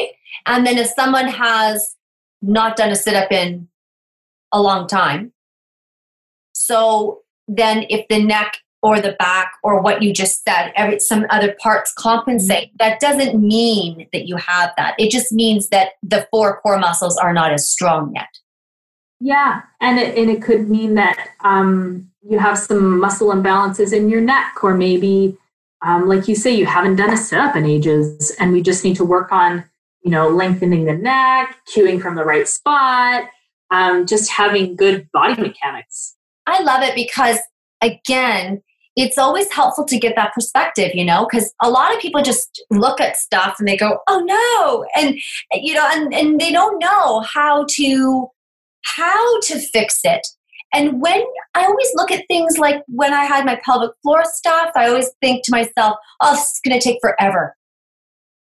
And 0.47 0.67
then 0.67 0.79
if 0.79 0.89
someone 0.89 1.29
has 1.29 1.97
not 2.43 2.77
done 2.77 2.91
a 2.91 2.97
sit 2.97 3.15
up 3.15 3.31
in 3.33 3.69
a 4.53 4.61
long 4.61 4.87
time 4.87 5.33
so 6.59 7.23
then 7.47 7.87
if 7.89 8.07
the 8.09 8.23
neck 8.23 8.59
or 8.83 9.01
the 9.01 9.17
back 9.19 9.53
or 9.63 9.81
what 9.81 10.03
you 10.03 10.13
just 10.13 10.45
said 10.45 10.73
every 10.77 11.01
some 11.01 11.25
other 11.31 11.55
parts 11.61 11.93
compensate 11.97 12.71
that 12.79 13.01
doesn't 13.01 13.41
mean 13.41 14.07
that 14.13 14.27
you 14.27 14.37
have 14.37 14.73
that. 14.77 14.95
It 14.99 15.11
just 15.11 15.33
means 15.33 15.69
that 15.69 15.93
the 16.03 16.27
four 16.31 16.61
core 16.61 16.79
muscles 16.79 17.17
are 17.17 17.33
not 17.33 17.53
as 17.53 17.69
strong 17.69 18.13
yet. 18.15 18.29
Yeah 19.21 19.63
and 19.81 19.99
it, 19.99 20.17
and 20.17 20.31
it 20.31 20.43
could 20.43 20.69
mean 20.69 20.95
that 20.95 21.29
um, 21.41 22.11
you 22.29 22.39
have 22.39 22.59
some 22.59 23.01
muscle 23.01 23.29
imbalances 23.29 23.93
in 23.93 24.09
your 24.09 24.21
neck 24.21 24.63
or 24.63 24.75
maybe 24.75 25.37
um, 25.83 26.09
like 26.09 26.27
you 26.27 26.35
say 26.35 26.51
you 26.51 26.67
haven't 26.67 26.97
done 26.97 27.13
a 27.13 27.17
sit-up 27.17 27.55
in 27.55 27.65
ages 27.65 28.31
and 28.39 28.53
we 28.53 28.61
just 28.61 28.85
need 28.85 28.97
to 28.97 29.05
work 29.05 29.33
on 29.33 29.65
you 30.03 30.11
know 30.11 30.29
lengthening 30.29 30.85
the 30.85 30.95
neck 30.95 31.57
cueing 31.75 32.01
from 32.01 32.15
the 32.15 32.25
right 32.25 32.49
spot 32.49 33.25
um, 33.71 34.07
just 34.07 34.31
having 34.31 34.77
good 34.77 35.09
body 35.13 35.41
mechanics 35.41 36.17
i 36.47 36.63
love 36.63 36.83
it 36.83 36.95
because 36.95 37.39
again 37.81 38.63
it's 38.99 39.17
always 39.17 39.51
helpful 39.53 39.85
to 39.85 39.97
get 39.97 40.17
that 40.17 40.35
perspective, 40.35 40.91
you 40.93 41.05
know, 41.05 41.25
because 41.25 41.55
a 41.63 41.71
lot 41.71 41.95
of 41.95 42.01
people 42.01 42.21
just 42.21 42.61
look 42.69 43.01
at 43.01 43.17
stuff 43.17 43.55
and 43.61 43.69
they 43.69 43.77
go, 43.77 44.01
"Oh 44.09 44.19
no," 44.19 44.85
and 45.01 45.17
you 45.53 45.73
know, 45.73 45.89
and 45.89 46.13
and 46.13 46.41
they 46.41 46.51
don't 46.51 46.81
know 46.81 47.21
how 47.21 47.65
to 47.77 48.29
how 48.83 49.41
to 49.43 49.61
fix 49.61 50.01
it. 50.03 50.27
And 50.73 51.01
when 51.01 51.23
I 51.55 51.65
always 51.65 51.91
look 51.95 52.11
at 52.11 52.25
things 52.29 52.59
like 52.59 52.83
when 52.89 53.15
I 53.15 53.25
had 53.25 53.47
my 53.47 53.59
pelvic 53.65 53.93
floor 54.03 54.23
stuff, 54.25 54.71
I 54.77 54.89
always 54.89 55.11
think 55.23 55.45
to 55.45 55.51
myself, 55.51 55.97
"Oh, 56.21 56.33
this 56.35 56.43
is 56.43 56.61
going 56.65 56.79
to 56.79 56.85
take 56.85 56.99
forever." 57.01 57.57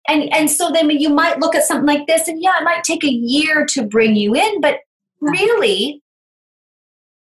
And 0.09 0.33
and 0.35 0.51
so 0.51 0.71
then 0.71 0.91
you 0.91 1.11
might 1.11 1.39
look 1.39 1.55
at 1.55 1.65
something 1.65 1.87
like 1.87 2.07
this, 2.07 2.29
and 2.29 2.43
yeah, 2.43 2.59
it 2.61 2.65
might 2.65 2.83
take 2.83 3.05
a 3.05 3.13
year 3.13 3.67
to 3.71 3.85
bring 3.85 4.17
you 4.17 4.35
in, 4.35 4.61
but 4.61 4.81
really 5.21 6.03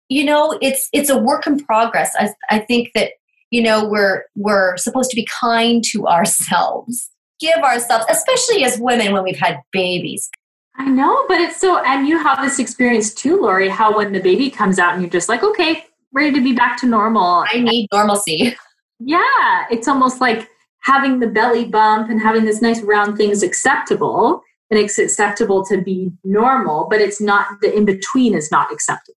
you 0.09 0.23
know 0.23 0.57
it's 0.61 0.89
it's 0.93 1.09
a 1.09 1.17
work 1.17 1.47
in 1.47 1.59
progress 1.59 2.11
i, 2.17 2.29
I 2.49 2.59
think 2.59 2.89
that 2.95 3.11
you 3.51 3.61
know 3.61 3.85
we're 3.85 4.23
we're 4.35 4.77
supposed 4.77 5.09
to 5.11 5.15
be 5.15 5.27
kind 5.41 5.83
to 5.91 6.07
ourselves 6.07 7.09
give 7.39 7.57
ourselves 7.57 8.05
especially 8.09 8.63
as 8.63 8.79
women 8.79 9.11
when 9.13 9.23
we've 9.23 9.39
had 9.39 9.59
babies 9.71 10.29
i 10.77 10.85
know 10.85 11.25
but 11.27 11.39
it's 11.39 11.59
so 11.59 11.83
and 11.83 12.07
you 12.07 12.17
have 12.17 12.41
this 12.41 12.59
experience 12.59 13.13
too 13.13 13.39
lori 13.39 13.69
how 13.69 13.95
when 13.95 14.11
the 14.11 14.19
baby 14.19 14.49
comes 14.49 14.79
out 14.79 14.93
and 14.93 15.01
you're 15.01 15.09
just 15.09 15.29
like 15.29 15.43
okay 15.43 15.85
ready 16.13 16.31
to 16.31 16.41
be 16.41 16.53
back 16.53 16.77
to 16.77 16.85
normal. 16.85 17.43
I 17.51 17.59
need 17.59 17.89
normalcy. 17.91 18.55
Yeah 18.99 19.65
it's 19.69 19.87
almost 19.87 20.21
like 20.21 20.47
having 20.83 21.19
the 21.19 21.27
belly 21.27 21.65
bump 21.65 22.09
and 22.09 22.21
having 22.21 22.45
this 22.45 22.61
nice 22.61 22.81
round 22.81 23.17
thing 23.17 23.31
is 23.31 23.43
acceptable 23.43 24.41
and 24.69 24.79
it's 24.79 24.97
acceptable 24.97 25.65
to 25.65 25.81
be 25.81 26.11
normal 26.23 26.87
but 26.89 27.01
it's 27.01 27.19
not 27.19 27.47
the 27.61 27.75
in 27.75 27.83
between 27.83 28.33
is 28.33 28.49
not 28.49 28.71
acceptable 28.71 29.17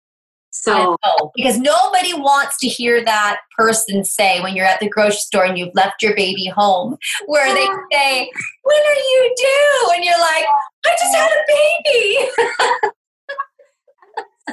so, 0.56 0.96
because 1.34 1.58
nobody 1.58 2.14
wants 2.14 2.58
to 2.60 2.68
hear 2.68 3.04
that 3.04 3.38
person 3.58 4.04
say 4.04 4.40
when 4.40 4.54
you're 4.54 4.64
at 4.64 4.78
the 4.78 4.88
grocery 4.88 5.16
store 5.16 5.44
and 5.44 5.58
you've 5.58 5.74
left 5.74 6.00
your 6.00 6.14
baby 6.14 6.46
home, 6.46 6.96
where 7.26 7.52
they 7.52 7.66
say, 7.92 8.30
When 8.62 8.76
are 8.76 8.94
you 8.94 9.34
due? 9.36 9.90
And 9.94 10.04
you're 10.04 10.20
like, 10.20 10.46
I 10.86 10.90
just 10.90 11.14
had 11.16 11.30
a 11.32 11.42
baby. 11.88 12.92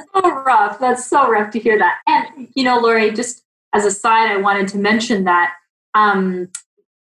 so 0.14 0.42
rough. 0.42 0.80
That's 0.80 1.06
so 1.06 1.30
rough 1.30 1.52
to 1.52 1.60
hear 1.60 1.78
that. 1.78 1.98
And, 2.08 2.48
you 2.56 2.64
know, 2.64 2.80
Lori, 2.80 3.12
just 3.12 3.44
as 3.72 3.84
a 3.84 3.90
side, 3.90 4.28
I 4.28 4.38
wanted 4.38 4.66
to 4.68 4.78
mention 4.78 5.22
that, 5.24 5.54
um, 5.94 6.48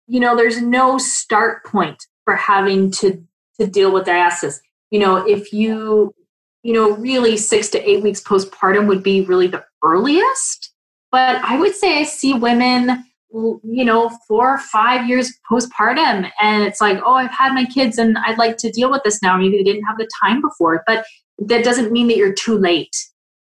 you 0.08 0.20
know, 0.20 0.36
there's 0.36 0.60
no 0.60 0.98
start 0.98 1.64
point 1.64 2.04
for 2.26 2.36
having 2.36 2.90
to, 2.92 3.24
to 3.58 3.66
deal 3.66 3.92
with 3.92 4.04
diastasis. 4.04 4.60
You 4.90 5.00
know, 5.00 5.16
if 5.16 5.54
you 5.54 6.14
you 6.62 6.72
know, 6.72 6.96
really 6.96 7.36
six 7.36 7.68
to 7.70 7.90
eight 7.90 8.02
weeks 8.02 8.20
postpartum 8.22 8.86
would 8.86 9.02
be 9.02 9.22
really 9.22 9.46
the 9.46 9.64
earliest. 9.84 10.72
But 11.10 11.36
I 11.36 11.58
would 11.58 11.74
say 11.74 11.98
I 11.98 12.04
see 12.04 12.34
women, 12.34 13.04
you 13.32 13.84
know, 13.84 14.10
four 14.28 14.54
or 14.54 14.58
five 14.58 15.08
years 15.08 15.32
postpartum, 15.50 16.30
and 16.40 16.62
it's 16.62 16.80
like, 16.80 17.00
oh, 17.04 17.14
I've 17.14 17.30
had 17.30 17.52
my 17.52 17.64
kids 17.64 17.98
and 17.98 18.16
I'd 18.18 18.38
like 18.38 18.56
to 18.58 18.70
deal 18.70 18.90
with 18.90 19.02
this 19.04 19.22
now. 19.22 19.36
Maybe 19.36 19.56
they 19.56 19.64
didn't 19.64 19.84
have 19.84 19.98
the 19.98 20.08
time 20.22 20.40
before, 20.40 20.82
but 20.86 21.04
that 21.38 21.64
doesn't 21.64 21.90
mean 21.90 22.08
that 22.08 22.16
you're 22.16 22.34
too 22.34 22.58
late, 22.58 22.94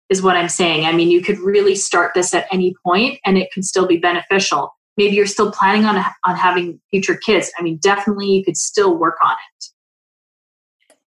is 0.08 0.22
what 0.22 0.36
I'm 0.36 0.48
saying. 0.48 0.86
I 0.86 0.92
mean, 0.92 1.10
you 1.10 1.20
could 1.20 1.38
really 1.38 1.74
start 1.74 2.12
this 2.14 2.32
at 2.34 2.46
any 2.50 2.74
point 2.84 3.18
and 3.24 3.36
it 3.36 3.50
could 3.52 3.64
still 3.64 3.86
be 3.86 3.98
beneficial. 3.98 4.74
Maybe 4.96 5.16
you're 5.16 5.26
still 5.26 5.52
planning 5.52 5.84
on, 5.84 5.96
on 5.96 6.36
having 6.36 6.80
future 6.90 7.16
kids. 7.16 7.50
I 7.58 7.62
mean, 7.62 7.78
definitely 7.78 8.26
you 8.26 8.44
could 8.44 8.56
still 8.56 8.96
work 8.96 9.16
on 9.22 9.32
it. 9.32 9.64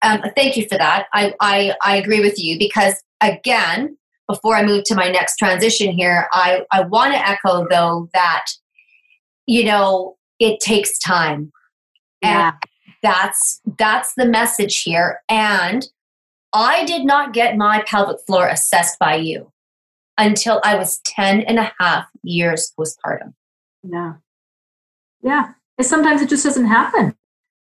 Um, 0.01 0.21
thank 0.35 0.55
you 0.57 0.67
for 0.67 0.77
that. 0.77 1.07
I, 1.13 1.33
I, 1.41 1.75
I 1.83 1.97
agree 1.97 2.21
with 2.21 2.39
you 2.39 2.57
because, 2.57 2.95
again, 3.21 3.97
before 4.27 4.55
I 4.55 4.65
move 4.65 4.83
to 4.85 4.95
my 4.95 5.09
next 5.09 5.37
transition 5.37 5.91
here, 5.91 6.27
I, 6.31 6.65
I 6.71 6.81
want 6.81 7.13
to 7.13 7.27
echo, 7.27 7.67
though, 7.69 8.09
that, 8.13 8.45
you 9.45 9.65
know, 9.65 10.17
it 10.39 10.59
takes 10.59 10.97
time. 10.99 11.51
Yeah. 12.21 12.51
And 12.51 12.55
that's 13.01 13.61
that's 13.77 14.13
the 14.15 14.25
message 14.25 14.81
here. 14.81 15.21
And 15.29 15.87
I 16.53 16.85
did 16.85 17.05
not 17.05 17.33
get 17.33 17.57
my 17.57 17.83
pelvic 17.85 18.17
floor 18.25 18.47
assessed 18.47 18.99
by 18.99 19.15
you 19.15 19.51
until 20.17 20.59
I 20.63 20.75
was 20.75 20.99
10 21.05 21.41
and 21.41 21.59
a 21.59 21.71
half 21.79 22.07
years 22.23 22.73
postpartum. 22.77 23.33
Yeah. 23.83 24.15
Yeah. 25.21 25.51
And 25.77 25.87
sometimes 25.87 26.21
it 26.21 26.29
just 26.29 26.43
doesn't 26.43 26.65
happen 26.65 27.15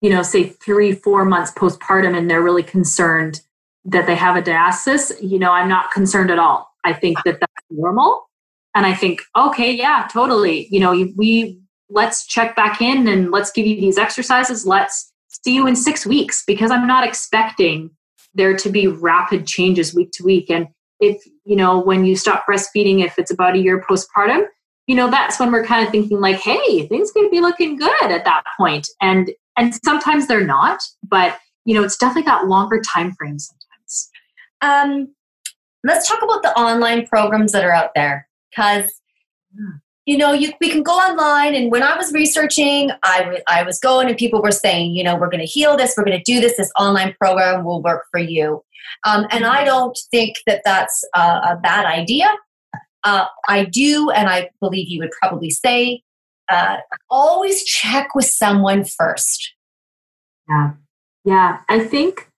you 0.01 0.11
know, 0.11 0.23
say 0.23 0.45
three, 0.45 0.93
four 0.93 1.25
months 1.25 1.53
postpartum 1.53 2.17
and 2.17 2.31
they're 2.31 2.43
really 2.43 2.63
concerned 2.63 3.43
that 3.85 4.07
they 4.07 4.15
have 4.15 4.37
a 4.37 4.43
diastasis, 4.43 5.13
you 5.23 5.39
know, 5.39 5.53
I'm 5.53 5.69
not 5.69 5.91
concerned 5.91 6.31
at 6.31 6.39
all. 6.39 6.71
I 6.85 6.93
think 6.93 7.19
that 7.25 7.41
that's 7.41 7.53
normal. 7.71 8.29
And 8.75 8.87
I 8.87 8.95
think, 8.95 9.23
okay, 9.37 9.73
yeah, 9.73 10.09
totally. 10.13 10.69
You 10.71 10.81
know, 10.81 10.93
we 11.17 11.61
let's 11.89 12.27
check 12.27 12.55
back 12.55 12.81
in 12.81 13.09
and 13.09 13.31
let's 13.31 13.51
give 13.51 13.67
you 13.67 13.81
these 13.81 13.99
exercises. 13.99 14.67
Let's 14.67 15.13
see 15.29 15.55
you 15.55 15.67
in 15.67 15.77
six 15.77 16.07
weeks 16.07 16.45
because 16.47 16.71
I'm 16.71 16.87
not 16.87 17.07
expecting 17.07 17.91
there 18.35 18.57
to 18.57 18.71
be 18.71 18.87
rapid 18.87 19.47
changes 19.47 19.95
week 19.95 20.13
to 20.13 20.25
week. 20.25 20.51
And 20.51 20.69
if, 21.01 21.23
you 21.45 21.57
know, 21.57 21.81
when 21.81 22.05
you 22.05 22.15
stop 22.15 22.45
breastfeeding, 22.49 23.05
if 23.05 23.19
it's 23.19 23.31
about 23.31 23.57
a 23.57 23.59
year 23.59 23.83
postpartum, 23.89 24.45
you 24.91 24.97
know, 24.97 25.09
that's 25.09 25.39
when 25.39 25.53
we're 25.53 25.65
kind 25.65 25.87
of 25.87 25.93
thinking 25.93 26.19
like, 26.19 26.41
hey, 26.41 26.85
things 26.89 27.13
could 27.13 27.31
be 27.31 27.39
looking 27.39 27.77
good 27.77 28.03
at 28.03 28.25
that 28.25 28.43
point. 28.57 28.89
And 29.01 29.31
and 29.57 29.73
sometimes 29.85 30.27
they're 30.27 30.45
not 30.45 30.81
but 31.05 31.39
you 31.65 31.75
know, 31.75 31.85
it's 31.85 31.97
definitely 31.97 32.25
got 32.25 32.49
longer 32.49 32.81
time 32.81 33.13
frames 33.13 33.49
sometimes. 33.49 34.11
Um, 34.63 35.15
let's 35.85 36.09
talk 36.09 36.21
about 36.25 36.43
the 36.43 36.53
online 36.59 37.07
programs 37.07 37.53
that 37.53 37.63
are 37.63 37.71
out 37.71 37.91
there 37.95 38.27
because 38.51 38.91
you 40.07 40.19
know 40.19 40.33
you 40.33 40.53
we 40.61 40.71
can 40.71 40.83
go 40.83 40.93
online 40.93 41.55
and 41.55 41.71
when 41.71 41.83
i 41.83 41.97
was 41.97 42.13
researching 42.13 42.91
I, 43.03 43.43
I 43.47 43.63
was 43.63 43.79
going 43.79 44.09
and 44.09 44.17
people 44.17 44.41
were 44.43 44.53
saying 44.53 44.93
you 44.93 45.05
know 45.05 45.15
we're 45.17 45.29
going 45.29 45.41
to 45.41 45.47
heal 45.47 45.77
this 45.77 45.95
we're 45.97 46.05
going 46.05 46.19
to 46.19 46.25
do 46.25 46.41
this 46.41 46.57
this 46.57 46.73
online 46.79 47.15
program 47.21 47.65
will 47.65 47.83
work 47.83 48.05
for 48.11 48.19
you 48.19 48.63
um, 49.05 49.27
and 49.31 49.45
i 49.45 49.65
don't 49.65 49.99
think 50.11 50.37
that 50.47 50.63
that's 50.65 51.05
a, 51.15 51.21
a 51.21 51.61
bad 51.63 51.85
idea 51.85 52.29
uh, 53.05 53.27
i 53.49 53.65
do 53.65 54.11
and 54.11 54.29
i 54.29 54.49
believe 54.61 54.89
you 54.89 54.99
would 54.99 55.13
probably 55.21 55.51
say 55.51 56.03
uh, 56.49 56.79
always 57.09 57.63
check 57.65 58.15
with 58.15 58.25
someone 58.25 58.85
first 58.85 59.55
yeah 60.49 60.73
yeah 61.25 61.59
i 61.69 61.79
think 61.79 62.31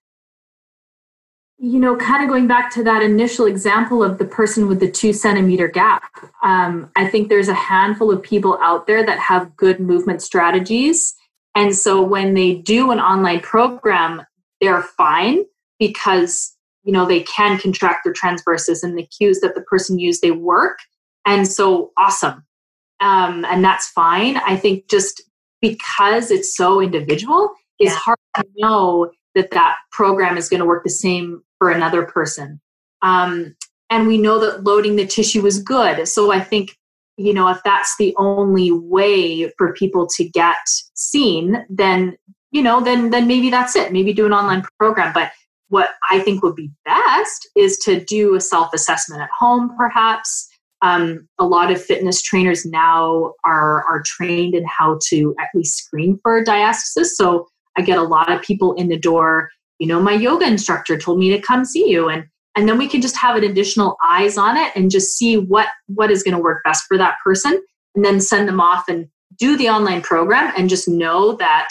you 1.62 1.78
know, 1.78 1.94
kind 1.94 2.24
of 2.24 2.28
going 2.28 2.48
back 2.48 2.72
to 2.72 2.82
that 2.82 3.04
initial 3.04 3.46
example 3.46 4.02
of 4.02 4.18
the 4.18 4.24
person 4.24 4.66
with 4.66 4.80
the 4.80 4.90
two 4.90 5.12
centimeter 5.12 5.68
gap, 5.68 6.02
um, 6.42 6.90
I 6.96 7.06
think 7.06 7.28
there's 7.28 7.46
a 7.46 7.54
handful 7.54 8.10
of 8.10 8.20
people 8.20 8.58
out 8.60 8.88
there 8.88 9.06
that 9.06 9.20
have 9.20 9.54
good 9.54 9.78
movement 9.78 10.22
strategies. 10.22 11.14
And 11.54 11.72
so 11.72 12.02
when 12.02 12.34
they 12.34 12.56
do 12.56 12.90
an 12.90 12.98
online 12.98 13.40
program, 13.40 14.22
they're 14.60 14.82
fine 14.82 15.44
because, 15.78 16.51
you 16.84 16.92
know, 16.92 17.06
they 17.06 17.20
can 17.22 17.58
contract 17.58 18.04
their 18.04 18.12
transversus 18.12 18.82
and 18.82 18.98
the 18.98 19.06
cues 19.06 19.40
that 19.40 19.54
the 19.54 19.62
person 19.62 19.98
used, 19.98 20.22
they 20.22 20.30
work. 20.30 20.78
And 21.26 21.46
so 21.46 21.92
awesome. 21.96 22.44
Um, 23.00 23.44
and 23.44 23.64
that's 23.64 23.88
fine. 23.88 24.36
I 24.38 24.56
think 24.56 24.88
just 24.88 25.22
because 25.60 26.30
it's 26.30 26.56
so 26.56 26.80
individual, 26.80 27.52
it's 27.78 27.94
hard 27.94 28.18
to 28.36 28.44
know 28.56 29.10
that 29.34 29.50
that 29.52 29.76
program 29.90 30.36
is 30.36 30.48
going 30.48 30.60
to 30.60 30.66
work 30.66 30.84
the 30.84 30.90
same 30.90 31.42
for 31.58 31.70
another 31.70 32.04
person. 32.04 32.60
Um, 33.02 33.56
and 33.90 34.06
we 34.06 34.18
know 34.18 34.38
that 34.38 34.64
loading 34.64 34.96
the 34.96 35.06
tissue 35.06 35.46
is 35.46 35.62
good. 35.62 36.06
So 36.08 36.32
I 36.32 36.40
think, 36.40 36.76
you 37.16 37.34
know, 37.34 37.48
if 37.48 37.58
that's 37.64 37.96
the 37.98 38.14
only 38.18 38.72
way 38.72 39.50
for 39.58 39.72
people 39.74 40.06
to 40.16 40.24
get 40.28 40.56
seen, 40.94 41.64
then, 41.68 42.16
you 42.50 42.62
know, 42.62 42.80
then 42.80 43.10
then 43.10 43.26
maybe 43.26 43.50
that's 43.50 43.76
it. 43.76 43.92
Maybe 43.92 44.12
do 44.12 44.26
an 44.26 44.32
online 44.32 44.64
program. 44.78 45.12
But 45.12 45.32
what 45.72 45.90
I 46.10 46.20
think 46.20 46.42
would 46.42 46.54
be 46.54 46.70
best 46.84 47.48
is 47.56 47.78
to 47.78 48.04
do 48.04 48.34
a 48.34 48.40
self-assessment 48.40 49.22
at 49.22 49.30
home, 49.36 49.74
perhaps. 49.76 50.48
Um, 50.82 51.28
a 51.38 51.46
lot 51.46 51.70
of 51.70 51.80
fitness 51.80 52.20
trainers 52.20 52.66
now 52.66 53.34
are 53.44 53.84
are 53.84 54.02
trained 54.04 54.54
in 54.54 54.64
how 54.66 54.98
to 55.08 55.34
at 55.38 55.48
least 55.54 55.78
screen 55.78 56.18
for 56.22 56.44
diastasis. 56.44 57.10
So 57.14 57.46
I 57.78 57.82
get 57.82 57.98
a 57.98 58.02
lot 58.02 58.32
of 58.32 58.42
people 58.42 58.74
in 58.74 58.88
the 58.88 58.98
door 58.98 59.48
you 59.82 59.88
know 59.88 60.00
my 60.00 60.12
yoga 60.12 60.46
instructor 60.46 60.96
told 60.96 61.18
me 61.18 61.30
to 61.30 61.40
come 61.40 61.64
see 61.64 61.90
you 61.90 62.08
and 62.08 62.24
and 62.54 62.68
then 62.68 62.78
we 62.78 62.86
can 62.86 63.00
just 63.00 63.16
have 63.16 63.34
an 63.34 63.42
additional 63.42 63.96
eyes 64.04 64.38
on 64.38 64.56
it 64.56 64.70
and 64.76 64.92
just 64.92 65.18
see 65.18 65.36
what 65.36 65.66
what 65.86 66.08
is 66.08 66.22
going 66.22 66.36
to 66.36 66.42
work 66.42 66.62
best 66.62 66.84
for 66.86 66.96
that 66.96 67.16
person 67.24 67.60
and 67.96 68.04
then 68.04 68.20
send 68.20 68.48
them 68.48 68.60
off 68.60 68.84
and 68.88 69.08
do 69.38 69.56
the 69.56 69.68
online 69.68 70.00
program 70.00 70.52
and 70.56 70.68
just 70.68 70.88
know 70.88 71.34
that 71.34 71.70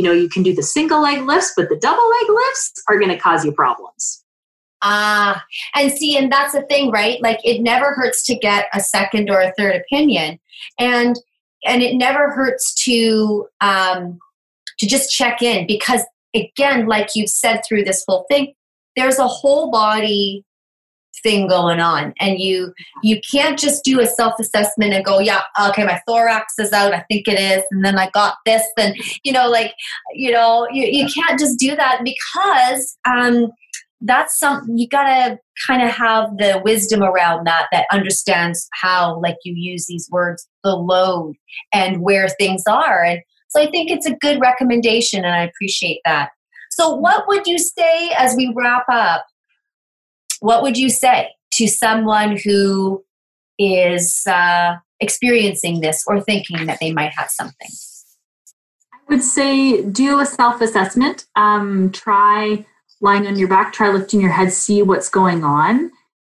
you 0.00 0.06
know 0.06 0.12
you 0.12 0.30
can 0.30 0.42
do 0.42 0.54
the 0.54 0.62
single 0.62 1.02
leg 1.02 1.20
lifts 1.22 1.52
but 1.54 1.68
the 1.68 1.76
double 1.76 2.08
leg 2.08 2.30
lifts 2.30 2.72
are 2.88 2.98
going 2.98 3.10
to 3.10 3.18
cause 3.18 3.44
you 3.44 3.52
problems. 3.52 4.24
Ah 4.82 5.36
uh, 5.36 5.40
and 5.78 5.92
see 5.92 6.16
and 6.16 6.32
that's 6.32 6.54
the 6.54 6.62
thing 6.62 6.90
right? 6.90 7.20
Like 7.20 7.38
it 7.44 7.60
never 7.60 7.92
hurts 7.92 8.24
to 8.26 8.34
get 8.34 8.66
a 8.72 8.80
second 8.80 9.28
or 9.28 9.40
a 9.40 9.52
third 9.58 9.76
opinion. 9.76 10.38
And 10.78 11.16
and 11.66 11.82
it 11.82 11.96
never 11.96 12.30
hurts 12.30 12.72
to 12.84 13.46
um 13.60 14.18
to 14.78 14.86
just 14.86 15.10
check 15.10 15.42
in 15.42 15.66
because 15.66 16.02
again, 16.34 16.86
like 16.86 17.10
you've 17.14 17.28
said 17.28 17.60
through 17.68 17.84
this 17.84 18.02
whole 18.08 18.24
thing, 18.30 18.54
there's 18.96 19.18
a 19.18 19.26
whole 19.28 19.70
body 19.70 20.46
thing 21.22 21.48
going 21.48 21.80
on 21.80 22.12
and 22.20 22.38
you 22.38 22.72
you 23.02 23.20
can't 23.30 23.58
just 23.58 23.84
do 23.84 24.00
a 24.00 24.06
self-assessment 24.06 24.92
and 24.92 25.04
go 25.04 25.18
yeah 25.18 25.42
okay 25.68 25.84
my 25.84 26.00
thorax 26.06 26.54
is 26.58 26.72
out 26.72 26.94
i 26.94 27.04
think 27.10 27.26
it 27.28 27.38
is 27.38 27.62
and 27.70 27.84
then 27.84 27.98
i 27.98 28.08
got 28.10 28.36
this 28.46 28.62
and 28.78 28.94
you 29.22 29.32
know 29.32 29.48
like 29.48 29.74
you 30.12 30.30
know 30.30 30.66
you, 30.72 30.86
you 30.86 31.06
can't 31.12 31.38
just 31.38 31.58
do 31.58 31.74
that 31.76 32.00
because 32.04 32.96
um 33.06 33.48
that's 34.02 34.38
something 34.38 34.78
you 34.78 34.88
gotta 34.88 35.38
kind 35.66 35.82
of 35.82 35.90
have 35.90 36.36
the 36.38 36.60
wisdom 36.64 37.02
around 37.02 37.46
that 37.46 37.66
that 37.70 37.86
understands 37.92 38.66
how 38.72 39.20
like 39.20 39.36
you 39.44 39.52
use 39.54 39.86
these 39.86 40.08
words 40.10 40.48
the 40.64 40.74
load 40.74 41.34
and 41.72 42.00
where 42.00 42.28
things 42.28 42.62
are 42.66 43.04
and 43.04 43.20
so 43.50 43.60
I 43.60 43.68
think 43.70 43.90
it's 43.90 44.06
a 44.06 44.14
good 44.14 44.40
recommendation 44.40 45.24
and 45.24 45.34
I 45.34 45.42
appreciate 45.42 46.00
that. 46.04 46.30
So, 46.70 46.94
what 46.94 47.26
would 47.26 47.46
you 47.46 47.58
say 47.58 48.12
as 48.16 48.36
we 48.36 48.52
wrap 48.56 48.84
up? 48.90 49.24
What 50.40 50.62
would 50.62 50.76
you 50.76 50.90
say 50.90 51.30
to 51.52 51.66
someone 51.68 52.36
who 52.36 53.04
is 53.58 54.26
uh, 54.26 54.76
experiencing 55.00 55.80
this 55.80 56.04
or 56.06 56.20
thinking 56.20 56.66
that 56.66 56.78
they 56.80 56.92
might 56.92 57.12
have 57.12 57.30
something? 57.30 57.68
I 58.92 58.98
would 59.08 59.22
say 59.22 59.82
do 59.82 60.20
a 60.20 60.26
self 60.26 60.60
assessment. 60.60 61.26
Um, 61.36 61.90
try 61.92 62.64
lying 63.00 63.26
on 63.26 63.38
your 63.38 63.48
back, 63.48 63.72
try 63.72 63.90
lifting 63.90 64.20
your 64.20 64.30
head, 64.30 64.52
see 64.52 64.82
what's 64.82 65.08
going 65.08 65.44
on. 65.44 65.90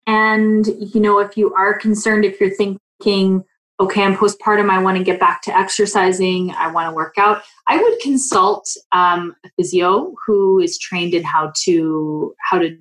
And, 0.07 0.66
you 0.66 1.00
know, 1.00 1.18
if 1.18 1.36
you 1.36 1.53
are 1.55 1.74
concerned, 1.74 2.24
if 2.24 2.40
you're 2.40 2.50
thinking, 2.50 3.44
okay, 3.80 4.03
I'm 4.03 4.16
postpartum, 4.16 4.70
I 4.70 4.82
want 4.82 4.96
to 4.98 5.05
get 5.05 5.18
back 5.18 5.42
to 5.42 5.57
exercising, 5.57 6.53
I 6.53 6.70
want 6.70 6.88
to 6.88 6.94
work 6.94 7.14
out, 7.18 7.42
I 7.66 7.80
would 7.82 8.00
consult 8.00 8.68
um, 8.92 9.34
a 9.44 9.50
physio 9.57 10.14
who 10.26 10.61
is 10.61 10.78
trained 10.78 11.14
in 11.14 11.22
how 11.24 11.53
to 11.64 12.34
how 12.40 12.59
to 12.59 12.76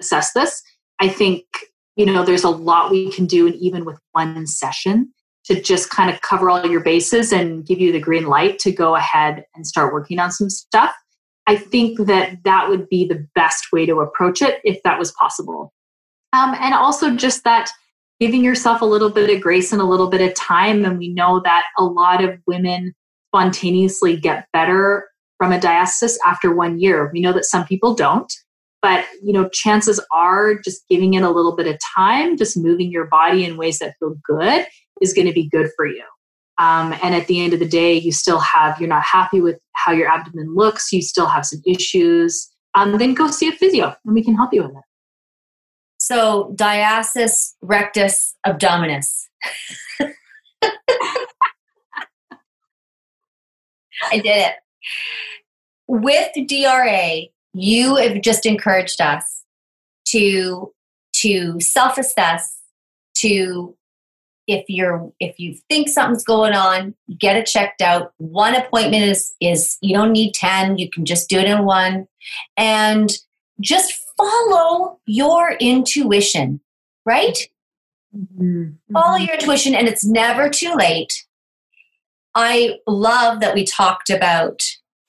assess 0.00 0.32
this. 0.32 0.62
I 1.00 1.08
think 1.08 1.44
you 1.96 2.06
know 2.06 2.24
there's 2.24 2.44
a 2.44 2.50
lot 2.50 2.90
we 2.90 3.10
can 3.12 3.26
do, 3.26 3.46
and 3.46 3.56
even 3.56 3.84
with 3.84 3.98
one 4.12 4.46
session 4.46 5.12
to 5.46 5.60
just 5.60 5.90
kind 5.90 6.10
of 6.10 6.20
cover 6.22 6.50
all 6.50 6.66
your 6.66 6.80
bases 6.80 7.32
and 7.32 7.64
give 7.64 7.78
you 7.78 7.92
the 7.92 8.00
green 8.00 8.26
light 8.26 8.58
to 8.58 8.72
go 8.72 8.96
ahead 8.96 9.44
and 9.54 9.66
start 9.66 9.92
working 9.92 10.18
on 10.18 10.32
some 10.32 10.50
stuff. 10.50 10.92
I 11.46 11.56
think 11.56 12.06
that 12.06 12.42
that 12.42 12.68
would 12.68 12.88
be 12.88 13.06
the 13.06 13.26
best 13.36 13.66
way 13.72 13.86
to 13.86 14.00
approach 14.00 14.42
it 14.42 14.60
if 14.64 14.82
that 14.82 14.98
was 14.98 15.12
possible. 15.12 15.72
Um, 16.32 16.54
and 16.58 16.74
also 16.74 17.14
just 17.14 17.44
that 17.44 17.70
giving 18.18 18.42
yourself 18.42 18.80
a 18.80 18.86
little 18.86 19.10
bit 19.10 19.34
of 19.34 19.40
grace 19.40 19.72
and 19.72 19.80
a 19.80 19.86
little 19.86 20.08
bit 20.08 20.20
of 20.20 20.34
time. 20.34 20.84
And 20.84 20.98
we 20.98 21.08
know 21.08 21.40
that 21.44 21.66
a 21.78 21.84
lot 21.84 22.24
of 22.24 22.40
women 22.46 22.94
spontaneously 23.28 24.16
get 24.16 24.48
better 24.52 25.08
from 25.38 25.52
a 25.52 25.58
diastasis 25.58 26.16
after 26.26 26.54
one 26.54 26.80
year. 26.80 27.10
We 27.12 27.20
know 27.20 27.32
that 27.32 27.44
some 27.44 27.64
people 27.64 27.94
don't, 27.94 28.32
but 28.86 29.04
you 29.20 29.32
know, 29.32 29.48
chances 29.48 29.98
are 30.12 30.54
just 30.54 30.86
giving 30.88 31.14
it 31.14 31.24
a 31.24 31.30
little 31.30 31.56
bit 31.56 31.66
of 31.66 31.76
time, 31.96 32.36
just 32.36 32.56
moving 32.56 32.88
your 32.88 33.06
body 33.06 33.44
in 33.44 33.56
ways 33.56 33.80
that 33.80 33.96
feel 33.98 34.14
good 34.24 34.64
is 35.02 35.12
going 35.12 35.26
to 35.26 35.32
be 35.32 35.48
good 35.48 35.68
for 35.74 35.88
you. 35.88 36.04
Um, 36.58 36.94
and 37.02 37.12
at 37.12 37.26
the 37.26 37.42
end 37.42 37.52
of 37.52 37.58
the 37.58 37.66
day, 37.66 37.94
you 37.94 38.12
still 38.12 38.38
have, 38.38 38.78
you're 38.78 38.88
not 38.88 39.02
happy 39.02 39.40
with 39.40 39.58
how 39.72 39.90
your 39.90 40.08
abdomen 40.08 40.54
looks, 40.54 40.92
you 40.92 41.02
still 41.02 41.26
have 41.26 41.44
some 41.44 41.60
issues, 41.66 42.48
um, 42.76 42.96
then 42.96 43.12
go 43.12 43.26
see 43.26 43.48
a 43.48 43.52
physio 43.52 43.92
and 44.04 44.14
we 44.14 44.22
can 44.22 44.36
help 44.36 44.54
you 44.54 44.62
with 44.62 44.70
it. 44.70 44.84
So 45.98 46.54
diastasis 46.56 47.54
rectus 47.62 48.36
abdominis. 48.46 49.24
I 54.12 54.20
did 54.20 54.26
it. 54.26 54.54
With 55.88 56.30
DRA, 56.48 57.22
you 57.56 57.96
have 57.96 58.20
just 58.22 58.46
encouraged 58.46 59.00
us 59.00 59.44
to 60.06 60.72
to 61.14 61.58
self-assess 61.60 62.58
to 63.14 63.74
if 64.46 64.64
you're 64.68 65.10
if 65.18 65.38
you 65.38 65.56
think 65.68 65.88
something's 65.88 66.24
going 66.24 66.52
on 66.52 66.94
get 67.18 67.36
it 67.36 67.46
checked 67.46 67.80
out 67.80 68.12
one 68.18 68.54
appointment 68.54 69.02
is 69.02 69.34
is 69.40 69.76
you 69.80 69.94
don't 69.94 70.12
need 70.12 70.34
10 70.34 70.78
you 70.78 70.88
can 70.90 71.04
just 71.04 71.28
do 71.28 71.38
it 71.38 71.46
in 71.46 71.64
one 71.64 72.06
and 72.56 73.18
just 73.60 73.94
follow 74.16 75.00
your 75.06 75.52
intuition, 75.60 76.60
right? 77.04 77.38
Mm-hmm. 78.14 78.92
Follow 78.92 79.16
your 79.16 79.34
intuition, 79.34 79.74
and 79.74 79.88
it's 79.88 80.04
never 80.04 80.48
too 80.48 80.74
late. 80.74 81.24
I 82.34 82.78
love 82.86 83.40
that 83.40 83.54
we 83.54 83.64
talked 83.64 84.10
about 84.10 84.62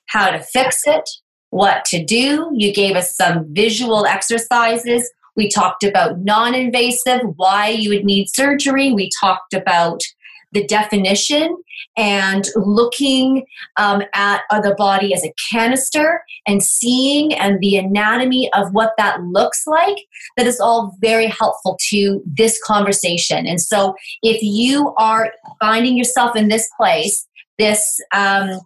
how 0.08 0.30
to 0.32 0.40
fix 0.40 0.82
it, 0.86 1.10
what 1.50 1.86
to 1.86 2.04
do. 2.04 2.52
You 2.54 2.74
gave 2.74 2.96
us 2.96 3.16
some 3.16 3.46
visual 3.54 4.06
exercises. 4.06 5.10
We 5.36 5.50
talked 5.50 5.84
about 5.84 6.20
non 6.20 6.56
invasive, 6.56 7.22
why 7.36 7.70
you 7.70 7.90
would 7.90 8.06
need 8.06 8.28
surgery. 8.30 8.92
We 8.92 9.10
talked 9.20 9.54
about 9.54 10.02
the 10.54 10.66
definition 10.66 11.56
and 11.98 12.48
looking 12.56 13.46
um, 13.76 14.02
at 14.14 14.42
the 14.50 14.74
body 14.78 15.14
as 15.14 15.24
a 15.24 15.34
canister 15.52 16.24
and 16.48 16.64
seeing 16.64 17.34
and 17.34 17.60
the 17.60 17.76
anatomy 17.76 18.50
of 18.54 18.72
what 18.72 18.94
that 18.98 19.22
looks 19.24 19.68
like 19.68 19.98
that 20.38 20.48
is 20.48 20.60
all 20.60 20.96
very 21.02 21.28
helpful 21.28 21.78
to 21.90 22.22
this 22.26 22.60
conversation 22.64 23.46
and 23.46 23.62
so 23.62 23.94
if 24.24 24.42
you 24.42 24.94
are 24.98 25.32
finding 25.60 25.98
yourself 25.98 26.36
in 26.36 26.48
this 26.48 26.70
place 26.80 27.28
this 27.60 28.00
um, 28.14 28.60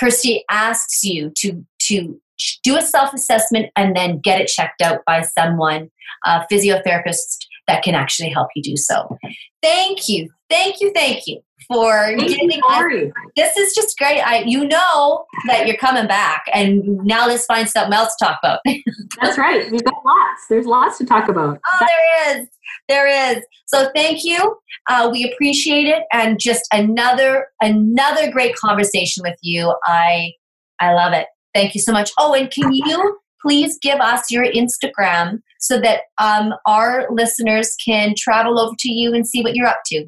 Kjersti 0.00 0.40
asks 0.50 1.04
you 1.04 1.32
to 1.38 1.64
to 1.88 2.20
do 2.62 2.76
a 2.76 2.82
self 2.82 3.14
assessment 3.14 3.70
and 3.76 3.96
then 3.96 4.20
get 4.20 4.40
it 4.40 4.46
checked 4.48 4.82
out 4.82 5.00
by 5.06 5.22
someone, 5.22 5.90
a 6.24 6.44
physiotherapist 6.50 7.46
that 7.66 7.82
can 7.82 7.94
actually 7.94 8.30
help 8.30 8.48
you 8.54 8.62
do 8.62 8.76
so. 8.76 9.16
Thank 9.62 10.08
you, 10.08 10.28
thank 10.48 10.80
you, 10.80 10.92
thank 10.94 11.26
you 11.26 11.40
for 11.68 12.06
Thank 12.06 12.28
giving 12.28 12.50
you, 12.50 12.62
us. 12.68 13.12
This 13.36 13.56
is 13.56 13.74
just 13.74 13.98
great. 13.98 14.20
I, 14.20 14.42
you 14.42 14.66
know 14.66 15.24
that 15.46 15.66
you're 15.66 15.76
coming 15.76 16.06
back, 16.06 16.44
and 16.52 16.82
now 17.04 17.26
let's 17.26 17.44
find 17.46 17.68
something 17.68 17.92
else 17.92 18.14
to 18.16 18.24
talk 18.24 18.38
about. 18.42 18.60
That's 19.20 19.38
right. 19.38 19.70
We've 19.70 19.82
got 19.84 19.94
lots. 20.04 20.46
There's 20.48 20.66
lots 20.66 20.98
to 20.98 21.06
talk 21.06 21.28
about. 21.28 21.58
Oh, 21.72 21.86
there 21.86 22.38
is. 22.38 22.48
There 22.88 23.36
is. 23.36 23.44
So 23.66 23.90
thank 23.94 24.24
you. 24.24 24.58
Uh, 24.88 25.08
we 25.10 25.30
appreciate 25.30 25.86
it, 25.86 26.04
and 26.12 26.38
just 26.38 26.66
another 26.72 27.48
another 27.60 28.30
great 28.30 28.54
conversation 28.56 29.22
with 29.24 29.38
you. 29.42 29.74
I 29.84 30.32
I 30.80 30.92
love 30.92 31.12
it. 31.12 31.26
Thank 31.54 31.74
you 31.74 31.80
so 31.80 31.92
much. 31.92 32.12
Oh, 32.18 32.34
and 32.34 32.50
can 32.50 32.72
you 32.72 33.18
please 33.40 33.78
give 33.80 34.00
us 34.00 34.30
your 34.30 34.44
Instagram 34.44 35.40
so 35.58 35.80
that 35.80 36.02
um, 36.18 36.54
our 36.66 37.06
listeners 37.10 37.74
can 37.84 38.14
travel 38.16 38.58
over 38.58 38.74
to 38.78 38.92
you 38.92 39.14
and 39.14 39.26
see 39.26 39.42
what 39.42 39.54
you're 39.54 39.66
up 39.66 39.80
to? 39.86 40.06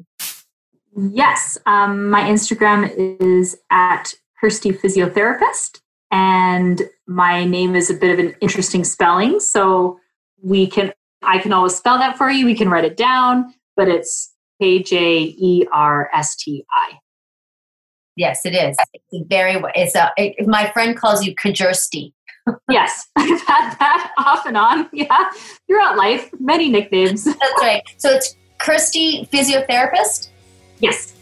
Yes, 0.99 1.57
um, 1.65 2.09
my 2.09 2.23
Instagram 2.23 2.91
is 3.21 3.57
at 3.69 4.13
Kjersti 4.41 4.77
Physiotherapist, 4.77 5.79
and 6.11 6.81
my 7.07 7.45
name 7.45 7.75
is 7.75 7.89
a 7.89 7.93
bit 7.93 8.11
of 8.11 8.19
an 8.19 8.35
interesting 8.41 8.83
spelling. 8.83 9.39
So 9.39 9.97
we 10.43 10.67
can, 10.67 10.91
I 11.23 11.39
can 11.39 11.53
always 11.53 11.75
spell 11.75 11.97
that 11.99 12.17
for 12.17 12.29
you. 12.29 12.45
We 12.45 12.55
can 12.55 12.69
write 12.69 12.83
it 12.83 12.97
down, 12.97 13.53
but 13.77 13.87
it's 13.87 14.33
K 14.61 14.83
J 14.83 15.35
E 15.37 15.65
R 15.71 16.09
S 16.13 16.35
T 16.35 16.65
I. 16.69 16.99
Yes, 18.17 18.45
it 18.45 18.53
is. 18.53 18.75
It's 18.93 19.27
very. 19.29 19.61
It's 19.75 19.95
a. 19.95 20.11
It, 20.17 20.47
my 20.47 20.69
friend 20.71 20.97
calls 20.97 21.23
you 21.25 21.35
Kajursty. 21.35 22.13
Yes, 22.67 23.07
I've 23.15 23.41
had 23.41 23.75
that 23.77 24.11
off 24.17 24.47
and 24.47 24.57
on. 24.57 24.89
Yeah, 24.91 25.29
throughout 25.67 25.97
life, 25.97 26.31
many 26.39 26.67
nicknames. 26.67 27.25
That's 27.25 27.61
right. 27.61 27.83
So 27.97 28.09
it's 28.09 28.35
Kjersti 28.59 29.29
Physiotherapist. 29.29 30.29
Yes, 30.79 31.13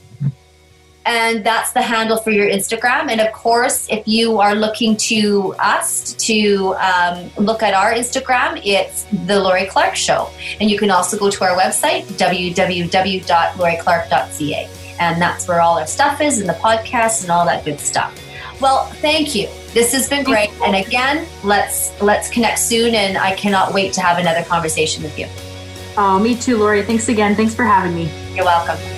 and 1.08 1.44
that's 1.44 1.72
the 1.72 1.82
handle 1.82 2.18
for 2.18 2.30
your 2.32 2.50
Instagram. 2.50 3.10
And 3.10 3.22
of 3.22 3.32
course, 3.32 3.88
if 3.90 4.06
you 4.06 4.40
are 4.40 4.54
looking 4.54 4.98
to 4.98 5.56
us 5.58 6.14
to 6.26 6.76
um, 6.76 7.32
look 7.38 7.64
at 7.64 7.74
our 7.74 7.94
Instagram, 7.94 8.62
it's 8.64 9.06
the 9.26 9.40
Lori 9.40 9.66
Clark 9.68 9.96
Show, 9.96 10.30
and 10.60 10.70
you 10.70 10.78
can 10.78 10.92
also 10.92 11.18
go 11.18 11.30
to 11.30 11.44
our 11.46 11.58
website 11.58 12.04
www.loriclark.ca, 12.18 14.70
and 15.00 15.22
that's 15.22 15.48
where 15.48 15.62
all 15.62 15.80
our 15.80 15.88
stuff 15.88 16.20
is, 16.20 16.40
and 16.40 16.50
the 16.50 16.56
podcast, 16.56 17.22
and 17.22 17.32
all 17.32 17.46
that 17.46 17.64
good 17.64 17.80
stuff. 17.80 18.22
Well, 18.60 18.88
thank 19.02 19.34
you. 19.34 19.48
This 19.74 19.94
has 19.94 20.10
been 20.10 20.26
great, 20.26 20.50
and 20.62 20.76
again, 20.76 21.26
let's 21.44 21.94
let's 22.02 22.30
connect 22.30 22.60
soon. 22.60 22.96
And 22.96 23.18
I 23.18 23.34
cannot 23.36 23.74
wait 23.74 23.94
to 23.94 24.02
have 24.02 24.18
another 24.18 24.44
conversation 24.44 25.04
with 25.04 25.18
you. 25.18 25.28
Oh, 25.96 26.20
me 26.20 26.36
too, 26.36 26.58
Lori. 26.58 26.84
Thanks 26.84 27.08
again. 27.08 27.34
Thanks 27.36 27.56
for 27.56 27.64
having 27.64 27.96
me. 27.96 28.12
You're 28.36 28.44
welcome. 28.46 28.97